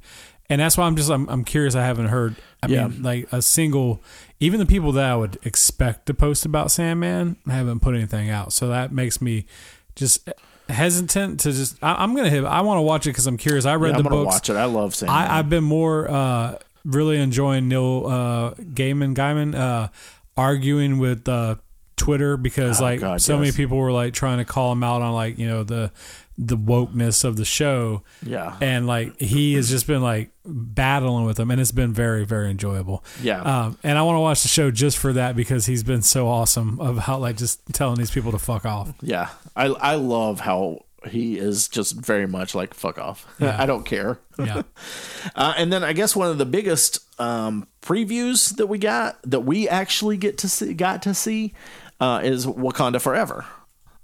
[0.48, 1.74] and that's why I'm just I'm, I'm curious.
[1.74, 2.36] I haven't heard.
[2.62, 2.88] I Yeah.
[2.88, 4.02] mean, like a single,
[4.40, 8.52] even the people that I would expect to post about Sandman haven't put anything out.
[8.52, 9.46] So that makes me
[9.94, 10.28] just
[10.68, 11.76] hesitant to just.
[11.82, 12.44] I, I'm gonna hit.
[12.44, 13.66] I want to watch it because I'm curious.
[13.66, 14.26] I read Yeah, the books.
[14.34, 14.56] watch it.
[14.56, 15.16] I love Sandman.
[15.16, 19.88] I, I've been more uh, really enjoying Neil uh, Gaiman Gaiman uh,
[20.36, 21.56] arguing with uh,
[21.96, 25.02] Twitter because Oh, like God, so many people were like trying to call him out
[25.02, 25.92] on like you know the
[26.38, 31.36] the wokeness of the show yeah, and like he has just been like battling with
[31.38, 34.48] them and it's been very very enjoyable yeah, um, and i want to watch the
[34.48, 38.30] show just for that because he's been so awesome about like just telling these people
[38.32, 39.28] to fuck off yeah.
[39.54, 43.26] I I love how he is just very much like fuck off.
[43.38, 43.56] Yeah.
[43.62, 44.18] I don't care.
[44.38, 44.62] yeah
[45.34, 49.40] Uh, and then I guess one of the biggest um, previews that we got that
[49.40, 51.54] we actually get to see got to see
[52.00, 53.44] uh, is Wakanda Forever.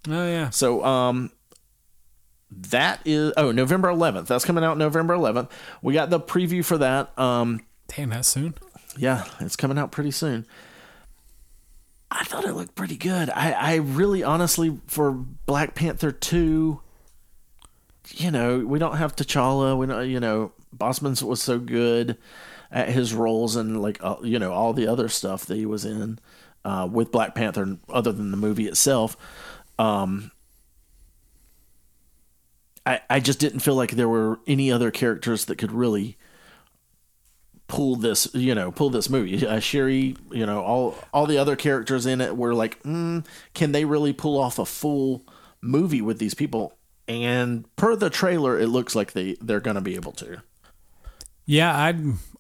[0.09, 1.31] oh yeah So um
[2.71, 4.27] that is oh November 11th.
[4.27, 5.51] That's coming out November 11th.
[5.81, 7.17] We got the preview for that.
[7.19, 8.55] Um damn that soon
[8.97, 10.47] yeah, it's coming out pretty soon.
[12.11, 13.31] I thought it looked pretty good.
[13.31, 16.81] I I really honestly for Black Panther 2
[18.15, 22.19] you know, we don't have T'Challa, we don't you know, Boseman was so good
[22.71, 25.85] at his roles and like uh, you know, all the other stuff that he was
[25.85, 26.19] in
[26.65, 29.17] uh with Black Panther other than the movie itself.
[29.79, 30.33] Um
[32.85, 36.17] I, I just didn't feel like there were any other characters that could really
[37.69, 39.47] pull this, you know, pull this movie.
[39.47, 43.73] Uh, Shuri, you know, all all the other characters in it were like, mm, can
[43.73, 45.25] they really pull off a full
[45.61, 46.77] movie with these people?
[47.09, 50.43] And per the trailer, it looks like they they're going to be able to.
[51.47, 51.95] Yeah, I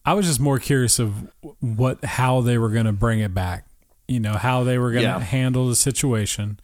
[0.04, 3.66] I was just more curious of what how they were going to bring it back.
[4.08, 5.18] You know, how they were going to Yeah.
[5.20, 6.60] handle the situation,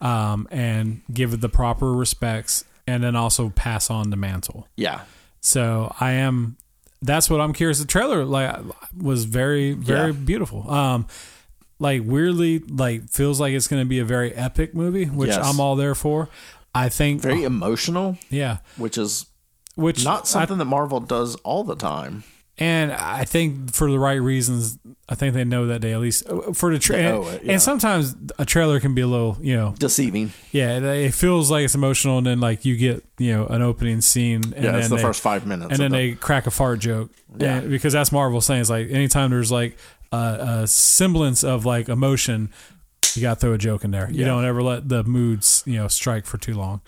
[0.00, 4.66] um, and give it the proper respects, and then also pass on the mantle.
[4.76, 5.00] Yeah,
[5.40, 6.56] So I am.
[7.04, 7.78] That's what I'm curious.
[7.80, 8.54] The trailer like
[8.96, 10.16] was very very Yeah.
[10.18, 10.70] beautiful.
[10.70, 11.06] Um,
[11.80, 15.44] like weirdly like feels like it's going to be a very epic movie, which Yes.
[15.44, 16.28] I'm all there for.
[16.74, 19.26] I think very emotional, yeah, which is
[19.74, 22.22] which not I something that Marvel does all the time.
[22.58, 26.28] And I think for the right reasons, I think they know that day at least
[26.28, 27.30] uh, for the trailer.
[27.30, 27.52] And, yeah.
[27.52, 30.32] and sometimes a trailer can be a little, you know, Deceiving.
[30.52, 34.02] yeah, it- feels like it's emotional, and then like you get you know an opening
[34.02, 35.70] scene, and Yeah, then it's the they, first five minutes.
[35.72, 37.58] and then the- they crack a fart joke, Yeah.
[37.58, 39.76] And- because that's Marvel saying it's like anytime there's like
[40.12, 42.50] a, a semblance of like emotion,
[43.14, 44.10] you got to throw a joke in there.
[44.10, 44.26] You Yeah.
[44.26, 46.82] don't ever let the moods you know strike for too long.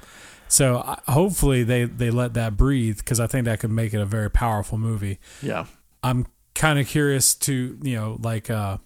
[0.55, 4.06] So hopefully they they let that breathe because I think that could make it a
[4.06, 5.18] very powerful movie.
[5.43, 5.66] yeah,
[6.05, 8.78] I'm kind of curious to you know like uh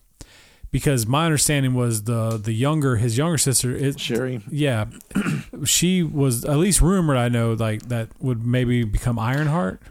[0.71, 4.41] because my understanding was the the younger his younger sister it Shuri.
[4.51, 4.87] yeah
[5.67, 9.83] she was at least rumored I know like that would maybe become Ironheart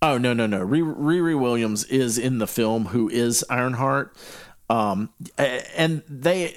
[0.00, 0.64] Oh no no no!
[0.64, 2.84] Riri Riri Williams is in the film.
[2.86, 4.14] Who is Ironheart?
[4.70, 6.56] Um, and they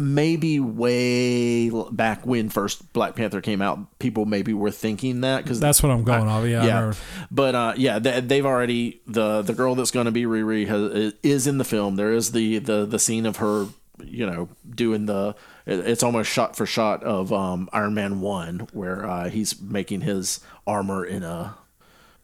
[0.00, 5.60] maybe way back when first Black Panther came out, people maybe were thinking that because
[5.60, 6.92] that's what I'm going off yeah, yeah.
[7.30, 11.12] But uh, yeah, they, they've already the the girl that's going to be Riri has,
[11.22, 11.96] is in the film.
[11.96, 13.66] There is the the the scene of her,
[14.02, 15.36] you know, doing the.
[15.66, 20.40] It's almost shot for shot of um, Iron Man one, where uh, he's making his
[20.66, 21.56] armor in a,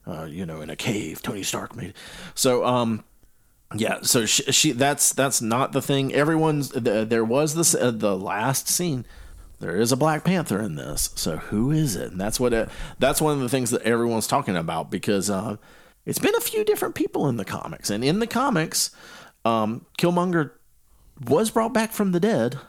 [0.05, 1.21] uh, you know, in a cave.
[1.21, 1.93] Tony Stark made.
[2.33, 3.05] So um,
[3.75, 6.13] yeah, so she, she that's that's not the thing.
[6.13, 9.05] Everyone's the, there was this uh, the last scene.
[9.59, 11.09] There is a Black Panther in this.
[11.15, 12.11] So who is it?
[12.11, 12.69] And that's what it,
[12.99, 15.57] that's one of the things that everyone's talking about because uh,
[16.05, 18.91] it's been a few different people in the comics, and in the comics,
[19.45, 20.51] um, Killmonger
[21.27, 22.59] was brought back from the dead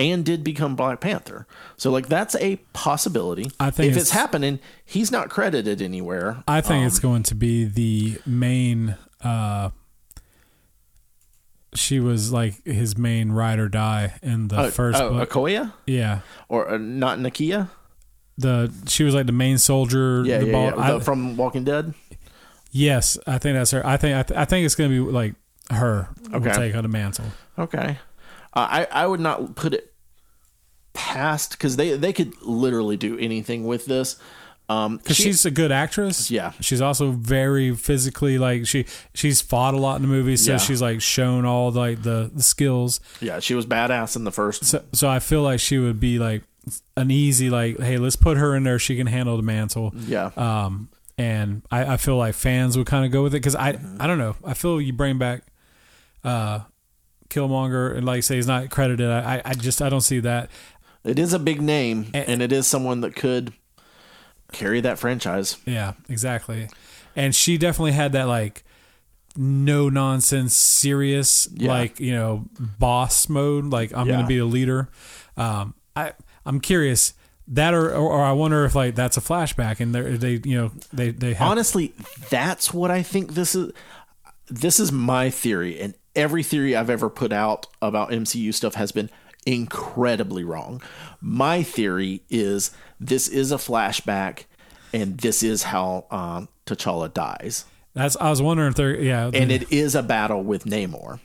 [0.00, 1.46] and did become Black Panther.
[1.76, 3.50] So like that's a possibility.
[3.58, 6.42] I think if it's- it's, happening, he's not credited anywhere.
[6.46, 9.70] I think Um, it's going to be the main uh
[11.74, 15.72] she was like his main ride or die in the oh, first oh, book Okoye
[15.86, 17.68] yeah or uh, not Nakia.
[18.38, 20.76] the she was like the main soldier Yeah, the yeah, ball, yeah.
[20.76, 21.94] I- The- from Walking Dead.
[22.70, 23.84] Yes, I think that's her.
[23.84, 25.34] I think I, th- I think it's gonna be like
[25.70, 26.52] her will Okay.
[26.52, 27.24] take on the mantle.
[27.58, 27.98] Okay,
[28.54, 29.92] uh, I I would not put it
[30.92, 34.16] past because they they could literally do anything with this.
[34.70, 36.30] Um, Because she- she's a good actress.
[36.30, 36.52] Yeah.
[36.60, 38.84] she's also very physically like she
[39.14, 40.58] she's fought a lot in the movies, so Yeah.
[40.58, 43.00] she's like shown all like the the skills.
[43.20, 44.64] yeah she was badass in the first.
[44.66, 46.42] So so I feel like she would be like
[46.98, 48.78] an easy like, hey, let's put her in there.
[48.78, 49.94] She can handle the mantle.
[50.06, 53.54] Yeah, Um, and I, I feel like fans would kind of go with it because
[53.56, 54.02] I Mm-hmm.
[54.02, 54.36] I don't know.
[54.44, 55.44] I feel you bring back
[56.24, 56.60] uh
[57.30, 59.08] Killmonger and like say he's not credited.
[59.10, 60.50] I I- I just I don't see that.
[61.04, 63.52] it is a big name, And- and it is someone that could
[64.52, 65.56] carry that franchise.
[65.66, 66.68] Yeah, exactly.
[67.16, 68.64] And she definitely had that like
[69.36, 71.68] no nonsense, serious, Yeah.
[71.70, 73.66] like you know, boss mode.
[73.66, 74.14] Like I'm Yeah.
[74.14, 74.88] going to be a leader.
[75.36, 76.12] Um, I
[76.46, 77.14] I'm curious.
[77.50, 80.56] that or, or or I wonder if like that's a flashback and they they you
[80.58, 81.94] know they they have Honestly,
[82.30, 83.72] that's what I think this is.
[84.50, 88.92] This is my theory, and every theory I've ever put out about MCU stuff has
[88.92, 89.08] been
[89.52, 90.82] incredibly wrong.
[91.20, 92.70] My theory is
[93.00, 94.44] this is a flashback,
[94.92, 97.64] and this is how um, T'Challa dies,
[97.98, 101.18] that's I was wondering if they're yeah and it is a battle with Namor.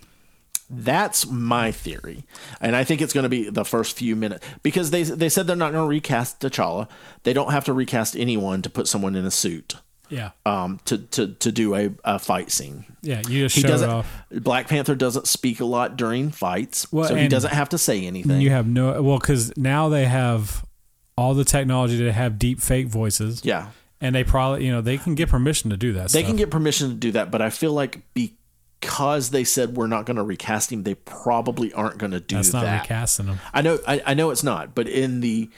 [0.70, 2.24] That's my theory,
[2.60, 5.45] and I think it's going to be the first few minutes because they they said
[5.45, 6.88] they're not going to recast T'Challa.
[7.24, 9.76] They don't have to recast anyone to put someone in a suit
[10.10, 12.86] yeah um, to to to do a, a fight scene.
[13.02, 13.90] yeah you just He showed doesn't.
[13.90, 14.24] off.
[14.32, 18.06] Black Panther doesn't speak a lot during fights, Well, so he doesn't have to say
[18.06, 18.42] anything.
[18.42, 20.66] You have no well because now they have
[21.18, 23.42] all the technology to have deep fake voices.
[23.46, 23.68] yeah,
[24.02, 26.10] and they probably you know they can get permission to do that.
[26.10, 26.26] they stuff.
[26.28, 30.06] can get permission to do that, but I feel like because they said we're not
[30.06, 32.82] going to recast him, they probably aren't going to do That's not that.
[32.82, 33.40] recasting them.
[33.54, 35.50] I know, I, I know it's not, but in the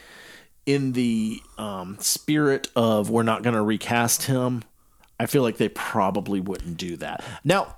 [0.66, 4.62] in the um, spirit of we're not going to recast him,
[5.18, 7.24] I feel like they probably wouldn't do that.
[7.44, 7.76] Now,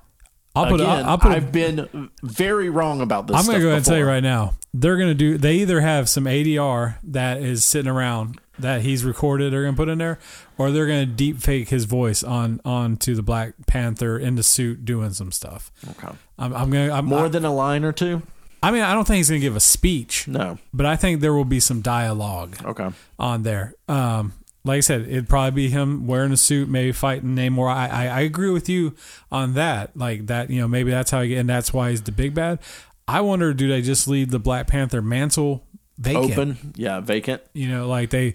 [0.57, 0.81] I'll put.
[0.81, 1.33] again, I'll, I'll put.
[1.33, 3.37] I've been very wrong about this.
[3.37, 4.55] I'm going gonna to go ahead and tell you right now.
[4.75, 5.39] They're gonna do.
[5.39, 9.53] They either have some ADR that is sitting around that he's recorded.
[9.53, 10.19] They're gonna put in there,
[10.57, 14.85] or they're gonna deep fake his voice on onto the Black Panther in the suit
[14.85, 15.71] doing some stuff.
[15.91, 16.15] Okay.
[16.39, 16.93] I'm, I'm gonna.
[16.93, 18.23] I'm, More I, than a line or two?
[18.63, 20.59] I mean, I don't think he's gonna give a speech, No.
[20.73, 22.89] but I think there will be some dialogue Okay.
[23.19, 23.75] on there.
[23.89, 24.33] Um,
[24.65, 27.73] like I said, it'd probably be him wearing a suit, maybe fighting Namor.
[27.73, 28.95] I, I, I agree with you
[29.33, 29.97] on that.
[29.97, 32.59] Like that, you know, maybe that's how he and that's why he's the big bad.
[33.07, 35.65] I wonder, do they just leave the Black Panther mantle
[35.97, 36.33] vacant?
[36.33, 36.73] Open.
[36.77, 37.41] Yeah, vacant.
[37.55, 38.35] You know, like they,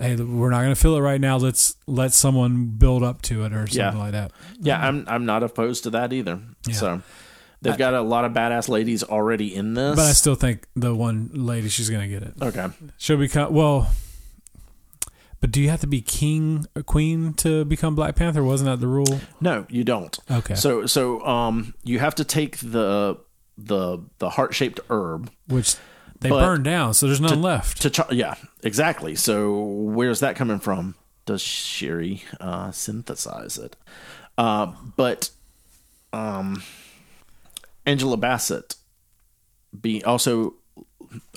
[0.00, 1.36] hey, we're not going to fill it right now.
[1.36, 3.90] Let's let someone build up to it or something Yeah.
[3.98, 4.32] like that.
[4.60, 6.40] Yeah, I'm I'm not opposed to that either.
[6.66, 6.74] Yeah.
[6.74, 7.02] So
[7.64, 9.96] they've got a lot of badass ladies already in this.
[9.96, 12.34] But I still think the one lady, she's going to get it.
[12.40, 12.68] okay.
[12.98, 13.90] She'll become well.
[15.40, 18.42] But do you have to be king or queen to become Black Panther?
[18.42, 19.20] Wasn't that the rule?
[19.42, 20.16] No, you don't.
[20.30, 20.54] Okay.
[20.54, 23.18] So so um you have to take the
[23.58, 25.76] the the heart shaped herb Which
[26.20, 27.82] they But- burned down, so there's none left.
[27.82, 29.14] to ch- yeah exactly.
[29.16, 30.94] So where's that coming from?
[31.26, 33.76] Does Shuri uh, synthesize it?
[34.38, 35.28] Uh, but
[36.14, 36.62] um,
[37.86, 38.76] Angela Bassett
[39.78, 40.54] be also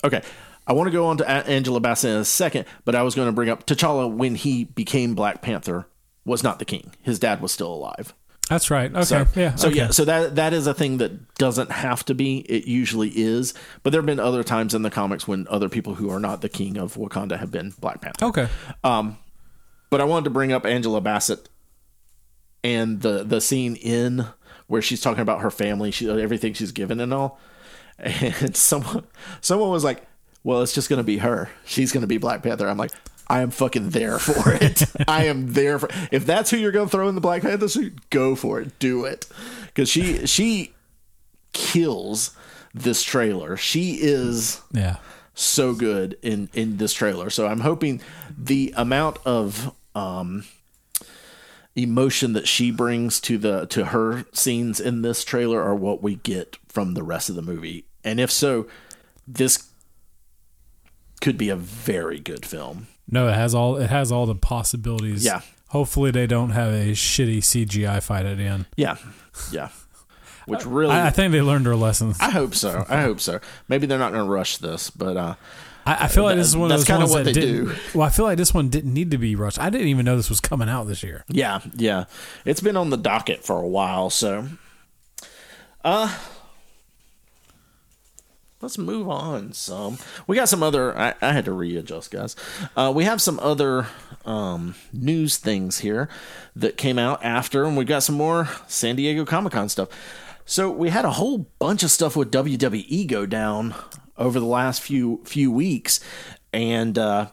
[0.04, 0.22] okay.
[0.66, 3.26] I want to go on to Angela Bassett in a second, but I was going
[3.26, 5.86] to bring up T'Challa when he became Black Panther
[6.26, 6.92] was not the king.
[7.00, 8.12] His dad was still alive.
[8.48, 8.90] That's right.
[8.90, 9.04] Okay.
[9.04, 9.54] So, yeah.
[9.54, 9.76] so okay.
[9.76, 12.38] yeah, so that that is a thing that doesn't have to be.
[12.38, 13.52] It usually is,
[13.82, 16.40] but there have been other times in the comics when other people who are not
[16.40, 18.24] the king of Wakanda have been Black Panther.
[18.26, 18.48] Okay.
[18.82, 19.18] Um,
[19.90, 21.48] but I wanted to bring up Angela Bassett
[22.64, 24.26] and the the scene in
[24.68, 27.38] where she's talking about her family, she everything she's given and all.
[27.98, 29.04] And someone
[29.40, 30.06] someone was like,
[30.44, 31.50] "Well, it's just going to be her.
[31.66, 32.92] She's going to be Black Panther." I'm like,
[33.26, 34.84] I am fucking there for it.
[35.08, 37.66] I am there for if that's who you're going to throw in the Black Panther
[37.66, 38.78] suit, go for it.
[38.78, 39.26] Do it.
[39.74, 40.74] Cuz she she
[41.52, 42.36] kills
[42.74, 43.56] this trailer.
[43.56, 44.96] She is Yeah.
[45.34, 47.30] so good in in this trailer.
[47.30, 48.00] So I'm hoping
[48.36, 50.44] the amount of um
[51.82, 56.16] emotion that she brings to the to her scenes in this trailer are what we
[56.16, 57.86] get from the rest of the movie.
[58.04, 58.66] And if so,
[59.26, 59.70] this
[61.20, 62.88] could be a very good film.
[63.10, 65.24] No, it has all it has all the possibilities.
[65.24, 65.40] Yeah.
[65.68, 68.66] Hopefully they don't have a shitty CGI fight at the end.
[68.76, 68.96] Yeah.
[69.52, 69.68] Yeah.
[70.46, 72.16] Which really I, I think they learned their lessons.
[72.20, 72.86] I hope so.
[72.88, 73.38] I hope so.
[73.68, 75.34] Maybe they're not going to rush this, but uh
[75.88, 77.40] I, I feel like this is one of That's those kinda ones what that they
[77.40, 77.74] do.
[77.94, 79.58] Well, I feel like this one didn't need to be rushed.
[79.58, 81.24] I didn't even know this was coming out this year.
[81.28, 82.04] Yeah, yeah.
[82.44, 84.48] It's been on the docket for a while, so
[85.82, 86.14] uh
[88.60, 89.96] let's move on some.
[90.26, 92.36] We got some other I, I had to readjust, guys.
[92.76, 93.86] Uh we have some other
[94.26, 96.10] um news things here
[96.54, 99.88] that came out after and we got some more San Diego Comic-Con stuff.
[100.44, 103.74] So we had a whole bunch of stuff with WWE go down
[104.18, 106.00] over the last few few weeks
[106.52, 107.26] and uh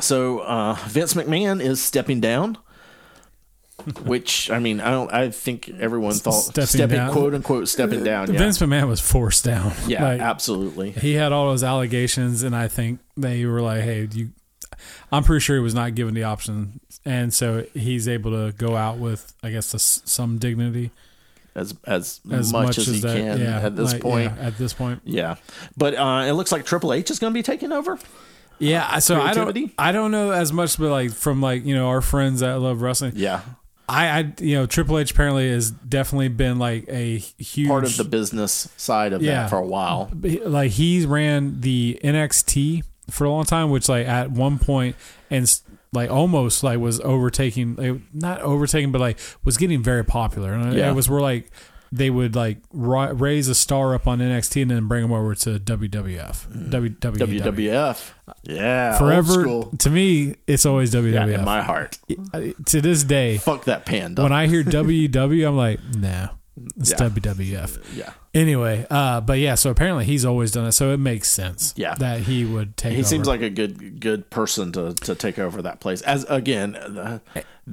[0.00, 2.58] so uh, Vince McMahon is stepping down,
[4.04, 7.12] which I mean I don't I think everyone thought Stepping stepping, down.
[7.12, 8.32] quote unquote stepping down.
[8.32, 9.72] Yeah, Vince McMahon was forced down.
[9.86, 10.90] yeah, Like, absolutely.
[10.90, 14.30] he had all those allegations, and I think they were like, "Hey, you."
[15.10, 18.76] I'm pretty sure he was not given the option, and so he's able to go
[18.76, 20.90] out with, I guess, a some dignity
[21.56, 24.32] As as, as much, as, he that- can yeah, at this like, point.
[24.36, 25.36] yeah, at this point, Yeah,
[25.76, 27.98] but uh, it looks like Triple H is going to be taking over.
[28.58, 28.98] yeah.
[28.98, 32.02] So I don't, I don't know as much, but like from like you know our
[32.02, 33.40] friends that love wrestling, Yeah,
[33.88, 37.96] I, I, you know, Triple H apparently has definitely been like a huge part of
[37.96, 39.42] the business side of Yeah.
[39.44, 40.10] that for a while.
[40.44, 44.94] like he's ran the NXT for a long time, which like at one point
[45.30, 45.48] and
[45.96, 50.72] like almost like was overtaking, like, not overtaking, but like was getting very popular, and
[50.74, 50.90] Yeah.
[50.90, 51.50] it was where like
[51.92, 55.34] they would like ri- raise a star up on NXT and then bring them over
[55.36, 56.68] to WWF, mm.
[56.68, 57.40] WWF.
[57.40, 58.10] WWF.
[58.42, 58.98] Yeah.
[58.98, 61.38] Forever to me, it's always Yeah, WWF.
[61.38, 61.98] in my heart.
[62.66, 64.22] to this day, Fuck that panda.
[64.24, 66.30] when I hear WW, I'm like, nah,
[66.76, 66.96] it's Yeah.
[67.08, 67.78] WWF.
[67.96, 68.12] yeah.
[68.34, 71.72] Anyway, uh, but yeah, so apparently he's always done it, so it makes sense.
[71.76, 71.94] Yeah.
[71.96, 72.94] that he would take.
[72.96, 76.02] He seems like a good good person to, to take over that place.
[76.02, 77.18] As again, uh,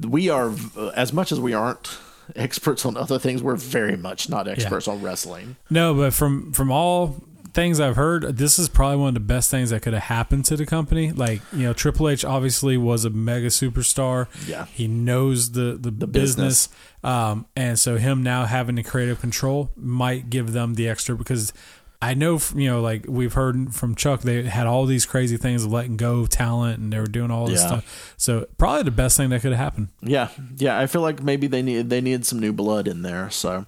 [0.08, 1.98] we are uh, as much as we aren't
[2.36, 5.56] experts on other things, we're very much not experts on wrestling.
[5.70, 7.22] no, but from from all
[7.54, 10.46] things I've heard, this is probably one of the best things that could have happened
[10.46, 11.12] to the company.
[11.12, 14.28] Like you know, Triple H obviously was a mega superstar.
[14.48, 14.66] Yeah.
[14.66, 16.68] he knows the the, business.
[16.68, 16.70] business,
[17.04, 21.54] um, and so him now having the creative control might give them the extra because.
[22.02, 25.64] I know, you know, like we've heard from Chuck, they had all these crazy things
[25.64, 27.68] of letting go of talent, and they were doing all this Yeah.
[27.68, 28.14] stuff.
[28.18, 29.88] So probably the best thing that could have happened.
[30.02, 30.28] Yeah,
[30.58, 30.78] yeah.
[30.78, 33.30] I feel like maybe they need they need some new blood in there.
[33.30, 33.68] So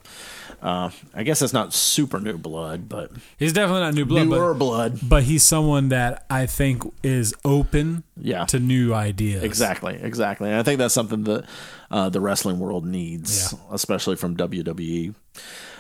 [0.61, 4.53] uh, I guess it's not super new blood, but He's definitely not new blood, newer
[4.53, 4.99] but, blood.
[5.03, 8.45] but he's someone that I think is open Yeah.
[8.45, 9.43] to new ideas.
[9.43, 10.49] Exactly, exactly.
[10.49, 11.45] And I think that's something that
[11.91, 13.59] uh, the wrestling world needs, Yeah.
[13.71, 15.13] especially from WWE.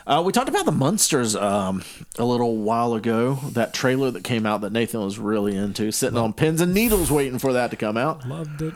[0.07, 1.83] Uh, we talked about the monsters um,
[2.19, 3.39] a little while ago.
[3.53, 7.09] That trailer that came out that Nathan was really into, sitting on pins and needles
[7.11, 8.27] waiting for that to come out.
[8.27, 8.73] Loved it.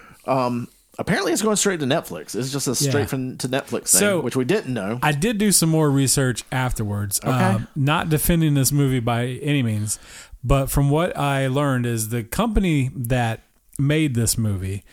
[0.99, 2.35] Apparently, it's going straight to Netflix.
[2.35, 3.05] It's just a straight Yeah.
[3.07, 4.99] from to Netflix thing, So- which we didn't know.
[5.01, 7.19] I did do some more research afterwards.
[7.23, 9.97] Um, not defending this movie by any means,
[10.43, 13.41] but from what I learned is the company that
[13.79, 14.83] made this movie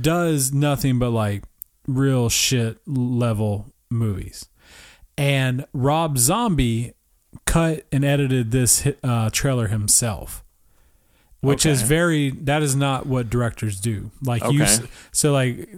[0.00, 1.44] does nothing but like
[1.86, 4.46] real shit level movies.
[5.18, 6.94] And Rob Zombie
[7.44, 10.42] cut and edited this uh, trailer himself.
[11.42, 14.10] Which is very that is not what directors do.
[14.22, 14.72] Like you Okay.
[14.72, 15.68] s- so like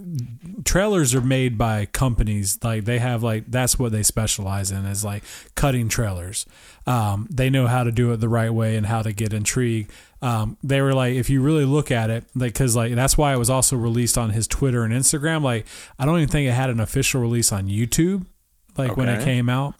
[0.65, 2.59] trailers are made by companies.
[2.61, 5.23] Like they have like that's what they specialize in is like
[5.55, 6.45] cutting trailers.
[6.85, 9.89] Um, they know how to do it the right way and how to get intrigue.
[10.21, 13.33] Um, they were like if you really look at it like because like that's why
[13.33, 15.43] it was also released on his twitter and instagram.
[15.43, 15.65] Like
[15.97, 18.25] i don't even think it had an official release on youtube
[18.77, 19.75] like when it came out.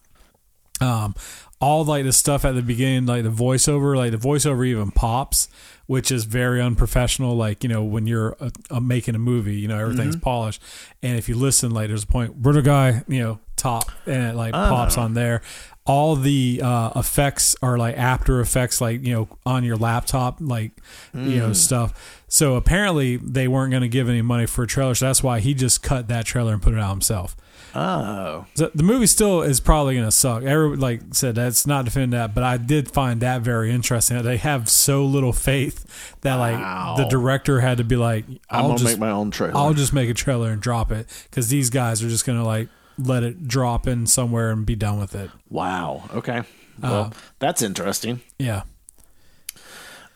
[0.79, 1.13] Um
[1.59, 5.47] all like the stuff at the beginning like the voiceover like the voiceover even pops
[5.85, 9.67] which is very unprofessional like you know when you're uh uh making a movie you
[9.67, 10.61] know everything's polished.
[11.01, 14.35] And if you listen like there's a point where guy you know top and it
[14.35, 15.41] like pops on there
[15.85, 20.71] all the uh, effects are like after effects like you know on your laptop like
[21.13, 24.95] you know stuff so apparently they weren't going to give any money for a trailer
[24.95, 27.35] so that's why he just cut that trailer and put it out himself
[27.75, 30.43] oh, so the movie still is probably going to suck.
[30.43, 34.21] Every, like I said, that's not defending that, but I did find that very interesting.
[34.21, 36.95] They have so little faith that like Wow.
[36.97, 39.57] the director had to be like, I'm "I'll gonna make my own trailer.
[39.57, 42.45] I'll just make a trailer and drop it because these guys are just going to
[42.45, 46.03] like let it drop in somewhere and be done with it." wow.
[46.13, 46.39] Okay.
[46.39, 46.43] Uh,
[46.81, 48.21] Well, that's interesting.
[48.39, 48.63] Yeah,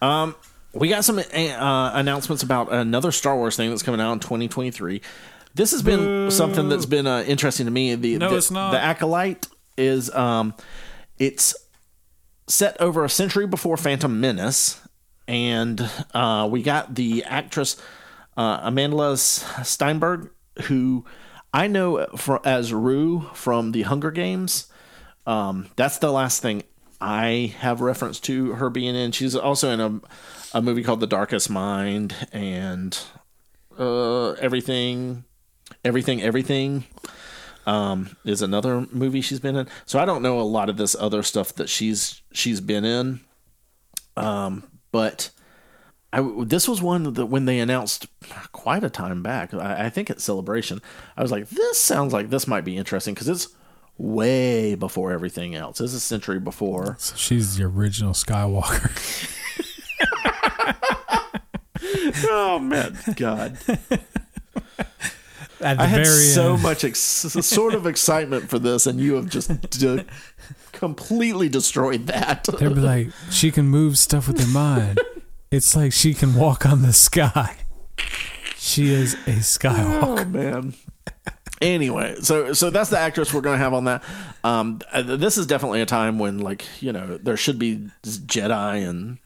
[0.01, 0.35] Um,
[0.73, 5.01] We got some uh, announcements about another Star Wars thing that's coming out in 2023.
[5.55, 7.95] This has been something that's been uh, interesting to me.
[7.95, 8.71] The, No, the, it's not.
[8.71, 10.53] The acolyte is um,
[11.17, 11.55] it's
[12.47, 14.79] set over a century before Phantom Menace,
[15.27, 17.75] and uh, we got the actress
[18.35, 19.15] uh, Amandla
[19.63, 20.29] Stenberg,
[20.65, 21.05] who
[21.53, 24.67] I know for, as Rue from the Hunger Games.
[25.25, 26.63] Um, that's the last thing
[27.01, 29.11] I have reference to her being in.
[29.11, 30.01] She's also in a
[30.53, 32.97] a movie called The Darkest Mind and
[33.77, 35.25] uh, everything,
[35.83, 36.85] everything, everything.
[37.65, 39.67] Um, is another movie she's been in.
[39.85, 43.19] So I don't know a lot of this other stuff that she's she's been in.
[44.15, 44.63] Um,
[44.93, 45.31] but
[46.13, 48.07] I this was one that when they announced
[48.53, 50.81] quite a time back, I, I think at Celebration,
[51.17, 53.49] I was like, this sounds like this might be interesting because it's
[53.97, 55.81] way before everything else.
[55.81, 56.95] It's a century before.
[56.99, 58.91] so she's the original Skywalker.
[62.29, 63.57] Oh man, God!
[65.61, 66.63] At the I had so end.
[66.63, 70.03] much ex- sort of excitement for this, and you have just d-
[70.71, 72.45] completely destroyed that.
[72.45, 74.99] They'd be like, she can move stuff with her mind.
[75.49, 77.57] It's like she can walk on the sky.
[78.57, 80.03] She is a Skywalker.
[80.03, 80.73] Oh man.
[81.61, 84.03] Anyway, so so that's the actress we're going to have on that.
[84.43, 88.87] Um, uh, this is definitely a time when, like, you know, there should be Jedi
[88.87, 89.17] and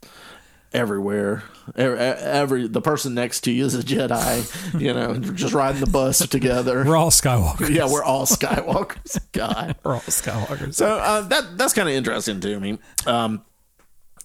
[0.73, 1.43] everywhere.
[1.75, 4.47] Every, every the person next to you is a Jedi.
[4.81, 6.83] You know, just riding the bus together.
[6.85, 7.69] We're all Skywalkers.
[7.69, 9.19] Yeah, we're all Skywalkers.
[9.33, 9.75] God.
[9.83, 10.75] We're all Skywalkers.
[10.75, 12.79] So uh, that that's kind of interesting to me.
[13.05, 13.43] Um,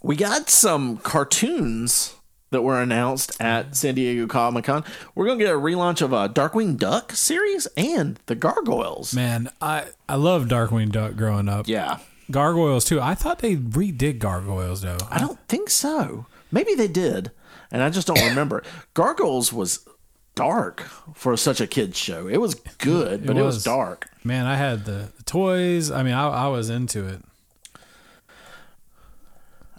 [0.02, 2.14] we got some cartoons
[2.50, 4.84] that were announced at San Diego Comic Con.
[5.14, 9.14] We're gonna get a relaunch of a Darkwing Duck series and the Gargoyles.
[9.14, 11.68] Man, I I love Darkwing Duck growing up.
[11.68, 11.98] Yeah,
[12.30, 13.00] Gargoyles too.
[13.00, 14.98] I thought they redid Gargoyles though.
[15.10, 16.26] I don't think so.
[16.52, 17.32] Maybe they did,
[17.70, 18.62] and I just don't remember.
[18.94, 19.86] Gargoyles was
[20.34, 20.82] dark
[21.14, 22.28] for such a kids show.
[22.28, 23.64] It was good, but it was, was.
[23.64, 24.08] dark.
[24.22, 25.90] Man, I had the, the toys.
[25.90, 27.22] I mean, I, I was into it.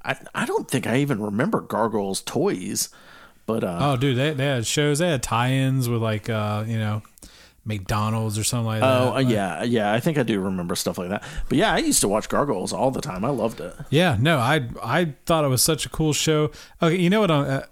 [0.08, 2.90] I I don't think I even remember Gargoyles toys,
[3.46, 5.00] but uh, Oh, dude, they they had shows.
[5.00, 7.02] They had tie-ins with like uh, you know,
[7.66, 8.90] McDonald's or something like that.
[9.02, 9.94] Oh uh, Like- yeah, yeah.
[9.94, 11.24] I think I do remember stuff like that.
[11.50, 13.26] But yeah, I used to watch Gargoyles all the time.
[13.26, 13.74] I loved it.
[13.90, 16.52] Yeah, no, I I thought it was such a cool show.
[16.82, 17.32] Okay, you know what?
[17.32, 17.64] Uh,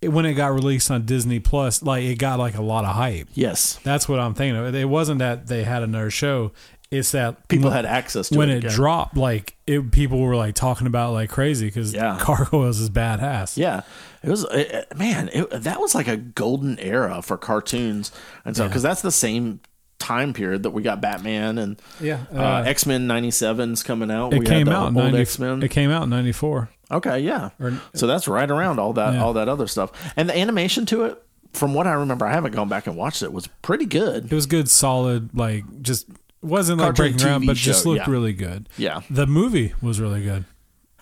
[0.00, 3.28] when it got released on Disney Plus, like it got like a lot of hype.
[3.34, 4.72] Yes, That's what I'm thinking of.
[4.74, 6.52] It wasn't that they had another show.
[6.90, 8.64] It's that people when- had access to when it.
[8.64, 12.18] it dropped, like it, people were like talking about like crazy because Yeah.
[12.24, 13.56] Gargoyles is badass.
[13.58, 13.82] Yeah,
[14.22, 15.28] it was it, man.
[15.32, 18.10] It, that was like a golden era for cartoons
[18.44, 19.60] and so because that's the same
[19.98, 24.32] time period that we got Batman and Yeah, uh, uh, X Men '97's coming out.
[24.32, 25.62] It we came had the out in old 90, X Men.
[25.62, 26.70] It came out in '94.
[26.90, 27.50] Okay, yeah.
[27.60, 29.22] Or- so that's right around all that Yeah.
[29.24, 31.22] all that other stuff, and the animation to it.
[31.54, 33.32] From what I remember, I haven't gone back and watched it.
[33.32, 34.26] Was pretty good.
[34.26, 35.30] It was good, solid.
[35.34, 36.06] Like just
[36.42, 38.10] wasn't like breaking ground, but just looked yeah.
[38.12, 38.68] really good.
[38.76, 40.44] Yeah, The movie was really good.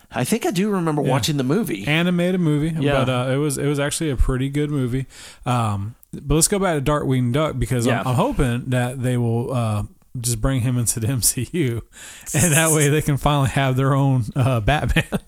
[0.09, 1.85] I think I do remember watching the movie.
[1.85, 2.93] animated movie, Yeah.
[2.93, 5.05] but uh, it was it was actually a pretty good movie.
[5.45, 7.99] Um, but let's go back to Darkwing Duck because Yeah.
[8.01, 9.83] I'm, I'm hoping that they will uh,
[10.19, 11.81] just bring him into the MCU,
[12.33, 15.03] and that way they can finally have their own uh, Batman.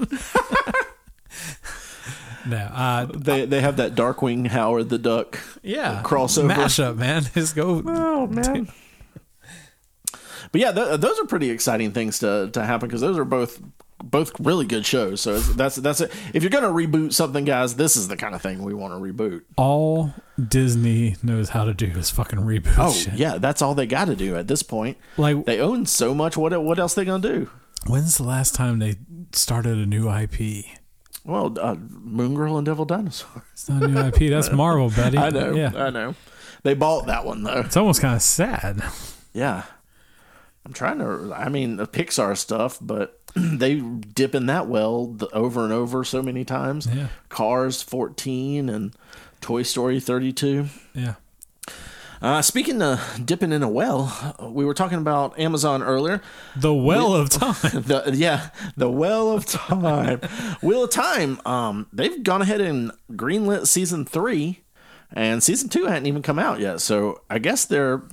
[2.47, 5.39] no, uh, They they have that Darkwing Howard the Duck.
[5.61, 6.51] yeah, crossover.
[6.55, 7.23] mashup, man.
[7.33, 7.83] Just go.
[7.85, 8.69] Oh man.
[10.51, 13.61] But yeah, th- those are pretty exciting things to to happen because those are both
[14.01, 15.21] both really good shows.
[15.21, 16.11] So that's that's it.
[16.33, 18.99] If you're gonna reboot something, guys, this is the kind of thing we want to
[18.99, 19.41] reboot.
[19.57, 20.13] All
[20.47, 22.75] Disney knows how to do is fucking reboot.
[22.77, 23.13] Oh shit.
[23.15, 24.97] yeah, that's all they got to do at this point.
[25.17, 26.37] Like, They own so much.
[26.37, 27.49] What what else they gonna do?
[27.87, 28.95] when's the last time they
[29.31, 30.65] started a new IP?
[31.25, 33.43] Well, uh, Moon Girl and Devil Dinosaur.
[33.53, 34.29] It's not a new IP.
[34.31, 35.17] That's Marvel, buddy.
[35.17, 35.53] I know.
[35.53, 35.71] Yeah.
[35.75, 36.15] I know.
[36.63, 37.59] They bought that one though.
[37.59, 38.81] It's almost kind of sad.
[39.33, 39.63] Yeah.
[40.65, 41.33] I'm trying to.
[41.33, 46.03] I mean, the Pixar stuff, but they dip in that well the, over and over
[46.03, 46.87] so many times.
[46.91, 47.07] Yeah.
[47.29, 48.93] Cars 14 and
[49.41, 50.67] Toy Story 32.
[50.93, 51.15] Yeah.
[52.21, 56.21] Uh, speaking of dipping in a well, we were talking about Amazon earlier.
[56.55, 57.55] The Well of Time.
[57.83, 60.19] The yeah, the Well of Time,
[60.61, 61.39] Wheel of Time.
[61.45, 64.63] Um, they've gone ahead and greenlit season three,
[65.13, 66.81] and season two hadn't even come out yet.
[66.81, 68.03] So I guess they're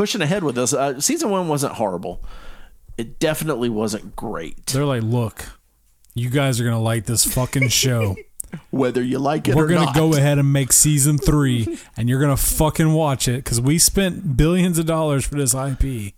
[0.00, 0.72] pushing ahead with this.
[0.72, 2.24] Uh, season one wasn't horrible.
[2.96, 4.64] It definitely wasn't great.
[4.64, 5.44] They're like, look,
[6.14, 8.16] you guys are gonna like this fucking show.
[8.70, 9.94] Whether you like it or not, We're gonna not.
[9.94, 14.38] go ahead and make season three, and you're gonna fucking watch it because we spent
[14.38, 16.14] billions of dollars for this IP.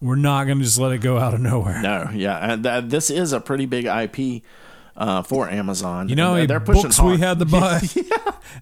[0.00, 1.82] We're not gonna just let it go out of nowhere.
[1.82, 4.42] No, yeah, and that, this is a pretty big IP
[4.96, 6.08] uh, for Amazon.
[6.08, 7.82] You know, And they're pushing books we had to buy.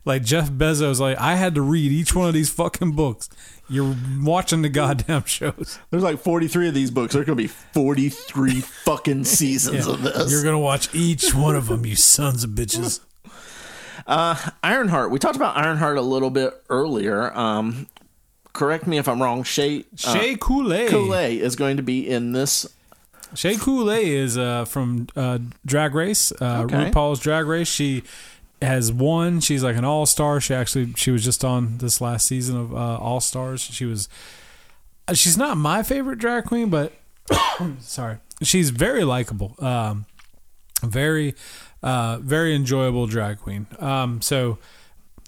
[0.04, 3.28] Like Jeff Bezos, like I had to read each one of these fucking books.
[3.68, 5.78] You're watching the goddamn shows.
[5.90, 7.14] There's like 43 of these books.
[7.14, 10.30] There's going to be 43 fucking seasons of this.
[10.30, 13.00] You're gonna watch each one of them, you sons of bitches.
[14.06, 15.10] Ironheart.
[15.10, 17.36] We talked about Ironheart a little bit earlier.
[17.36, 17.88] Um,
[18.52, 19.42] correct me if I'm wrong.
[19.42, 20.88] Shay uh, Shea Coulee.
[20.88, 22.66] Coulee is going to be in this.
[23.34, 26.90] Shea Coulee is uh, from uh, Drag Race, uh, Okay.
[26.90, 27.68] RuPaul's Drag Race.
[27.68, 28.04] She
[28.62, 29.40] has won.
[29.40, 30.40] She's like an all star.
[30.40, 33.60] She actually she was just on this last season of uh, All Stars.
[33.60, 34.08] She was.
[35.12, 36.92] She's not my favorite drag queen, but
[37.80, 39.54] sorry, she's very likable.
[39.60, 40.06] Um,
[40.82, 41.34] very,
[41.82, 43.66] uh, very enjoyable drag queen.
[43.78, 44.58] Um, so.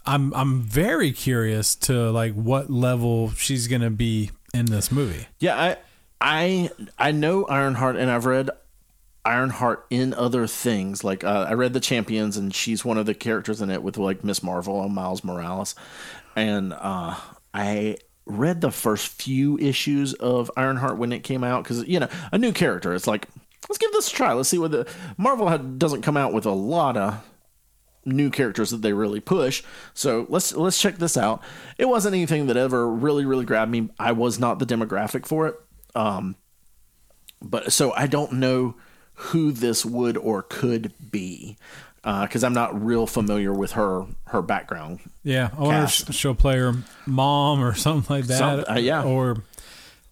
[0.07, 5.27] I'm I'm very curious to like what level she's gonna be in this movie.
[5.39, 5.77] Yeah, I
[6.19, 8.49] I I know Ironheart, and I've read
[9.29, 11.05] Ironheart in other things.
[11.05, 13.99] Like uh, I read the Champions, and she's one of the characters in it with
[13.99, 15.75] like Miss Marvel and Miles Morales.
[16.35, 17.15] And uh,
[17.53, 22.09] I read the first few issues of Ironheart when it came out because you know
[22.33, 22.95] a new character.
[22.95, 23.29] It's like
[23.69, 24.33] let's give this a try.
[24.33, 24.89] Let's see what the
[25.19, 27.23] Marvel had, doesn't come out with a lot of
[28.07, 29.63] new characters that they really push.
[29.93, 31.43] So let's let's check this out.
[31.77, 33.91] It wasn't anything that ever really really grabbed me.
[33.99, 35.61] I was not the demographic for it.
[35.95, 36.37] Um,
[37.43, 38.75] but so I don't know
[39.19, 41.57] who this would or could be
[42.03, 45.01] because I'm not real familiar with her her background.
[45.25, 46.09] Yeah, I wonder cast.
[46.09, 46.75] if she'll play her
[47.07, 48.39] mom or something like that.
[48.39, 49.03] Some- uh, yeah.
[49.03, 49.43] or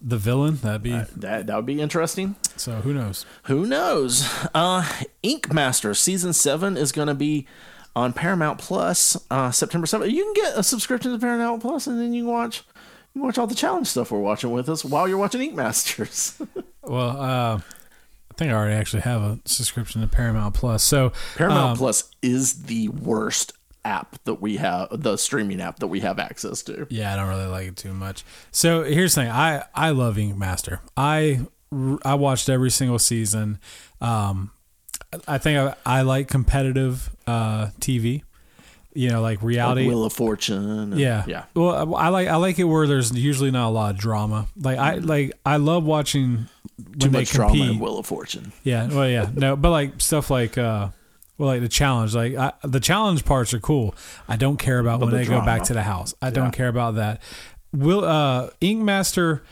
[0.01, 0.57] the villain.
[0.57, 2.37] That'd be That that would be interesting.
[2.57, 2.77] so.
[2.83, 3.25] Who knows?
[3.45, 4.29] Who knows?
[4.55, 4.87] Uh,
[5.23, 7.47] Ink Master season seven is going to be
[7.95, 10.11] on Paramount Plus uh, September 7th.
[10.13, 12.63] You can get a subscription to Paramount Plus, and then you can watch
[13.15, 16.37] you watch all the challenge stuff we're watching with us while you're watching Ink Masters.
[16.89, 17.61] Well, uh,
[18.37, 20.83] I think I already actually have a subscription to Paramount Plus.
[20.83, 25.87] So Paramount um, Plus is the worst app that we have, the streaming app that
[25.87, 26.87] we have access to.
[26.91, 28.27] Yeah, I don't really like it too much.
[28.51, 30.83] So here's the thing: I I love Ink Master.
[30.99, 31.47] I
[32.05, 33.59] I watched every single season.
[34.03, 34.51] Um,
[35.27, 38.23] I think I, I like competitive uh, TV.
[38.97, 39.83] You know, like reality.
[39.83, 40.69] Like Wheel of Fortune.
[40.93, 41.45] and- yeah, yeah.
[41.55, 44.47] Well, I like I like it where there's usually not a lot of drama.
[44.57, 46.49] Like I like I love watching
[46.79, 47.71] when Too they much drama compete.
[47.73, 48.53] in Wheel of Fortune.
[48.65, 50.89] Yeah, well, yeah, no, but like stuff like, uh,
[51.39, 53.95] well, like the challenge, like I, the challenge parts are cool.
[54.29, 56.15] I don't care about when the they go back to the house.
[56.23, 56.31] I Yeah.
[56.31, 57.21] don't care about that.
[57.73, 59.43] Will uh, Ink Master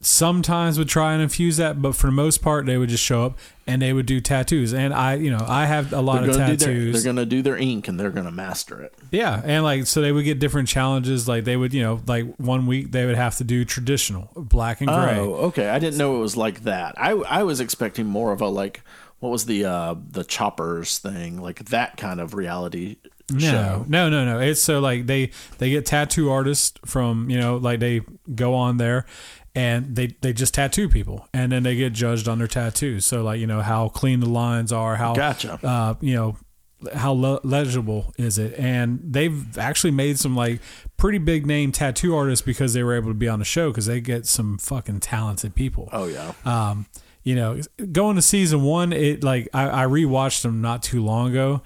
[0.00, 3.24] sometimes would try and infuse that, but for the most part, they would just show
[3.24, 4.72] up and they would do tattoos.
[4.72, 6.92] And I, you know, I have a lot of gonna, their, tattoos.
[7.02, 8.94] they're gonna do their ink and they're gonna master it.
[9.10, 11.26] Yeah, and like so they would get different challenges.
[11.26, 14.80] Like they would, you know, like one week they would have to do traditional black
[14.80, 15.18] and gray.
[15.18, 15.68] Oh, okay.
[15.68, 16.94] I didn't know it was like that.
[16.96, 18.82] I I was expecting more of a like
[19.18, 22.96] what was the uh the choppers thing, like that kind of reality
[23.32, 23.84] No, show.
[23.88, 24.38] no, no, no.
[24.38, 28.02] It's so like they they get tattoo artists from you know like they
[28.32, 29.06] go on there
[29.58, 33.04] and they they just tattoo people and then they get judged on their tattoos.
[33.04, 35.58] So like you know how clean the lines are, how Gotcha.
[35.62, 36.36] uh, you know
[36.94, 40.60] how le- legible is it and they've actually made some like
[40.96, 43.86] pretty big name tattoo artists because they were able to be on the show because
[43.86, 46.32] they get some fucking talented people Oh yeah.
[46.44, 46.86] um,
[47.24, 47.60] you know,
[47.92, 51.62] going to season one, it like I, I rewatched them not too long ago,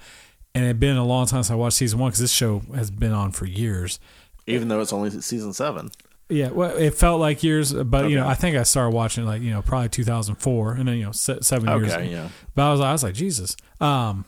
[0.55, 2.63] and it had been a long time since I watched season one because this show
[2.75, 3.99] has been on for years.
[4.45, 5.89] Even though it's only season seven.
[6.29, 9.41] Yeah, well, it felt like years, but you know, I think I started watching like
[9.41, 11.93] you know probably 2004, and then you know se- seven years.
[11.93, 12.29] Okay, yeah.
[12.55, 13.55] But I was I was like Jesus.
[13.81, 14.25] Um,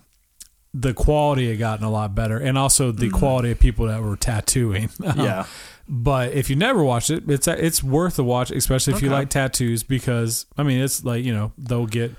[0.73, 4.17] the quality had gotten a lot better, and also the quality of people that were
[4.17, 4.89] tattooing.
[5.03, 5.22] Um, Mm-hmm.
[5.22, 5.45] Yeah.
[5.88, 9.30] But if you never watched it, it's it's worth a watch, especially if you like
[9.30, 12.11] tattoos, because I mean, it's like you know they'll get,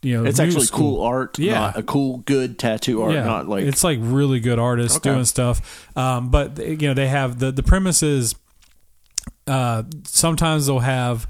[0.00, 1.54] you know, It's actually school- cool art, Yeah.
[1.58, 5.10] not a cool good tattoo art, Yeah, not like it's like really good artists Okay.
[5.10, 5.88] doing stuff.
[5.96, 8.36] Um, but you know, they have the the premise is,
[9.46, 11.28] uh, sometimes they'll have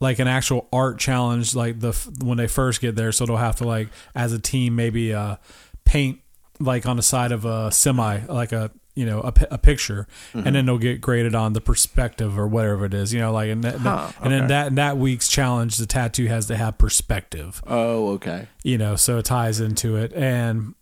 [0.00, 1.92] like an actual art challenge, like the
[2.22, 3.12] when they first get there.
[3.12, 5.36] So they'll have to like as a team maybe uh,
[5.84, 6.20] paint
[6.60, 10.46] like on the side of a semi, like a you know a, a picture, Mm-hmm.
[10.46, 13.12] and then they'll get graded on the perspective or whatever it is.
[13.12, 14.48] You know, like and, that, Huh, and then okay.
[14.48, 18.48] that that week's challenge, the tattoo has to have perspective Oh, okay.
[18.64, 20.12] you know, so it ties into it.
[20.14, 20.74] And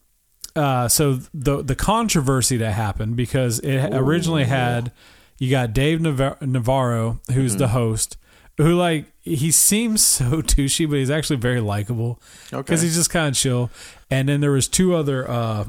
[0.56, 4.92] uh, so the the controversy that happened because it originally had
[5.38, 8.16] you got Dave Navar- Navarro, who's the host,
[8.56, 12.20] who like he seems so douchey, but he's actually very likable
[12.52, 12.62] Okay.
[12.62, 13.70] because he's just kind of chill.
[14.10, 15.64] And then there was two other uh,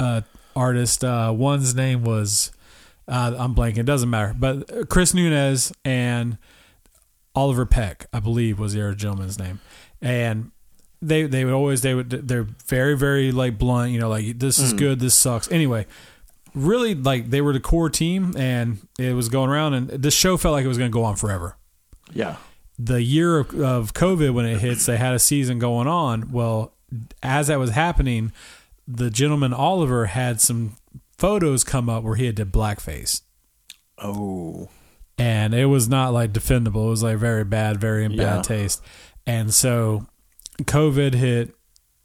[0.00, 0.20] uh,
[0.56, 1.02] artists.
[1.04, 2.52] Uh, one's name was
[3.06, 3.78] uh, I'm blanking.
[3.78, 4.34] It doesn't matter.
[4.38, 6.38] But Chris Nunez and
[7.34, 9.60] Oliver Peck, I believe, was the other gentleman's name,
[10.02, 10.50] and
[11.00, 13.92] they they would always they would they're very very like blunt.
[13.92, 15.50] You know, like this is good, this sucks.
[15.52, 15.86] Anyway,
[16.54, 20.36] really like they were the core team, and it was going around, and this show
[20.36, 21.56] felt like it was going to go on forever
[22.12, 22.36] Yeah.
[22.78, 26.30] the year of, of COVID when it hits, they had a season going on.
[26.32, 26.72] Well,
[27.22, 28.32] as that was happening,
[28.86, 30.76] the gentleman Oliver had some
[31.18, 33.22] photos come up where he had did blackface,
[33.98, 34.68] Oh.
[35.18, 36.86] and it was not like defendable.
[36.86, 38.36] It was like very bad, very in Yeah.
[38.36, 38.82] bad taste.
[39.26, 40.06] And so,
[40.62, 41.54] COVID hit.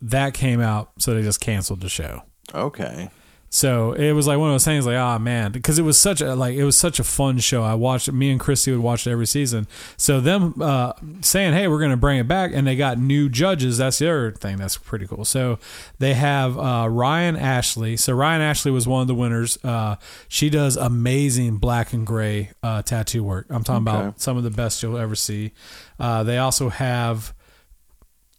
[0.06, 2.24] That came out, so they just canceled the show.
[2.53, 3.10] Okay.
[3.55, 6.21] So it was like one of those things, like, ah, man, because it was such
[6.21, 7.61] a like it was such a fun show.
[7.61, 8.11] I watched.
[8.11, 9.67] Me and Christy would watch it every season.
[9.95, 13.30] So them uh, saying, "Hey, we're going to bring it back," and they got new
[13.30, 13.77] judges.
[13.77, 15.23] That's the other thing that's pretty cool.
[15.23, 15.59] So
[15.99, 17.95] they have uh, Ryan Ashley.
[17.95, 19.59] So Ryan Ashley was one of the winners.
[19.63, 19.97] Uh,
[20.27, 23.45] she does amazing black and gray uh, tattoo work.
[23.51, 23.99] I'm talking Okay.
[23.99, 25.51] about some of the best you'll ever see.
[25.99, 27.35] Uh, they also have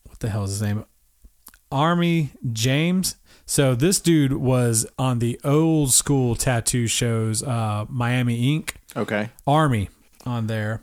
[0.08, 0.84] what the hell is his name?
[1.70, 3.14] Ami James.
[3.46, 8.76] So this dude was on the old school tattoo shows, uh, Miami Ink.
[8.96, 9.30] Okay.
[9.46, 9.90] Ami
[10.24, 10.82] on there.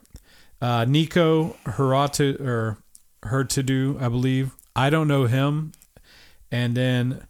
[0.61, 2.77] Uh, Nico Hiratu or
[3.23, 4.51] Hertadu, I believe.
[4.75, 5.71] I don't know him.
[6.51, 7.25] And then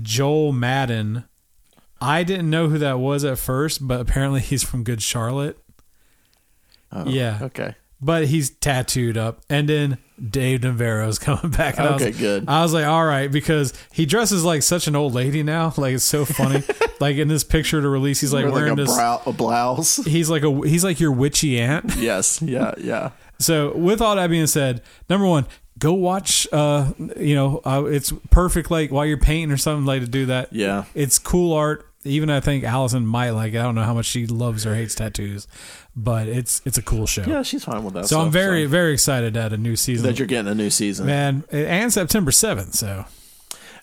[0.00, 1.24] Joel Madden.
[2.00, 5.58] I didn't know who that was at first, but apparently he's from Good Charlotte.
[6.92, 7.38] Oh, Yeah.
[7.42, 7.74] Okay.
[8.00, 9.40] But he's tattooed up.
[9.48, 11.78] And then Dave Navarro's coming back.
[11.78, 12.44] And I Okay, was, good.
[12.48, 15.72] I was like, all right, because he dresses like such an old lady now.
[15.76, 16.62] Like it's so funny.
[17.00, 18.94] like in this picture to release, he's like wearing like a, this.
[18.94, 19.96] brow, a blouse.
[20.04, 21.96] He's like a he's like your witchy aunt.
[21.96, 22.40] yes.
[22.42, 22.74] Yeah.
[22.78, 23.10] Yeah.
[23.38, 25.46] So with all that being said, number one,
[25.78, 26.46] go watch.
[26.52, 28.70] Uh, you know, uh, it's perfect.
[28.70, 30.52] Like while you're painting or something, like to do that.
[30.52, 30.84] Yeah.
[30.94, 31.86] it's cool art.
[32.04, 33.58] Even I think Allison might like it.
[33.58, 35.48] I don't know how much she loves or hates tattoos,
[35.96, 37.22] but it's it's a cool show.
[37.26, 37.42] Yeah.
[37.42, 38.06] She's fine with that.
[38.06, 40.06] so I'm very so- very excited at a new season.
[40.06, 41.06] that you're getting a new season.
[41.06, 42.74] Man, and September seventh.
[42.74, 43.06] So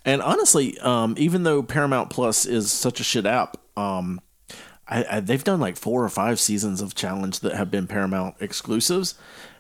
[0.06, 4.22] And honestly, um, even though Paramount Plus is such a shit app, um,
[4.88, 8.36] I, I, they've done like four or five seasons of Challenge that have been Paramount
[8.40, 9.16] exclusives,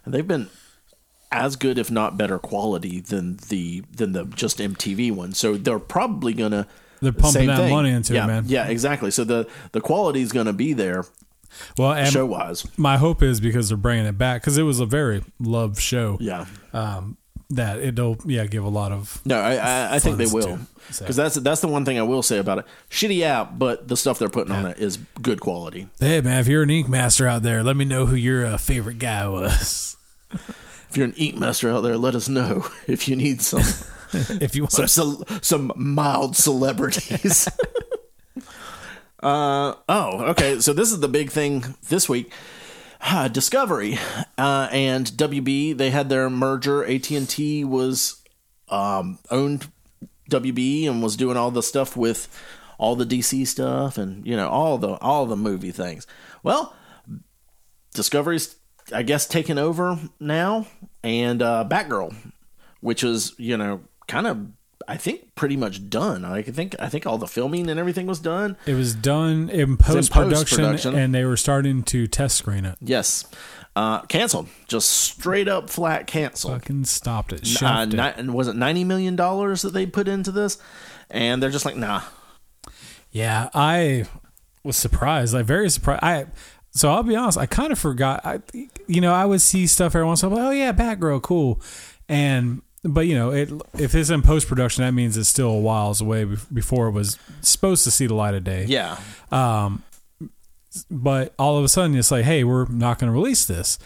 [0.05, 0.49] and they've been
[1.31, 5.33] as good, if not better, quality than the than the just MTV one.
[5.33, 6.67] So they're probably gonna
[7.01, 8.43] They're pumping that money into it, yeah, man.
[8.47, 9.09] Yeah, exactly.
[9.09, 11.05] So the the quality is gonna be there
[11.77, 12.65] well, and show wise.
[12.77, 16.17] my hope is because they're bringing it back because it was a very loved show.
[16.19, 16.45] Yeah.
[16.73, 17.17] Um,
[17.49, 20.59] that it'll yeah give a lot of No, I I, I think they will
[20.97, 22.65] because that's that's the one thing I will say about it.
[22.89, 25.87] Shitty app, but the stuff they're putting on it is good quality.
[25.99, 28.57] Hey man, if you're an ink master out there, let me know who your uh,
[28.57, 29.97] favorite guy was.
[30.93, 33.61] If you're an Ink Master out there, let us know if you need some
[34.13, 37.49] if you want, some some mild celebrities.
[39.23, 40.59] Uh oh, okay.
[40.59, 42.31] So this is the big thing this week.
[43.01, 43.97] Ah, Discovery
[44.37, 46.83] uh, and WB they had their merger.
[46.83, 48.21] AT and T was
[48.69, 49.71] um, owned
[50.29, 52.27] WB and was doing all the stuff with
[52.77, 56.05] all the DC stuff and you know all the all the movie things.
[56.43, 56.75] Well,
[57.93, 58.55] Discovery's
[58.93, 60.67] I guess taken over now,
[61.03, 62.15] and uh, Batgirl,
[62.81, 64.47] which is you know kind of
[64.87, 66.25] I think pretty much done.
[66.25, 68.57] I think I think all the filming and everything was done.
[68.65, 72.77] it was done in post production, and they were starting to test screen it.
[72.81, 73.25] Yes,
[73.75, 76.53] uh, canceled, just straight up flat canceled.
[76.53, 77.61] Fucking stopped it.
[77.61, 78.25] Uh, it.
[78.25, 80.57] ni- was it ninety million dollars that they put into this?
[81.09, 82.01] And they're just like, nah.
[83.11, 84.05] Yeah, I
[84.63, 85.33] was surprised.
[85.33, 86.03] Like very surprised.
[86.03, 86.25] I
[86.71, 87.37] so I'll be honest.
[87.37, 88.25] I kind of forgot.
[88.25, 88.41] I
[88.87, 90.47] you know I would see stuff every once in a while.
[90.47, 91.61] Oh yeah, Batgirl, cool.
[92.09, 93.49] And but you know it
[93.79, 97.17] if it's in post production, that means it's still a whiles away before it was
[97.41, 98.65] supposed to see the light of day.
[98.67, 98.97] Yeah,
[100.89, 103.77] But all of a sudden, it's like, hey, we're not going to release this.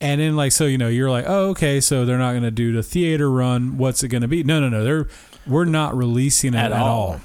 [0.00, 2.50] And then like so you know you're like oh okay so they're not going to
[2.50, 5.06] do the theater run what's it going to be no no no they're
[5.46, 7.12] we're not releasing it At at, all.
[7.12, 7.20] all.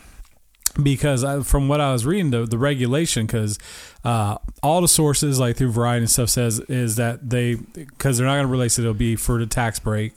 [0.81, 3.57] because I, from what I was reading, the, the regulation, because
[4.05, 8.27] uh, all the sources like through Variety and stuff says is that they because they're
[8.27, 10.13] not going to release it, it'll be for the tax break.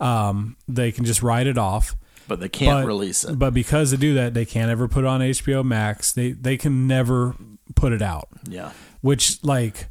[0.00, 1.94] Um, they can just write it off.
[2.28, 3.38] but they can't but, release it.
[3.38, 6.12] But because they do that, they can't ever put it on HBO Max.
[6.12, 7.34] They they can never
[7.74, 8.28] put it out.
[8.48, 9.86] yeah, Which like,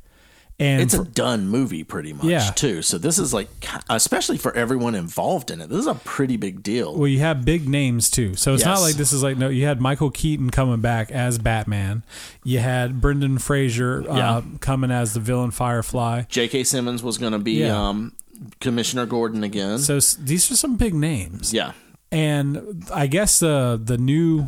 [0.60, 2.50] and it's for- a done movie pretty much Yeah.
[2.52, 2.82] too.
[2.82, 3.48] So this is like,
[3.90, 6.96] especially for everyone involved in it, this is a pretty big deal.
[6.96, 9.50] Well, you have big names too, so it's not like this is like no.
[9.50, 12.04] You had Michael Keaton coming back as Batman.
[12.44, 14.42] You had Brendan Fraser uh, Yeah.
[14.62, 16.24] coming as the villain Firefly.
[16.30, 16.64] J.K.
[16.64, 17.78] Simmons was going to be Yeah.
[17.90, 18.14] um,
[18.60, 19.80] Commissioner Gordon again.
[19.80, 21.54] So s- these are some big names.
[21.54, 21.72] yeah,
[22.12, 24.48] and I guess the the new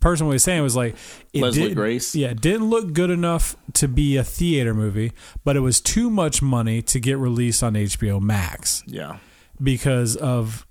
[0.00, 0.94] person was saying was like
[1.32, 2.14] it Leslie didn't- Grace?
[2.14, 5.12] Yeah, it didn't look good enough to be a theater movie,
[5.44, 9.18] but it was too much money to get released on HBO Max yeah,
[9.60, 10.64] because of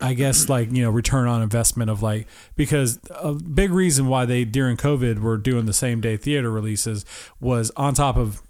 [0.00, 4.24] I guess like you know return on investment of like because a big reason why
[4.24, 7.04] they during COVID were doing the same day theater releases
[7.38, 8.40] was on top of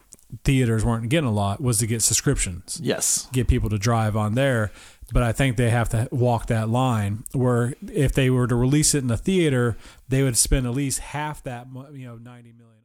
[0.45, 4.35] theaters weren't getting a lot was to get subscriptions yes, get people to drive on
[4.35, 4.71] there.
[5.13, 8.95] But I think they have to walk that line where if they were to release
[8.95, 9.77] it in the theater,
[10.09, 12.85] they would spend at least half that, you know, 90 million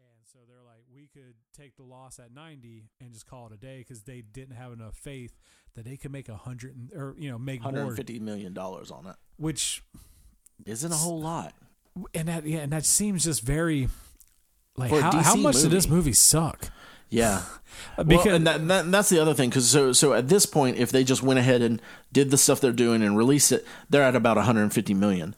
[0.00, 0.06] on.
[0.18, 3.52] And so they're like, we could take the loss at 90 and just call it
[3.52, 5.38] a day because they didn't have enough faith
[5.76, 9.06] that they could make a hundred or, you know, make more, 150 million dollars on
[9.06, 9.82] it which,
[10.66, 11.54] isn't a whole lot.
[12.14, 13.88] and that, yeah, and that seems just very,
[14.80, 15.96] like, how, how much did this movie.
[15.96, 16.70] movie suck?
[17.08, 17.42] Yeah.
[17.96, 20.76] Because well, and that, that, that's the other thing because so so at this point,
[20.76, 21.80] if they just went ahead and
[22.12, 25.34] did the stuff they're doing and released it, they're at about 150 million.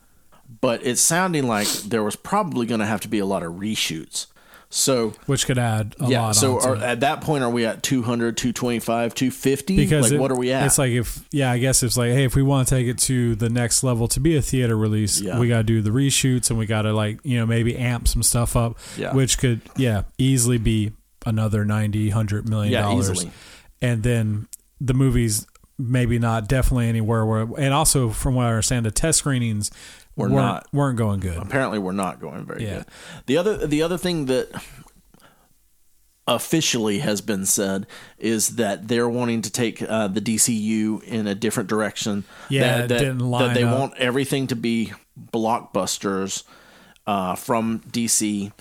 [0.61, 3.55] But it's sounding like there was probably going to have to be a lot of
[3.55, 4.27] reshoots.
[4.75, 7.83] So which could add a yeah, lot so are, at that point, are we at
[7.83, 9.77] 200, 225, 250?
[9.77, 10.65] because like it- what are we at?
[10.65, 12.97] It's like if yeah, I guess it's like hey, if we want to take it
[13.01, 15.39] to the next level to be a theater release, Yeah.
[15.39, 18.09] we got to do the reshoots and we got to like you know maybe amp
[18.09, 19.15] some stuff up, Yeah.
[19.15, 20.93] which could yeah easily be
[21.27, 23.31] another 90 100 million Yeah, dollars easily.
[23.83, 24.49] and then
[24.81, 25.47] the movies
[25.79, 29.71] maybe not definitely anywhere where and also from what i understand the test screenings
[30.17, 30.67] Were weren't, not.
[30.73, 32.75] weren't going good apparently we're not going very Yeah.
[32.79, 32.87] good.
[33.27, 34.49] The other the other thing that
[36.27, 37.87] officially has been said
[38.19, 42.25] is that they're wanting to take uh, the DCU in a different direction.
[42.49, 43.79] Yeah, that, that, didn't that they up.
[43.79, 44.93] want everything to be
[45.33, 46.45] blockbusters
[47.07, 48.53] uh, from DC,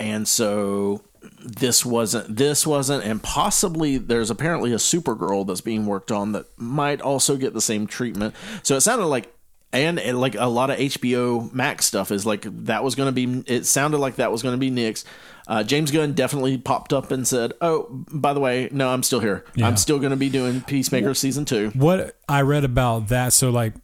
[0.00, 1.02] and so
[1.38, 6.46] this wasn't this wasn't and possibly there's apparently a supergirl that's being worked on that
[6.58, 8.34] might also get the same treatment
[8.64, 9.32] so it sounded like
[9.72, 13.12] and, and like a lot of hbo max stuff is like that was going to
[13.12, 15.04] be it sounded like that was going to be nick's
[15.48, 19.20] uh, james gunn definitely popped up and said oh by the way no i'm still
[19.20, 19.66] here Yeah.
[19.66, 23.50] i'm still going to be doing peacemaker season two what I read about that, so
[23.50, 23.74] like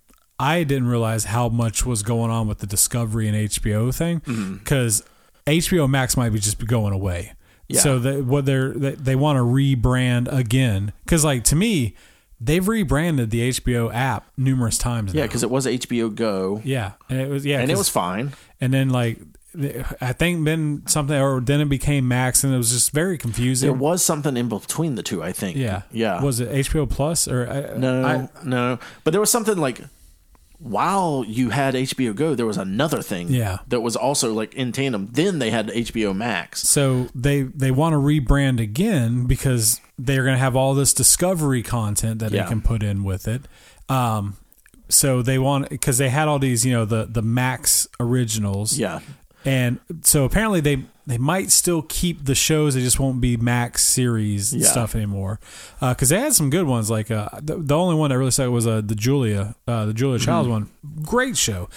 [0.40, 4.55] I didn't realize how much was going on with the Discovery and HBO thing Mm-hmm.
[4.59, 5.02] because
[5.47, 7.32] HBO Max might be just going away.
[7.66, 7.81] Yeah.
[7.81, 11.97] So that what they're they, they want to rebrand again because like to me
[12.40, 15.12] they've rebranded the HBO app numerous times.
[15.15, 18.32] yeah because it was hbo go yeah, and it was yeah, and it was fine
[18.60, 19.19] and then like
[20.01, 23.66] I think then something or then it became Max and it was just very confusing.
[23.69, 27.27] there was something in between the two i think yeah, yeah Was it HBO Plus
[27.27, 28.78] or I, No, I, no.
[29.05, 29.81] But there was something like
[30.59, 33.59] while you had HBO Go, there was another thing Yeah.
[33.68, 35.09] that was also like in tandem.
[35.12, 36.62] Then they had HBO Max.
[36.62, 41.62] So they they want to rebrand again because they're going to have all this discovery
[41.62, 42.43] content that Yeah.
[42.43, 43.43] they can put in with it.
[43.89, 44.36] Um,
[44.89, 48.76] so they want because they had all these you know the the Max originals.
[48.78, 49.01] Yeah.
[49.44, 52.74] And so apparently they they might still keep the shows.
[52.74, 54.66] They just won't be Max series Yeah.
[54.66, 55.40] stuff anymore.
[55.81, 56.90] Because they had some good ones.
[56.90, 59.94] Like uh, the, the only one that really stuck was uh, the Julia uh, the
[59.94, 60.69] Julia Childs one.
[61.02, 61.69] Great show.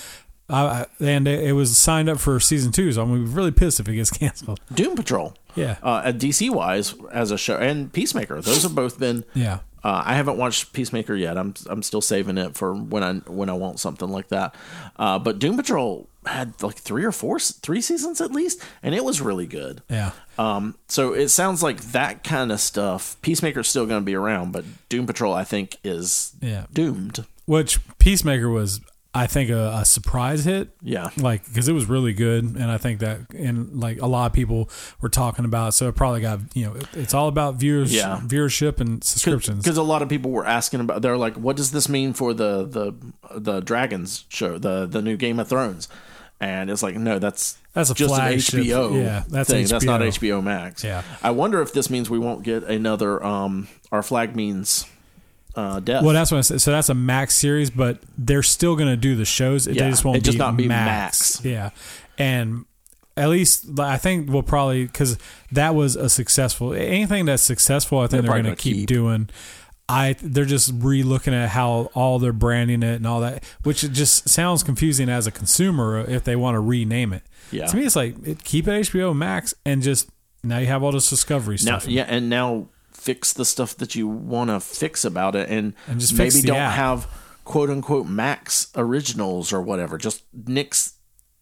[0.50, 3.52] Uh, and it, it was signed up for season two, so I'm gonna be really
[3.52, 4.60] pissed if it gets canceled.
[4.74, 5.34] Doom Patrol.
[5.56, 5.78] Yeah.
[5.82, 9.24] Uh, at DC wise, as a show, and Peacemaker, those have both been.
[9.34, 9.60] Yeah.
[9.84, 11.38] Uh, I haven't watched Peacemaker yet.
[11.38, 14.54] I'm I'm still saving it for when I when I want something like that.
[14.98, 19.04] Uh, but Doom Patrol had like three or four, three seasons at least, and it
[19.04, 19.82] was really good.
[19.90, 20.12] Yeah.
[20.38, 23.18] Um, so it sounds like that kind of stuff.
[23.24, 26.66] Peacemaker's still going to be around, but Doom Patrol, I think, is Yeah.
[26.72, 27.26] doomed.
[27.46, 28.82] Which Peacemaker was,
[29.14, 30.70] I think, a, a surprise hit.
[30.82, 31.10] Yeah.
[31.18, 32.46] Like, because it was really good.
[32.46, 34.70] And I think that, and like a lot of people
[35.02, 35.72] were talking about it.
[35.74, 38.22] So it probably got, you know, it, it's all about viewers, Yeah.
[38.24, 39.64] viewership and subscriptions.
[39.66, 42.34] Because a lot of people were asking about, they're like, "What does this mean for
[42.34, 42.94] the the
[43.38, 45.90] the Dragons show, the the new Game of Thrones?"
[46.40, 48.96] And it's like, no, that's That's a just flagship- an HBO.
[49.04, 49.66] yeah, that's thing.
[49.68, 50.40] That's not HBO.
[50.40, 50.84] HBO Max.
[50.84, 51.04] Yeah.
[51.22, 53.22] I wonder if this means we won't get another.
[53.24, 54.86] Um, our flag means
[55.56, 56.04] uh, death.
[56.04, 56.62] Well, that's what I said.
[56.62, 59.66] So that's a Max series, but they're still going to do the shows.
[59.66, 61.36] They just won't it just be, not be Max.
[61.44, 61.46] Max.
[61.46, 61.70] Yeah.
[62.18, 62.66] And
[63.18, 65.18] at least I think we'll probably, because
[65.52, 68.88] that was a successful, anything that's successful, I think They're they're, going to keep, keep.
[68.88, 69.30] doing.
[69.90, 74.30] I they're just re-looking at how all they're branding it and all that, which just
[74.30, 77.24] sounds confusing as a consumer if they want to rename it.
[77.52, 77.66] Yeah.
[77.66, 80.10] To me, it's like it, keep it HBO Max and just
[80.44, 81.88] now you have all this Discovery now, stuff.
[81.92, 82.68] yeah, and now
[83.02, 86.58] fix the stuff that you want to fix about it, and, And just maybe don't
[86.58, 86.74] app.
[86.74, 87.08] have
[87.44, 89.98] quote unquote Max originals or whatever.
[89.98, 90.94] Just nix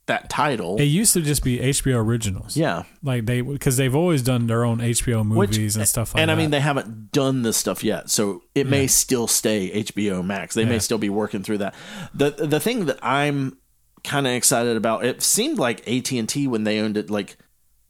[0.06, 0.78] that title.
[0.80, 2.58] It used to just be HBO originals.
[2.58, 2.84] yeah.
[3.04, 6.30] like they because they've always done their own HBO Which- movies and stuff like and
[6.30, 6.34] that.
[6.34, 10.24] And I mean, they haven't done this stuff yet, so it may still stay HBO
[10.26, 10.56] Max.
[10.56, 10.70] They Yeah.
[10.70, 11.76] may still be working through that.
[12.14, 13.58] the The thing that I'm
[14.04, 17.38] kind of excited about, it seemed like AT and T when they owned it, like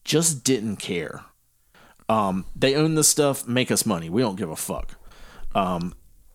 [0.04, 1.24] just didn't care.
[2.10, 4.10] Um, they own this stuff, make us money.
[4.10, 4.96] We don't give a fuck.
[5.56, 5.94] Um,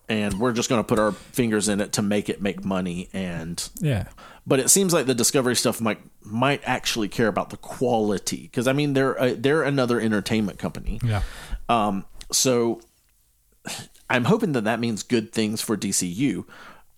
[0.09, 3.09] and we're just going to put our fingers in it to make it make money.
[3.13, 4.09] And yeah,
[4.47, 8.69] but it seems like the Discovery stuff might might actually care about the quality because
[8.69, 11.01] I mean they're a, they're another entertainment company.
[11.03, 11.23] yeah,
[11.69, 12.81] Um, so
[14.11, 16.45] I'm hoping that that means good things for DCU,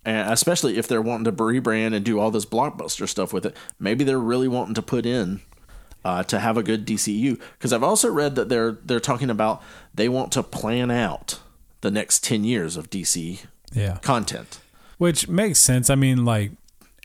[0.03, 3.55] and especially if they're wanting to rebrand and do all this blockbuster stuff with it.
[3.79, 5.41] Maybe they're really wanting to put in
[6.03, 7.39] uh, to have a good DCU.
[7.57, 9.61] Because I've also read that they're they're talking about
[9.93, 11.39] they want to plan out
[11.81, 13.97] the next ten years of DC yeah.
[14.01, 14.59] content.
[14.97, 15.89] Which makes sense.
[15.89, 16.51] I mean, like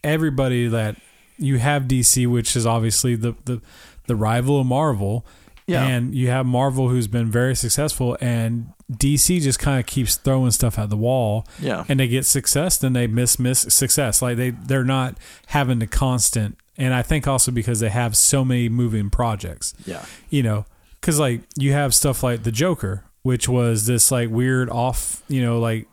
[0.03, 0.97] everybody that
[1.39, 3.61] you have DC, which is obviously the the,
[4.07, 5.27] the rival of Marvel.
[5.67, 5.87] Yeah.
[5.87, 10.51] And you have Marvel who's been very successful and DC just kind of keeps throwing
[10.51, 11.47] stuff at the wall.
[11.61, 11.85] Yeah.
[11.89, 14.23] And they get success, then they miss miss success.
[14.23, 15.17] Like they they're not
[15.47, 19.75] having the constant and I think also because they have so many moving projects.
[19.87, 20.05] Yeah.
[20.31, 20.65] you know,
[21.01, 25.43] because like you have stuff like the Joker, which was this like weird off, you
[25.43, 25.87] know, like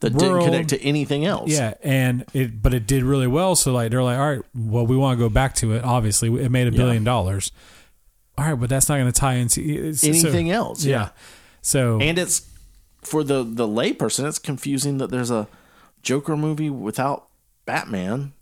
[0.00, 1.50] That didn't connect to anything else.
[1.50, 3.56] yeah, and it but it did really well.
[3.56, 5.84] So like they're like, all right, well we want to go back to it.
[5.84, 6.76] Obviously, it made a Yeah.
[6.76, 7.50] billion dollars.
[8.38, 10.84] All right, but that's not going to tie into it's, so- Anything else.
[10.84, 11.08] yeah.
[11.62, 12.48] So and it's
[13.02, 15.46] for the the layperson it's confusing that there's a
[16.02, 17.28] joker movie without
[17.64, 18.32] batman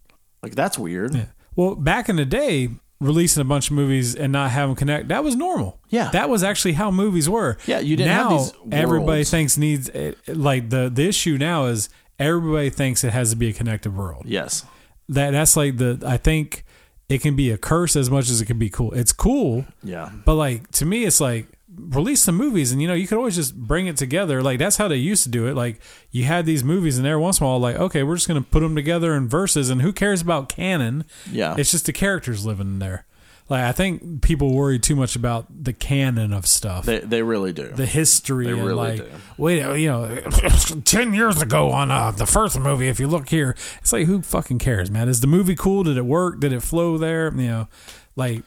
[0.43, 1.27] like that's weird Yeah.
[1.57, 2.71] Well, back in the day,
[3.01, 5.09] releasing a bunch of movies and not having them connect.
[5.09, 5.79] That was normal.
[5.89, 6.11] Yeah.
[6.11, 7.59] that was actually how movies were.
[7.67, 11.67] Yeah, you didn't have now, these Everybody thinks needs it- like the the issue now
[11.67, 14.25] is everybody thinks it has to be a connected world.
[14.27, 14.65] Yes.
[15.09, 16.65] That that's like the I think
[17.09, 18.93] it can be a curse as much as it can be cool.
[18.93, 20.11] It's cool, Yeah.
[20.25, 23.37] but like to me, it's like release some movies, and you know you could always
[23.37, 24.43] just bring it together.
[24.43, 25.55] Like that's how they used to do it.
[25.55, 25.81] Like
[26.11, 28.43] you had these movies, and every once in a while, like okay, we're just gonna
[28.43, 31.05] put them together in verses, and who cares about canon?
[31.31, 31.55] Yeah.
[31.59, 33.07] it's just the characters living in there.
[33.51, 36.87] Like I think people worry too much about the canon of stuff.
[36.87, 37.69] They they really do.
[37.69, 39.11] the history and really like do.
[39.37, 40.17] wait you know
[40.85, 44.23] 10 years ago on uh, the first movie if you look here it's like who
[44.23, 47.49] fucking cares man is the movie cool did it work did it flow there you
[47.49, 47.69] know
[48.17, 48.43] like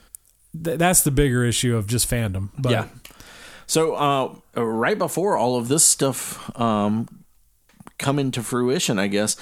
[0.64, 2.88] th- that's the bigger issue of just fandom but yeah.
[3.68, 7.08] So uh, right before all of this stuff um,
[8.00, 9.36] come into fruition, I guess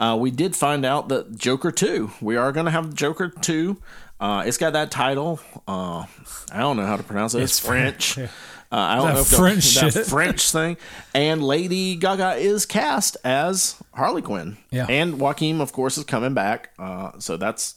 [0.00, 2.10] uh, we did find out that Joker two.
[2.20, 3.78] We are going to have Joker two.
[4.20, 5.40] Uh, it's got that title.
[5.66, 6.04] Uh,
[6.52, 7.42] I don't know how to pronounce it.
[7.42, 8.14] It's, It's French.
[8.14, 8.30] French.
[8.72, 10.06] Uh, I don't That know if the- French that.
[10.06, 10.78] French thing.
[11.14, 14.56] And Lady Gaga is cast as Harley Quinn.
[14.70, 14.86] Yeah.
[14.88, 16.70] And Joaquin, of course, is coming back.
[16.78, 17.74] Uh, so that's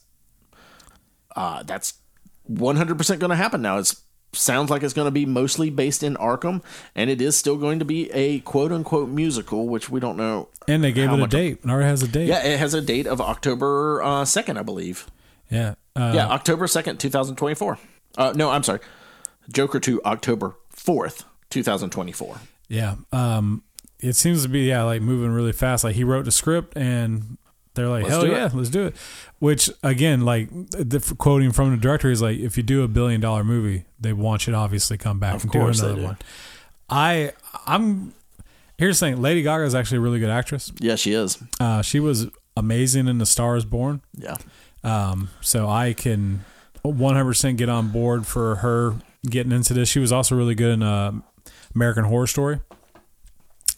[1.36, 1.95] uh, that's
[2.49, 3.77] 100% going to happen now.
[3.77, 3.94] It
[4.38, 6.64] sounds like it's going to be mostly based in Arkham,
[6.95, 10.48] and it is still going to be a quote unquote musical, which we don't know.
[10.68, 12.82] and they gave it a date it already has a date Yeah, it has a
[12.82, 15.07] date of October uh, 2nd, I believe.
[15.49, 17.78] yeah uh, Yeah, October 2nd, 2024.
[18.18, 18.80] Uh, no, I'm sorry.
[19.52, 22.40] Joker 2, October 4th, 2024.
[22.68, 23.62] yeah um
[23.99, 27.38] it seems to be yeah like moving really fast like he wrote the script and
[27.76, 28.54] they're like Let's hell yeah it.
[28.56, 28.96] let's do it
[29.40, 33.22] which again like the quoting from the director is like if you do a billion
[33.22, 36.04] dollar movie they want you to obviously come back and do another do.
[36.04, 36.18] one
[36.90, 37.32] i
[37.68, 38.14] i'm
[38.78, 41.38] here's the thing lady gaga is actually a really good actress Yeah, she is.
[41.60, 42.28] uh she was
[42.58, 44.38] amazing in the stars born Yeah.
[44.84, 46.44] um so i can
[46.84, 48.96] 100% get on board for her
[49.28, 51.12] getting into this she was also really good in uh
[51.74, 52.60] american horror story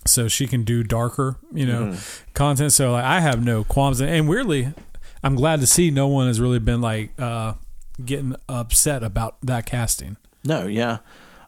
[0.10, 1.96] so she can do darker, you know,
[2.34, 2.72] content.
[2.74, 4.74] So like, I have no qualms, and weirdly,
[5.24, 7.54] I'm glad to see no one has really been like uh,
[8.04, 10.18] getting upset about that casting.
[10.44, 11.00] No, yeah.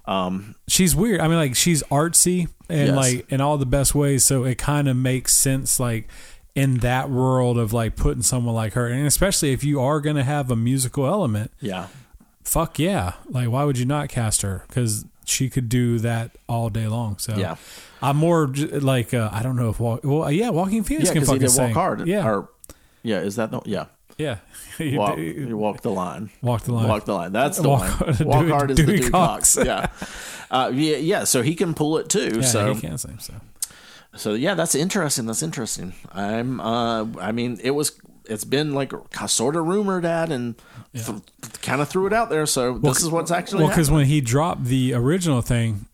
[0.05, 1.21] Um, She's weird.
[1.21, 2.95] I mean, like she's artsy and Yes.
[2.95, 5.79] like in all the best ways, so it kind of makes sense.
[5.79, 6.07] Like
[6.55, 10.15] in that world of like putting someone like her, and especially if you are going
[10.15, 11.87] to have a musical element, yeah.
[12.43, 13.13] fuck yeah!
[13.29, 14.63] Like why would you not cast her?
[14.67, 17.17] Because she could do that all day long.
[17.19, 17.55] So Yeah.
[18.01, 21.21] I'm more like uh, I don't know if walk, well yeah Walking Phoenix Yeah, can
[21.21, 22.07] because he fucking did sing walk hard.
[22.07, 22.49] yeah Or,
[23.03, 23.85] yeah, is that the, yeah.
[24.17, 24.37] yeah
[24.79, 26.29] you Walk, you walk the line.
[26.41, 27.31] walk the line Walk the line.
[27.33, 28.15] That's the Walk- one.
[28.27, 29.55] Walk Dewey- hard is the Dewey Dewey Cox.
[29.55, 29.65] Cox.
[29.65, 29.87] Yeah.
[30.51, 31.23] Uh, yeah, yeah.
[31.25, 32.31] So he can pull it too.
[32.37, 33.35] yeah so he can sing so
[34.15, 35.27] So yeah, that's interesting.
[35.27, 35.93] That's interesting.
[36.11, 36.59] I'm.
[36.59, 37.91] Uh, I mean, it was.
[38.29, 38.93] It's been like
[39.27, 40.55] sort of rumored at, and
[40.95, 41.21] f-
[41.61, 42.45] kind of threw it out there.
[42.45, 43.59] So this is what's actually.
[43.63, 45.85] well because when he dropped the original thing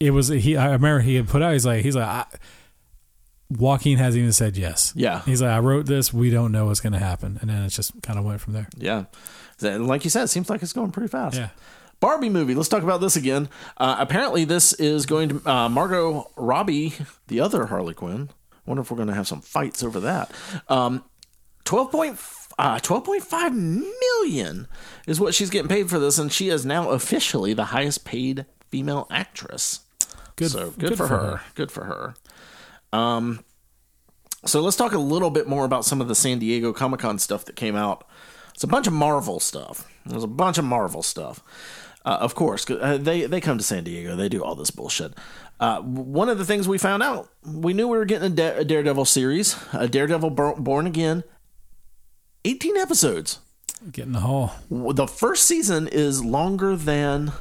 [0.00, 2.24] it was he I remember he had put out he's like he's like I,
[3.50, 5.22] Joaquin hasn't even said yes Yeah.
[5.22, 7.68] he's like I wrote this we don't know what's going to happen and then it
[7.68, 9.04] just kind of went from there yeah,
[9.62, 11.36] And like you said, it seems like it's going pretty fast.
[11.36, 11.50] yeah
[12.00, 12.56] Barbie movie.
[12.56, 13.48] Let's talk about this again.
[13.76, 16.94] Uh, apparently, this is going to uh, Margot Robbie,
[17.28, 18.28] the other Harley Quinn.
[18.50, 20.32] I wonder if we're going to have some fights over that.
[20.68, 21.04] Um,
[21.64, 22.18] twelve point
[22.58, 24.68] uh, twelve point five million
[25.06, 28.46] is what she's getting paid for this, and she is now officially the highest paid
[28.70, 29.80] female actress.
[30.36, 31.40] good so good, for, her.
[31.54, 32.14] Good for her.
[32.92, 33.44] Um,
[34.44, 37.18] so let's talk a little bit more about some of the San Diego Comic Con
[37.18, 38.06] stuff that came out.
[38.54, 39.88] It's a bunch of Marvel stuff.
[40.04, 41.42] There's a bunch of Marvel stuff.
[42.04, 44.16] Uh, of course, uh, they they come to San Diego.
[44.16, 45.14] They do all this bullshit.
[45.60, 48.58] Uh, one of the things we found out, we knew we were getting a, Da-
[48.58, 51.22] a Daredevil series, a Daredevil Bor- Born Again.
[52.44, 53.38] 18 episodes.
[53.92, 57.32] get in the hall The first season is longer than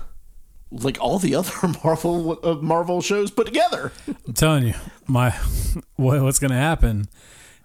[0.71, 1.51] like all the other
[1.83, 3.91] Marvel uh, Marvel shows put together.
[4.27, 4.73] I'm telling you,
[5.07, 5.31] my
[5.97, 7.09] what's going to happen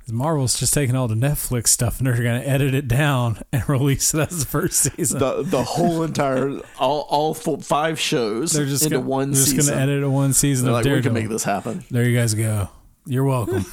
[0.06, 3.42] is Marvel's just taking all the Netflix stuff and they're going to edit it down
[3.52, 5.18] and release it as the first season.
[5.18, 9.36] the the whole entire all all full, five shows they're just into gonna, one they're
[9.40, 9.74] just season.
[9.74, 12.34] going to edit a one season like we can make this happen, There you guys
[12.34, 12.68] go.
[13.04, 13.64] You're welcome.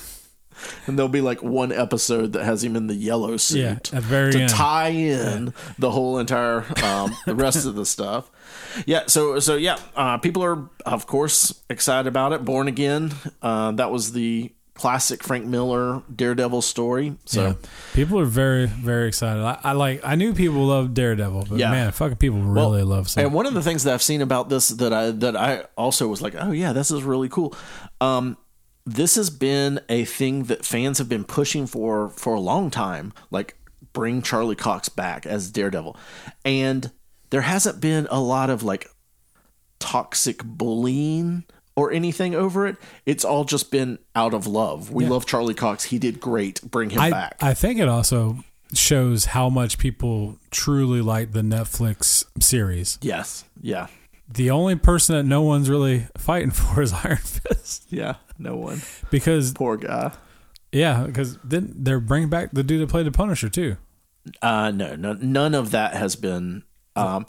[0.87, 3.83] and there'll be like one episode that has him in the yellow suit Yeah, at
[3.85, 4.49] the very to end.
[4.49, 8.29] tie in the whole entire um, the rest of the stuff.
[8.85, 12.43] Yeah, so so yeah, uh, people are of course excited about it.
[12.45, 17.15] Born Again, uh, that was the classic Frank Miller Daredevil story.
[17.25, 17.53] So yeah.
[17.93, 19.43] People are very, very excited.
[19.43, 20.01] I, I like.
[20.03, 21.69] I knew people loved Daredevil, but Yeah.
[21.69, 23.07] man, fucking people really love.
[23.09, 23.23] Some.
[23.25, 26.07] And one of the things that I've seen about this that I that I also
[26.07, 27.53] was like, oh yeah, this is really cool.
[28.01, 28.35] Um,
[28.85, 33.13] this has been a thing that fans have been pushing for for a long time.
[33.31, 33.57] Like
[33.93, 35.95] bring Charlie Cox back as Daredevil,
[36.43, 36.91] and
[37.29, 38.89] there hasn't been a lot of like
[39.79, 41.43] toxic bullying
[41.75, 42.77] or anything over it.
[43.05, 44.91] It's all just been out of love.
[44.91, 45.09] We Yeah.
[45.11, 45.85] love Charlie Cox.
[45.85, 46.61] He did great.
[46.69, 47.35] Bring him I, back.
[47.41, 48.43] I think it also
[48.73, 52.97] shows how much people truly like the Netflix series.
[53.01, 53.45] yes.
[53.61, 53.87] Yeah.
[54.31, 58.15] The only person that no one's really fighting for is Iron Fist Yeah.
[58.39, 58.81] No one.
[59.11, 60.11] because Poor guy.
[60.71, 63.77] yeah, because then they're bringing back the dude that played the Punisher too.
[64.41, 66.63] Uh, no, no, none of that has been.
[66.95, 67.25] Um,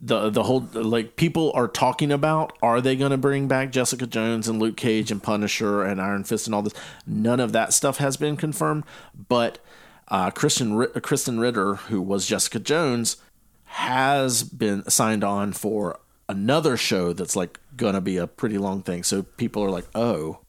[0.00, 4.06] the the whole like people are talking about are they going to bring back Jessica
[4.06, 6.74] Jones and Luke Cage and Punisher and Iron Fist and all this?
[7.06, 8.84] None of that stuff has been confirmed.
[9.28, 9.58] But
[10.06, 13.16] uh, Krysten Ri- Krysten Ritter, who was Jessica Jones,
[13.64, 15.98] has been signed on for
[16.28, 17.58] another show that's like
[17.94, 19.02] to be a pretty long thing.
[19.02, 20.40] So people are like, oh,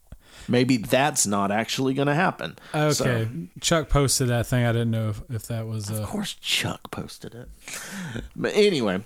[0.48, 2.58] maybe that's not actually to happen.
[2.74, 3.30] Okay, So-
[3.62, 4.66] Chuck posted that thing.
[4.66, 7.50] I didn't know if, if that was uh, Of course, Chuck posted it.
[8.36, 9.04] but anyway,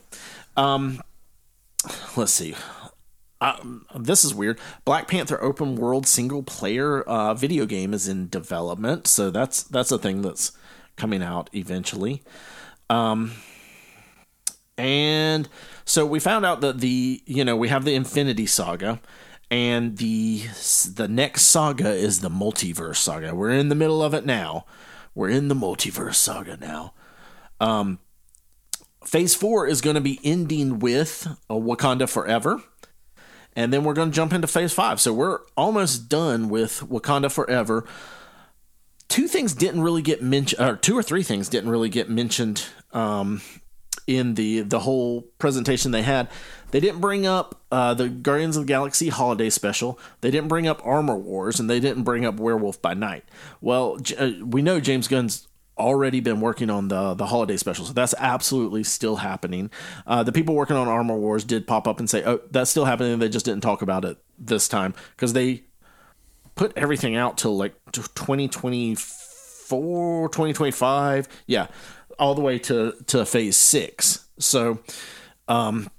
[0.57, 1.01] um,
[2.15, 2.55] let's see.
[3.41, 3.57] Uh,
[3.99, 4.57] this is weird.
[4.85, 9.91] Black Panther open world single player uh, video game is in development, so that's that's
[9.91, 10.53] a thing that's
[10.95, 12.23] coming out eventually.
[12.89, 13.33] Um,
[14.77, 15.47] and
[15.85, 18.99] so we found out that the you know we have the Infinity Saga,
[19.51, 20.43] and the
[20.93, 23.35] the next saga is the Multiverse Saga.
[23.35, 24.65] We're in the middle of it now.
[25.15, 26.93] We're in the Multiverse Saga now.
[27.59, 27.99] Um,
[29.05, 32.61] phase four is going to be ending with uh, Wakanda Forever.
[33.55, 34.99] And then we're going to jump into phase five.
[34.99, 37.85] So we're almost done with Wakanda Forever.
[39.07, 42.65] Two things didn't really get mentioned, or two or three things didn't really get mentioned
[42.93, 43.41] um,
[44.07, 46.29] in the the whole presentation they had.
[46.71, 49.99] They didn't bring up uh, the Guardians of the Galaxy holiday special.
[50.21, 53.25] They didn't bring up Armor Wars, and they didn't bring up Werewolf by Night.
[53.61, 55.47] Well, J- uh, we know James Gunn's
[55.77, 59.69] already been working on the the holiday special, so that's absolutely still happening.
[60.07, 62.85] Uh, the people working on Armor Wars did pop up and say, "Oh, that's still
[62.85, 65.65] happening." They just didn't talk about it this time because they
[66.55, 71.67] put everything out till like 2024 2025 yeah
[72.19, 74.27] all the way to to phase six.
[74.39, 74.79] So
[75.47, 75.89] um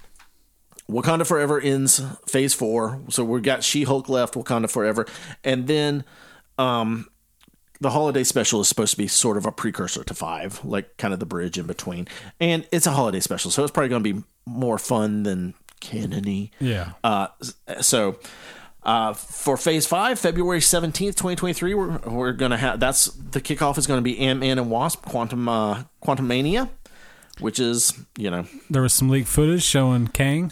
[0.89, 3.01] wakanda forever ends phase four.
[3.09, 5.05] So we've got she-hulk left wakanda forever.
[5.43, 6.03] And then
[6.57, 7.07] um
[7.81, 11.13] the holiday special is supposed to be sort of a precursor to five like kind
[11.13, 12.07] of the bridge in between.
[12.39, 16.51] And it's a holiday special so it's probably going to be more fun than canony.
[16.59, 16.93] Yeah.
[17.03, 17.27] uh,
[17.81, 18.17] so
[18.85, 23.77] uh, for phase five, February 17th, 2023, we're, we're going to have that's the kickoff
[23.77, 26.69] is going to be Ant Man and Wasp Quantum uh, Quantumania,
[27.39, 30.51] which is, you know, There was some leaked footage showing Kang.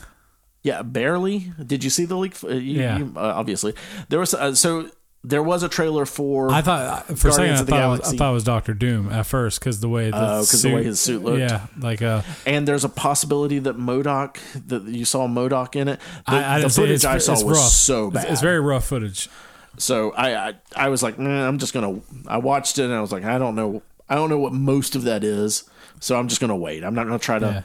[0.64, 1.52] yeah, barely.
[1.66, 2.36] Did you see the leak?
[2.44, 2.98] Uh, you, Yeah.
[2.98, 3.74] you- uh, obviously.
[4.10, 4.90] There was, uh, so
[5.24, 8.18] there was a trailer for, I thought for a second Guardians I thought, was, I
[8.18, 10.84] thought it was Doctor Doom at first because the way the Oh, 'cause the way
[10.84, 11.40] his suit looked.
[11.40, 14.38] Yeah, like uh, and there's a possibility that MODOK,
[14.68, 16.00] that you saw MODOK in it.
[16.28, 16.72] The, I, I the it.
[16.74, 17.70] footage It's, I saw it's was rough.
[17.72, 18.32] so It's- bad.
[18.34, 19.30] It's, very rough footage.
[19.78, 22.00] So I, I I was like, nah, I'm just gonna.
[22.28, 24.96] I watched it and I was like, I don't know, I don't know what most
[24.96, 25.64] of that is.
[26.02, 26.84] So I'm just gonna wait.
[26.84, 27.64] I'm not gonna try to,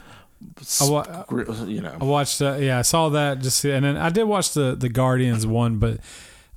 [0.79, 1.25] I wa-
[1.67, 2.41] you I watched.
[2.41, 3.41] Uh, yeah, I saw that.
[3.41, 5.99] Just and then I did watch the the Guardians one, but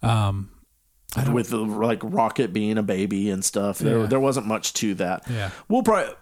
[0.00, 0.48] um,
[1.30, 4.06] With the, like Rocket being a baby and stuff, there Yeah.
[4.06, 5.24] there wasn't much to that.
[5.28, 5.50] Yeah.
[5.68, 6.14] we'll probably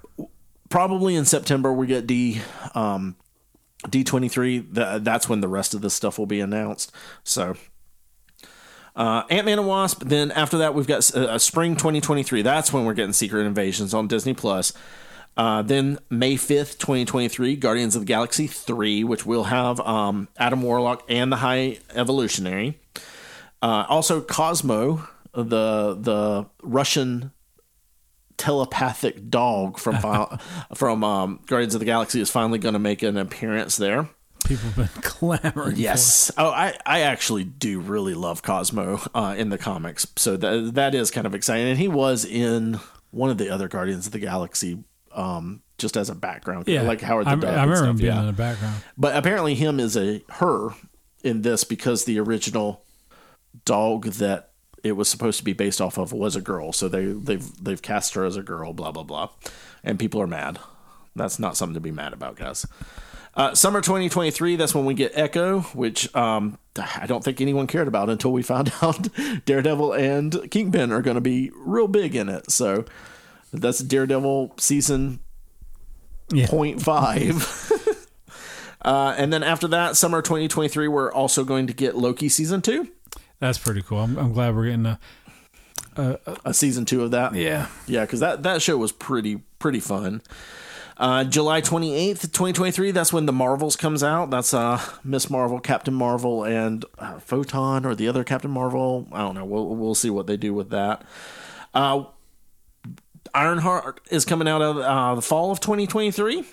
[0.68, 2.40] probably in September we get D
[2.74, 3.14] um
[3.86, 4.74] D23.
[4.74, 6.92] That that's when the rest of this stuff will be announced.
[7.24, 7.54] So.
[8.96, 10.02] Uh, Ant Man and Wasp.
[10.04, 12.42] Then after that, we've got uh, spring 2023.
[12.42, 14.72] That's when we're getting Secret Invasions on Disney Plus.
[15.36, 20.60] Uh, then May 5th, 2023, Guardians of the Galaxy 3, which will have um, Adam
[20.60, 22.78] Warlock and the High Evolutionary.
[23.62, 27.32] Uh, also, Cosmo, the the Russian
[28.36, 29.98] telepathic dog from
[30.74, 34.08] from um, Guardians of the Galaxy, is finally going to make an appearance there.
[34.44, 35.76] people have been clamoring.
[35.76, 36.30] Yes.
[36.38, 40.94] Oh, I, I actually do really love Cosmo uh, in the comics, so that that
[40.94, 41.68] is kind of exciting.
[41.68, 42.80] And he was in
[43.10, 44.82] one of the other Guardians of the Galaxy,
[45.12, 46.82] um, just as a background, yeah.
[46.82, 47.44] like Howard the I, Duck.
[47.50, 48.20] I remember stuff, him being yeah.
[48.20, 48.82] in the background.
[48.96, 50.70] But apparently, him is a her
[51.22, 52.84] in this because the original
[53.64, 54.50] dog that
[54.82, 56.72] it was supposed to be based off of was a girl.
[56.72, 58.72] So they they've they've cast her as a girl.
[58.72, 59.30] Blah blah blah,
[59.84, 60.58] and people are mad.
[61.16, 62.66] That's not something to be mad about, guys.
[63.34, 67.86] Uh, summer 2023, that's when we get Echo, which um, I don't think anyone cared
[67.88, 69.08] about until we found out
[69.44, 72.50] Daredevil and Kingpin are going to be real big in it.
[72.50, 72.84] So
[73.52, 75.20] that's Daredevil season
[76.32, 76.46] Yeah.
[76.46, 78.08] 0.5.
[78.82, 82.88] uh, and then after that, summer 2023, we're also going to get Loki season two.
[83.40, 83.98] That's pretty cool.
[83.98, 84.98] I'm, I'm glad we're getting a
[86.44, 87.34] a season two of that.
[87.34, 87.66] Yeah.
[87.86, 90.22] Yeah, because that, that show was pretty pretty fun.
[90.96, 94.28] Uh, July 28th, 2023, that's when The Marvels comes out.
[94.28, 99.08] That's uh, Miss Marvel, Captain Marvel, and uh, Photon or the other Captain Marvel.
[99.10, 99.46] I don't know.
[99.46, 101.02] We'll, we'll see what they do with that.
[101.72, 102.04] Uh,
[103.34, 106.44] Ironheart is coming out of uh, the fall of 2023.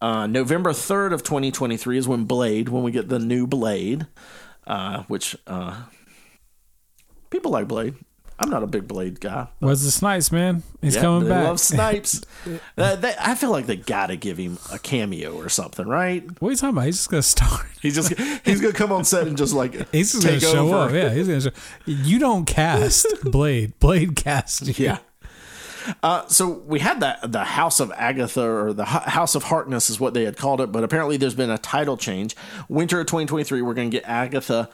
[0.00, 4.06] Uh, November 3rd of 2023 is when Blade, when we get the new Blade,
[4.68, 5.82] uh, which uh,
[7.32, 7.94] people like Blade.
[8.38, 9.46] I'm not a big Blade guy.
[9.60, 11.44] Wesley Snipes, man, he's Yeah, coming they back.
[11.44, 12.22] love Snipes.
[12.78, 16.24] Uh, they- I feel like they gotta give him a cameo or something, right?
[16.40, 16.86] what are you talking about?
[16.86, 17.66] He's just gonna start.
[17.80, 18.12] He's just
[18.44, 20.76] he's gonna come on set and just like He's just gonna take show over.
[20.88, 20.92] up.
[20.92, 21.50] Yeah, he's gonna show.
[21.86, 23.78] You don't cast Blade.
[23.78, 24.86] Blade cast you.
[24.86, 24.98] Yeah.
[26.02, 29.90] Uh, so we had that the House of Agatha or the Hu- House of Harkness
[29.90, 32.36] is what they had called it, but apparently there's been a title change.
[32.68, 34.68] Winter of 2023, we're going to get Agatha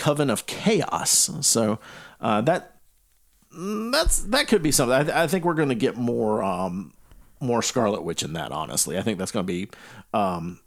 [0.00, 1.30] Coven of Chaos.
[1.42, 1.78] So
[2.20, 2.76] uh, that
[3.52, 4.96] that's that could be something.
[4.96, 6.92] I, th- I think we're going to get more um,
[7.38, 8.50] more Scarlet Witch in that.
[8.50, 9.68] Honestly, I think that's going to be
[10.12, 10.60] um,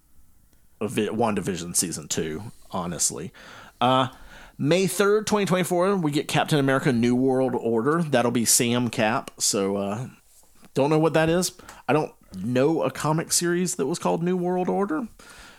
[0.79, 2.43] Vi- WandaVision season two.
[2.71, 3.33] Honestly.
[3.81, 4.07] Uh,
[4.55, 8.03] May 3rd, 2024, we get Captain America New World Order.
[8.03, 9.31] That'll be Sam Cap.
[9.39, 10.07] So, uh,
[10.75, 11.53] don't know what that is.
[11.87, 15.07] I don't know a comic series that was called New World Order.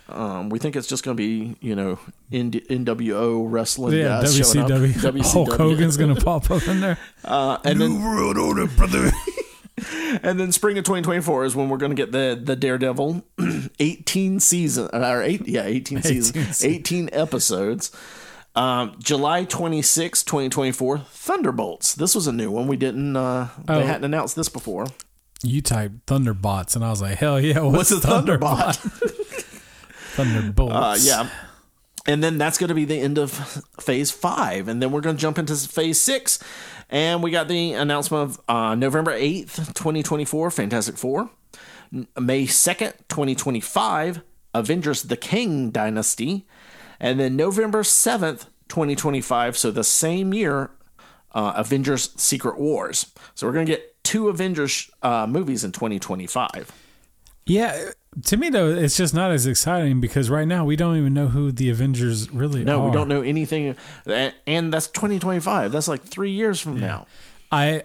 [0.07, 1.97] Um, we think it's just going to be, you know,
[2.31, 4.67] N- NWO wrestling Yeah, guys up.
[4.69, 5.31] WCW.
[5.31, 6.97] Hulk Hogan's gonna pop up in there.
[7.25, 9.09] Uh, and then World order, brother.
[10.21, 13.23] and then spring of 2024 is when we're going to get the the Daredevil
[13.79, 17.91] 18 season or 8 yeah 18 season 18 18 episodes.
[18.55, 21.95] Um, July 26, 2024, Thunderbolts.
[21.95, 22.67] This was a new one.
[22.67, 23.79] We didn't uh Oh.
[23.79, 24.85] they hadn't announced this before.
[25.43, 29.51] You typed Thunderbots, and I was like, hell yeah, what's, What's a Thunderbot?
[30.15, 30.73] Thunderbolts.
[30.73, 31.29] Uh, yeah.
[32.07, 33.31] And then that's going to be the end of
[33.79, 34.67] phase five.
[34.67, 36.39] And then we're going to jump into phase six.
[36.89, 41.29] And we got the announcement of uh, November 8th, 2024, Fantastic Four.
[41.91, 44.21] May 2nd, 2025,
[44.53, 46.45] Avengers The Kang Dynasty.
[46.99, 50.71] And then November 7th, 2025, so the same year,
[51.33, 53.11] uh, Avengers Secret Wars.
[53.33, 56.71] So we're going to get two Avengers uh, movies in 2025.
[57.45, 57.91] Yeah,
[58.23, 61.27] to me though, it's just not as exciting because right now we don't even know
[61.27, 62.79] who the Avengers really No, are.
[62.83, 63.75] No, we don't know anything,
[64.07, 65.71] eh, and that's 2025.
[65.71, 67.07] That's like three years from now.
[67.51, 67.83] I,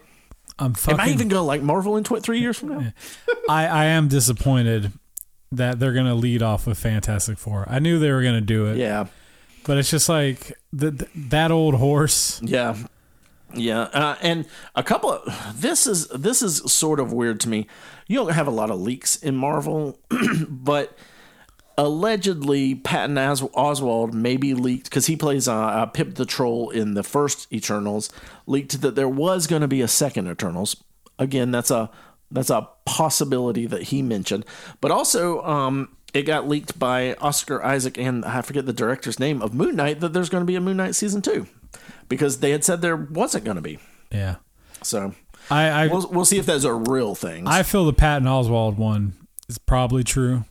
[0.59, 1.01] I'm fucking.
[1.01, 2.93] Am I even gonna like Marvel in tw- three years from now?
[3.49, 4.93] I, I am disappointed
[5.53, 7.67] that they're gonna lead off with Fantastic Four.
[7.69, 9.07] I knew they were gonna do it, Yeah,
[9.67, 12.41] but it's just like th- th- that old horse.
[12.43, 12.77] yeah,
[13.55, 13.83] yeah.
[13.83, 17.67] Uh, and a couple of this is this is sort of weird to me.
[18.07, 19.99] You don't have a lot of leaks in Marvel,
[20.49, 20.97] but
[21.79, 26.95] allegedly Patton Os- Oswalt maybe leaked because he plays uh, uh, Pip the Troll in
[26.95, 28.11] the first Eternals.
[28.47, 30.77] Leaked that there was going to be a second Eternals.
[31.19, 31.91] Again, that's a
[32.31, 34.45] that's a possibility that he mentioned,
[34.81, 39.43] but also um, it got leaked by Oscar Isaac and I forget the director's name
[39.43, 41.47] of Moon Knight that there's going to be a Moon Knight season two
[42.11, 43.79] because they had said there wasn't going to be.
[44.13, 44.37] Yeah,
[44.83, 45.15] So
[45.51, 47.47] I I, we'll we'll see if that's a real thing.
[47.47, 49.15] I feel the Patton Oswalt one
[49.49, 50.45] is probably true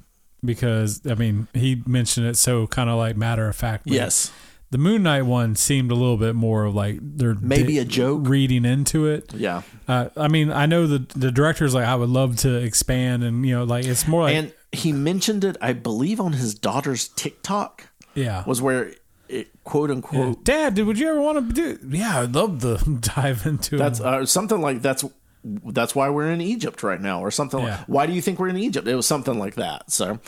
[0.44, 3.84] because I mean he mentioned it so kind of like matter of fact.
[3.86, 4.32] yes.
[4.72, 7.86] The Moon Knight one seemed a little bit more of like they're Maybe di- a
[7.86, 8.22] joke.
[8.26, 9.34] reading into it.
[9.34, 9.64] Yeah.
[9.88, 13.44] Uh, I mean, I know the the director's like I would love to expand and
[13.46, 17.08] you know like it's more like and he mentioned it, I believe, on his daughter's
[17.08, 18.44] TikTok yeah.
[18.46, 18.94] was where
[19.30, 20.44] it quote unquote.
[20.44, 21.80] Dad, did, would you ever want to do?
[21.88, 25.06] Yeah, I'd love to dive into That's uh, something like that's
[25.44, 27.60] that's why we're in Egypt right now, or something.
[27.60, 27.78] Yeah.
[27.78, 28.88] Like, why do you think we're in Egypt?
[28.88, 29.92] It was something like that.
[29.92, 30.20] So,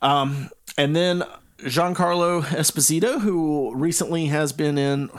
[0.00, 1.24] um, and then
[1.58, 5.10] Giancarlo Esposito, who recently has been in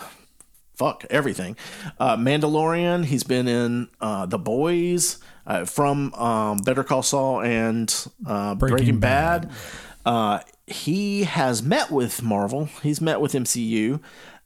[0.75, 1.57] fuck everything,
[1.99, 3.03] uh, Mandalorian.
[3.05, 7.93] He's been in uh, The Boys, uh, from um, Better Call Saul and
[8.25, 9.51] uh, Breaking, Breaking Bad.
[10.05, 10.39] Uh,
[10.71, 12.69] he has met with Marvel.
[12.81, 13.99] He's met with MCU.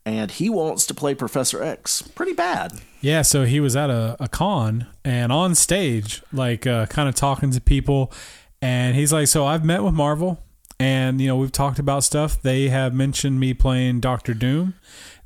[0.05, 2.81] And he wants to play Professor X pretty bad.
[2.99, 7.15] Yeah, so he was at a, a con and on stage, like uh, kind of
[7.15, 8.11] talking to people,
[8.61, 10.43] and he's like, "So I've met with Marvel,
[10.77, 12.41] and you know we've talked about stuff.
[12.41, 14.73] They have mentioned me playing Doctor Doom,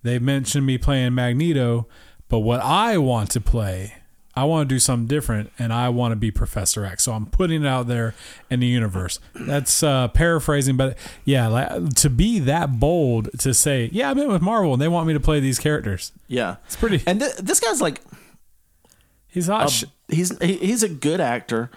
[0.03, 1.87] they've mentioned me playing Magneto,
[2.29, 3.96] but what I want to play."
[4.37, 7.03] I want to do something different, and I want to be Professor X.
[7.03, 8.13] So I'm putting it out there
[8.49, 9.19] in the universe.
[9.33, 14.27] That's uh, paraphrasing, but yeah, like, to be that bold to say, "Yeah, I met
[14.27, 17.01] with Marvel, and they want me to play these characters." Yeah, It's pretty.
[17.07, 18.01] And th- this guy's like,
[19.27, 19.67] He's not.
[19.67, 21.69] a- sh- he's he- he's a good actor.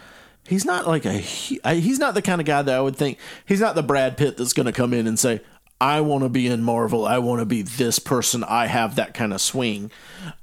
[0.49, 2.97] He's not like a he- I- he's not the kind of guy that I would
[2.97, 5.41] think he's not the Brad Pitt that's going to come in and say
[5.81, 7.07] I want to be in Marvel.
[7.07, 8.45] I want to be this person.
[8.45, 9.91] I have that kind of swing.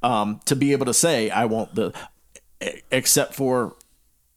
[0.01, 1.93] Um, to be able to say, I want the,
[2.91, 3.75] except for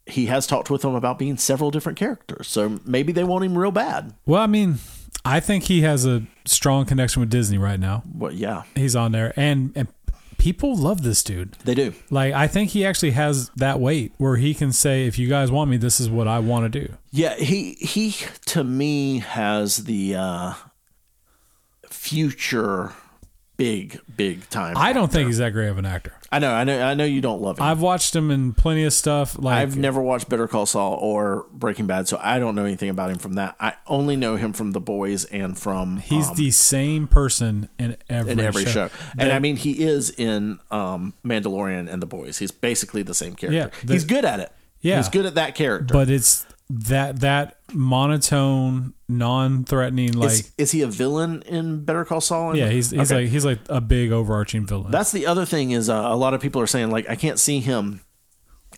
[0.07, 2.49] he has talked with them about being several different characters.
[2.49, 4.15] So maybe they want him real bad.
[4.27, 4.77] Well, I mean,
[5.25, 8.03] I think he has a strong connection with Disney right now.
[8.07, 9.89] But yeah, He's on there, and and
[10.39, 11.53] people love this dude.
[11.65, 11.93] they do.
[12.11, 15.51] Like, I think he actually has that weight where he can say, "If you guys
[15.51, 18.17] want me, this is what I want to do." Yeah, he he
[18.47, 20.55] to me has the uh
[22.01, 22.93] future
[23.59, 24.75] big big time.
[24.79, 26.15] I don't think he's that great of an actor.
[26.33, 27.65] I know, I know, I know you don't love him.
[27.65, 29.39] I've watched him in plenty of stuff.
[29.39, 32.89] Like, I've never watched Better Call Saul or Breaking Bad, so I don't know anything
[32.89, 33.55] about him from that.
[33.61, 37.99] I only know him from The Boys and from he's um, the same person in
[38.09, 38.89] every in every show.
[39.19, 42.39] And That- I mean, he is in um, Mandalorian and The Boys.
[42.39, 43.57] He's basically the same character.
[43.77, 44.51] Yeah, the- he's good at it.
[44.81, 44.97] Yeah.
[44.97, 45.93] he's good at that character.
[45.93, 50.13] but it's that that monotone, non-threatening.
[50.13, 52.57] Like, is, is he a villain in Better Call Saul?
[52.57, 53.23] yeah, he's he's Okay.
[53.23, 54.91] like he's like a big overarching villain.
[54.93, 57.39] That's the other thing is uh, a lot of people are saying like I can't
[57.41, 58.01] see him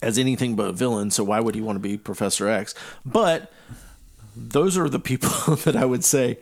[0.00, 2.74] as anything but a villain, so why would he want to be Professor X?
[3.04, 3.52] But
[4.34, 6.38] those are the people that I would say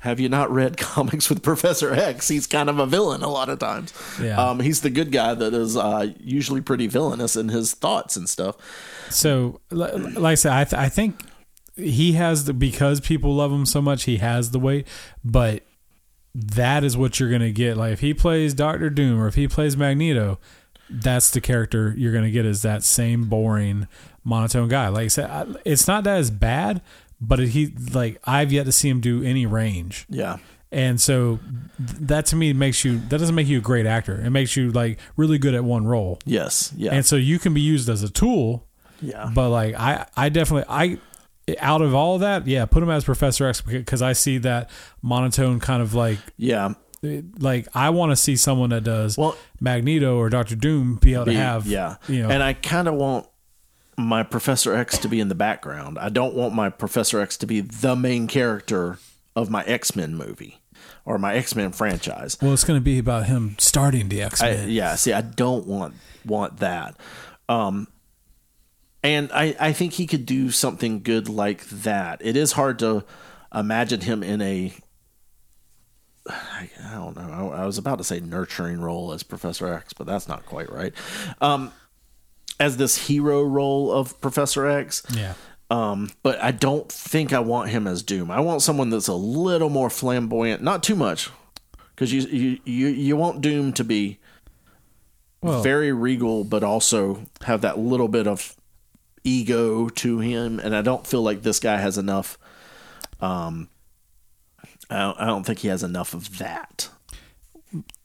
[0.00, 2.28] have you not read comics with Professor X?
[2.28, 3.92] He's kind of a villain a lot of times.
[4.20, 4.38] Yeah.
[4.40, 8.28] Um, he's the good guy that is uh, usually pretty villainous in his thoughts and
[8.28, 8.56] stuff.
[9.10, 9.92] So, like
[10.24, 11.20] I said, I, th- I think
[11.76, 14.86] he has the because people love him so much, he has the weight.
[15.24, 15.62] But
[16.34, 17.76] that is what you're gonna get.
[17.76, 20.38] Like if he plays Doctor Doom or if he plays Magneto,
[20.88, 22.46] that's the character you're gonna get.
[22.46, 23.88] Is that same boring
[24.24, 24.88] monotone guy?
[24.88, 26.82] Like I said, it's not that as bad,
[27.20, 30.06] but he like I've yet to see him do any range.
[30.08, 30.38] Yeah.
[30.72, 31.40] And so
[31.78, 34.20] th- that to me makes you that doesn't make you a great actor.
[34.20, 36.18] It makes you like really good at one role.
[36.24, 36.72] Yes.
[36.76, 36.92] Yeah.
[36.92, 38.66] And so you can be used as a tool
[39.02, 39.30] yeah.
[39.34, 40.98] but like I, I definitely I
[41.58, 44.70] out of all of that, yeah, put him as Professor X because I see that
[45.02, 46.74] monotone kind of like yeah.
[47.02, 51.26] like I want to see someone that does Well- Magneto or Doctor Doom be able
[51.26, 53.26] to be- have yeah you know and i kind of want
[54.02, 57.46] my professor x to be in the background i don't want my professor x to
[57.46, 58.98] be the main character
[59.36, 60.60] of my x-men movie
[61.04, 64.68] or my x-men franchise well it's going to be about him starting the X Men.
[64.68, 65.94] yeah see i don't want
[66.24, 66.96] want that
[67.48, 67.86] um
[69.02, 72.20] and I, I think he could do something good like that.
[72.22, 73.04] It is hard to
[73.54, 74.72] imagine him in a
[76.28, 77.50] I, don't know.
[77.52, 80.70] I, I was about to say nurturing role as Professor X, but that's not quite
[80.70, 80.92] right.
[81.40, 81.72] Um,
[82.60, 85.34] as this hero role of Professor X, yeah.
[85.70, 88.30] um, but I don't think I want him as Doom.
[88.30, 91.30] I want someone that's a little more flamboyant, not too much,
[91.96, 94.18] because you, you you you want Doom to be
[95.42, 98.54] Well, very regal, but also have that little bit of
[99.24, 100.58] ego to him.
[100.60, 102.38] And I don't feel like this guy has enough.
[103.20, 103.68] Um,
[104.90, 106.88] I don't, I don't think he has enough of that.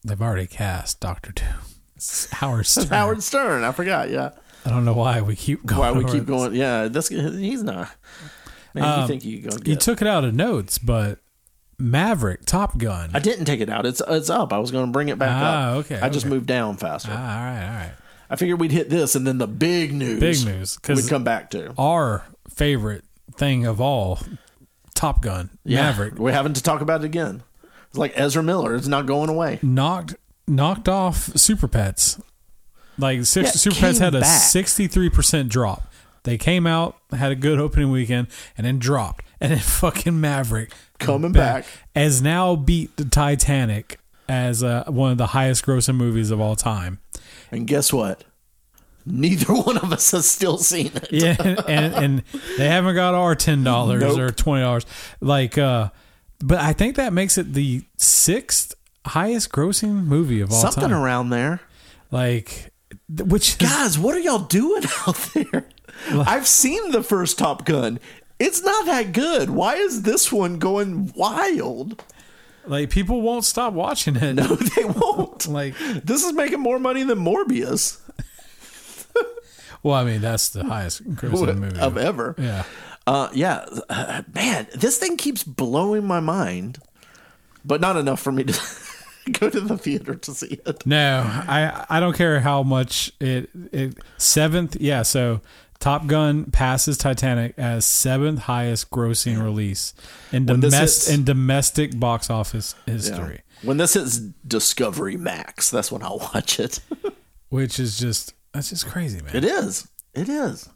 [0.04, 1.48] they've already cast Doctor Doom.
[2.32, 2.88] Howard Stern.
[2.88, 4.10] Howard Stern, I forgot.
[4.10, 4.32] Yeah,
[4.66, 5.80] I don't know why we keep going.
[5.80, 6.30] why we keep this.
[6.30, 6.56] going?
[6.56, 7.90] Yeah, this he's not.
[8.74, 9.56] Man, you Um, think you go?
[9.64, 11.20] You took it out of notes, but
[11.78, 13.12] Maverick, Top Gun.
[13.14, 13.86] I didn't take it out.
[13.86, 14.52] It's it's up.
[14.52, 15.78] I was going to bring it back Ah, up.
[15.86, 16.34] okay, I just okay.
[16.34, 17.12] moved down faster.
[17.14, 17.92] ah, all right, all right.
[18.30, 20.20] I figured we'd hit this, and then the big news.
[20.20, 21.74] Big news We'd come back to.
[21.78, 23.04] our favorite
[23.36, 24.20] thing of all,
[24.96, 27.44] Top Gun, Yeah, Maverick, We're having to talk about it again.
[27.90, 28.74] It's like Ezra Miller.
[28.76, 29.60] It's not going away.
[29.62, 30.16] knocked
[30.48, 32.20] knocked off Super Pets.
[32.98, 35.92] Like six, Yeah, Super Pets had a sixty three percent drop.
[36.24, 38.28] They came out, had a good opening weekend,
[38.58, 39.24] and then dropped.
[39.42, 41.66] And then fucking Maverick Coming back.
[41.94, 44.00] has now beat the Titanic
[44.30, 47.00] as uh, one of the highest grossing movies of all time.
[47.52, 48.24] And guess what?
[49.06, 51.10] Neither one of us has still seen it.
[51.12, 51.36] Yeah,
[51.68, 52.24] and and
[52.58, 54.18] they haven't got our ten dollars Nope.
[54.20, 54.86] or twenty dollars.
[55.20, 55.90] Like, uh,
[56.40, 58.74] but I think that makes it the sixth
[59.06, 60.94] highest grossing movie of all Something time.
[60.94, 61.60] around there.
[62.10, 62.70] like, th-
[63.10, 65.66] which Guys, what are y'all doing out there?
[66.12, 68.00] I've seen the first Top Gun.
[68.40, 69.50] It's not that good.
[69.50, 72.04] Why is this one going wild?
[72.68, 74.34] like people won't stop watching it.
[74.36, 75.48] No, they won't.
[75.48, 78.00] Like, This is making more money than Morbius
[79.84, 81.80] well, I mean that's the highest grossing movie.
[81.80, 82.34] of ever.
[82.40, 82.64] yeah,
[83.06, 86.80] Uh, yeah, uh, man, this thing keeps blowing my mind,
[87.64, 88.54] but not enough for me to
[89.40, 90.86] go to the theater to see it.
[90.86, 94.78] no, I I don't care how much it it seventh.
[94.80, 95.42] Yeah, so
[95.80, 99.94] Top Gun passes Titanic as seventh highest grossing release
[100.32, 103.42] in domestic in domestic box office history.
[103.62, 106.80] When this is Discovery Max, that's when I'll watch it.
[107.50, 109.36] which is just that's just crazy, man.
[109.36, 109.88] It is.
[110.14, 110.70] It is.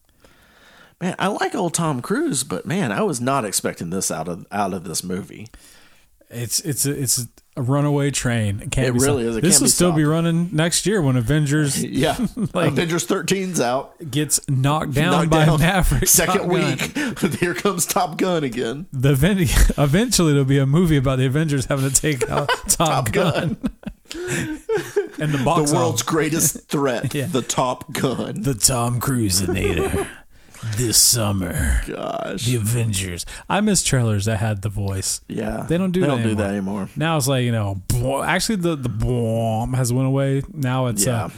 [1.02, 4.46] Man, I like old Tom Cruise, but man, I was not expecting this out of
[4.52, 5.48] out of this movie.
[6.30, 7.26] It's it's a, it's
[7.56, 8.62] a runaway train.
[8.62, 9.30] It can't It be really stopped.
[9.32, 9.36] is.
[9.38, 12.16] It this will be still be running next year when Avengers Yeah,
[12.54, 13.96] Avengers 13's out.
[14.12, 15.60] gets knocked down Knocked by down.
[15.60, 16.08] Maverick.
[16.08, 17.20] Second Top Gun.
[17.20, 18.88] week, here comes Top Gun again.
[18.94, 19.12] The
[19.78, 23.58] eventually there'll be a movie about the Avengers having to take out Top, Gun.
[25.20, 27.26] and the box The world's greatest threat, Yeah.
[27.28, 28.42] the Top Gun.
[28.42, 30.08] the Tom Cruiseinator
[30.78, 31.82] this summer.
[31.88, 33.26] Gosh, The Avengers.
[33.50, 35.22] I miss trailers that had the voice.
[35.28, 36.44] yeah, They don't do they that don't do anymore.
[36.46, 36.90] that anymore.
[36.96, 37.82] Now it's like you know,
[38.24, 40.44] actually the the bomb has went away.
[40.54, 41.30] Now it's Yeah, uh,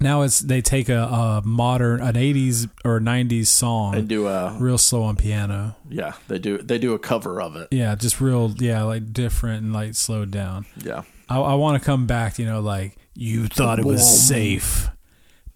[0.00, 4.56] now it's they take a, a modern an eighties or nineties song, they do a
[4.58, 5.76] real slow on piano.
[5.88, 7.68] yeah they do they do a cover of it.
[7.70, 10.66] Yeah, just real yeah, like different and like slowed down.
[10.82, 12.38] Yeah, I, I want to come back.
[12.38, 14.88] You know, like you thought it was safe.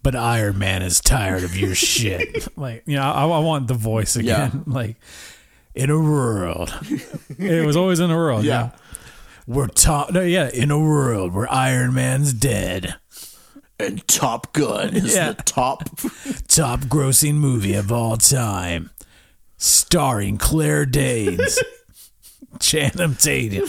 [0.07, 2.47] But Iron Man is tired of your shit.
[2.57, 4.63] Like, you know, I, I want the voice again.
[4.67, 4.95] Like,
[5.75, 6.73] in a world,
[7.37, 8.45] it was always in a world.
[8.45, 8.69] Yeah.
[8.69, 8.69] Yeah,
[9.47, 10.13] we're top.
[10.13, 12.95] No, yeah, in a world where Iron Man's dead.
[13.77, 15.33] and Top Gun is Yeah.
[15.33, 15.83] the top.
[16.47, 18.91] Top grossing movie of all time,
[19.57, 21.59] starring Claire Danes,
[22.61, 23.67] Channing Tatum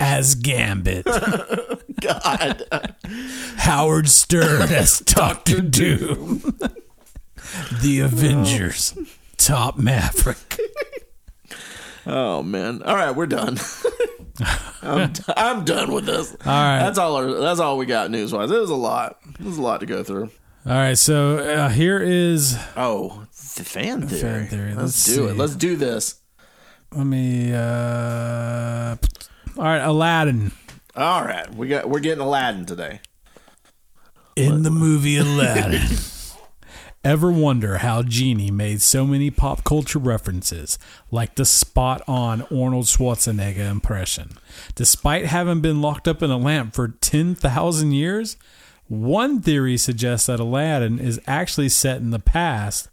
[0.00, 1.06] as Gambit,
[2.00, 2.64] God,
[3.58, 6.58] Howard Stern as Doctor Doom,
[7.82, 8.96] The Avengers,
[9.36, 10.58] Top Maverick.
[12.06, 12.82] oh man!
[12.82, 13.58] All right, we're done.
[14.82, 16.30] I'm, I'm done with this.
[16.32, 16.78] All right.
[16.78, 17.16] That's all.
[17.16, 18.50] Our, that's all we got news wise.
[18.50, 19.18] It was a lot.
[19.38, 20.30] It was a lot to go through.
[20.66, 23.26] All right, so uh, here is Oh,
[23.56, 24.20] the fan theory.
[24.20, 24.68] fan theory.
[24.74, 25.36] Let's, Let's do it.
[25.36, 26.16] Let's do this.
[26.94, 27.52] let me.
[27.54, 28.96] Uh,
[29.56, 30.52] all right, Aladdin.
[30.98, 31.88] All right, we got.
[31.88, 33.00] We're getting Aladdin today.
[34.34, 35.86] In the movie Aladdin.
[37.04, 40.76] Ever wonder how Genie made so many pop culture references,
[41.12, 44.38] like the spot on Arnold Schwarzenegger impression?
[44.74, 48.36] Despite having been locked up in a lamp for 10,000 years,
[48.88, 52.88] one theory suggests that Aladdin is actually set in the past,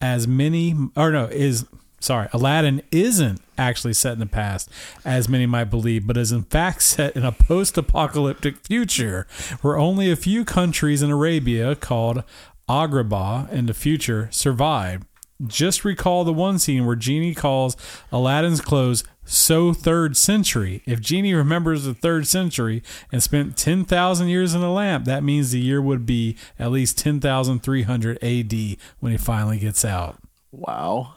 [0.00, 1.64] as many, or no, is,
[2.00, 4.68] sorry, Aladdin isn't actually set in the past,
[5.04, 9.26] as many might believe, but is in fact set in a post apocalyptic future
[9.60, 12.24] where only a few countries in Arabia called
[12.68, 15.02] Agrabah in the future survive.
[15.46, 17.76] Just recall the one scene where Genie calls
[18.12, 20.82] Aladdin's clothes so third century.
[20.86, 25.50] If Genie remembers the third century and spent 10,000 years in the lamp, that means
[25.50, 28.52] the year would be at least 10,300 AD
[28.98, 30.18] when he finally gets out.
[30.52, 31.14] Wow.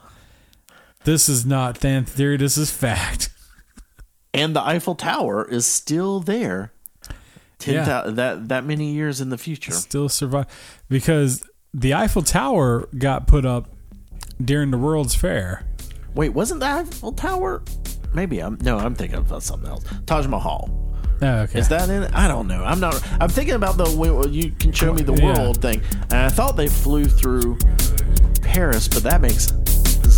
[1.05, 3.29] This is not fan theory, this is fact.
[4.33, 6.71] And the Eiffel Tower is still there.
[7.59, 7.83] Ten Yeah.
[7.85, 9.71] thou- that that many years in the future.
[9.73, 10.47] Still survive
[10.89, 11.43] because
[11.73, 13.69] the Eiffel Tower got put up
[14.43, 15.65] during the World's Fair.
[16.15, 17.61] Wait, wasn't the Eiffel Tower?
[18.13, 18.77] Maybe I'm no.
[18.79, 19.83] I'm thinking about something else.
[20.05, 20.69] Taj Mahal.
[21.21, 21.59] Oh, okay.
[21.59, 22.11] Is that in it?
[22.13, 22.63] I don't know.
[22.63, 23.01] I'm not.
[23.21, 23.85] I'm thinking about the
[24.31, 25.37] you can show me the Yeah.
[25.37, 27.57] world thing, and I thought they flew through
[28.41, 29.53] Paris, but that makes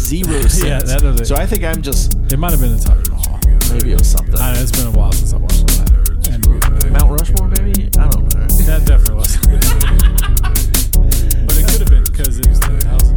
[0.06, 0.64] zero sense.
[0.64, 3.40] Yeah, that doesn't- So I think I'm just it might have been the Taj Mahal.
[3.74, 4.36] maybe it was something.
[4.40, 6.34] I know it's been a while since I watched Aladdin.
[6.34, 6.48] And
[6.94, 7.90] Mount Rushmore, maybe.
[7.98, 8.48] I don't know.
[8.70, 9.38] that definitely was.
[11.46, 13.15] but it could have been because it was 10,000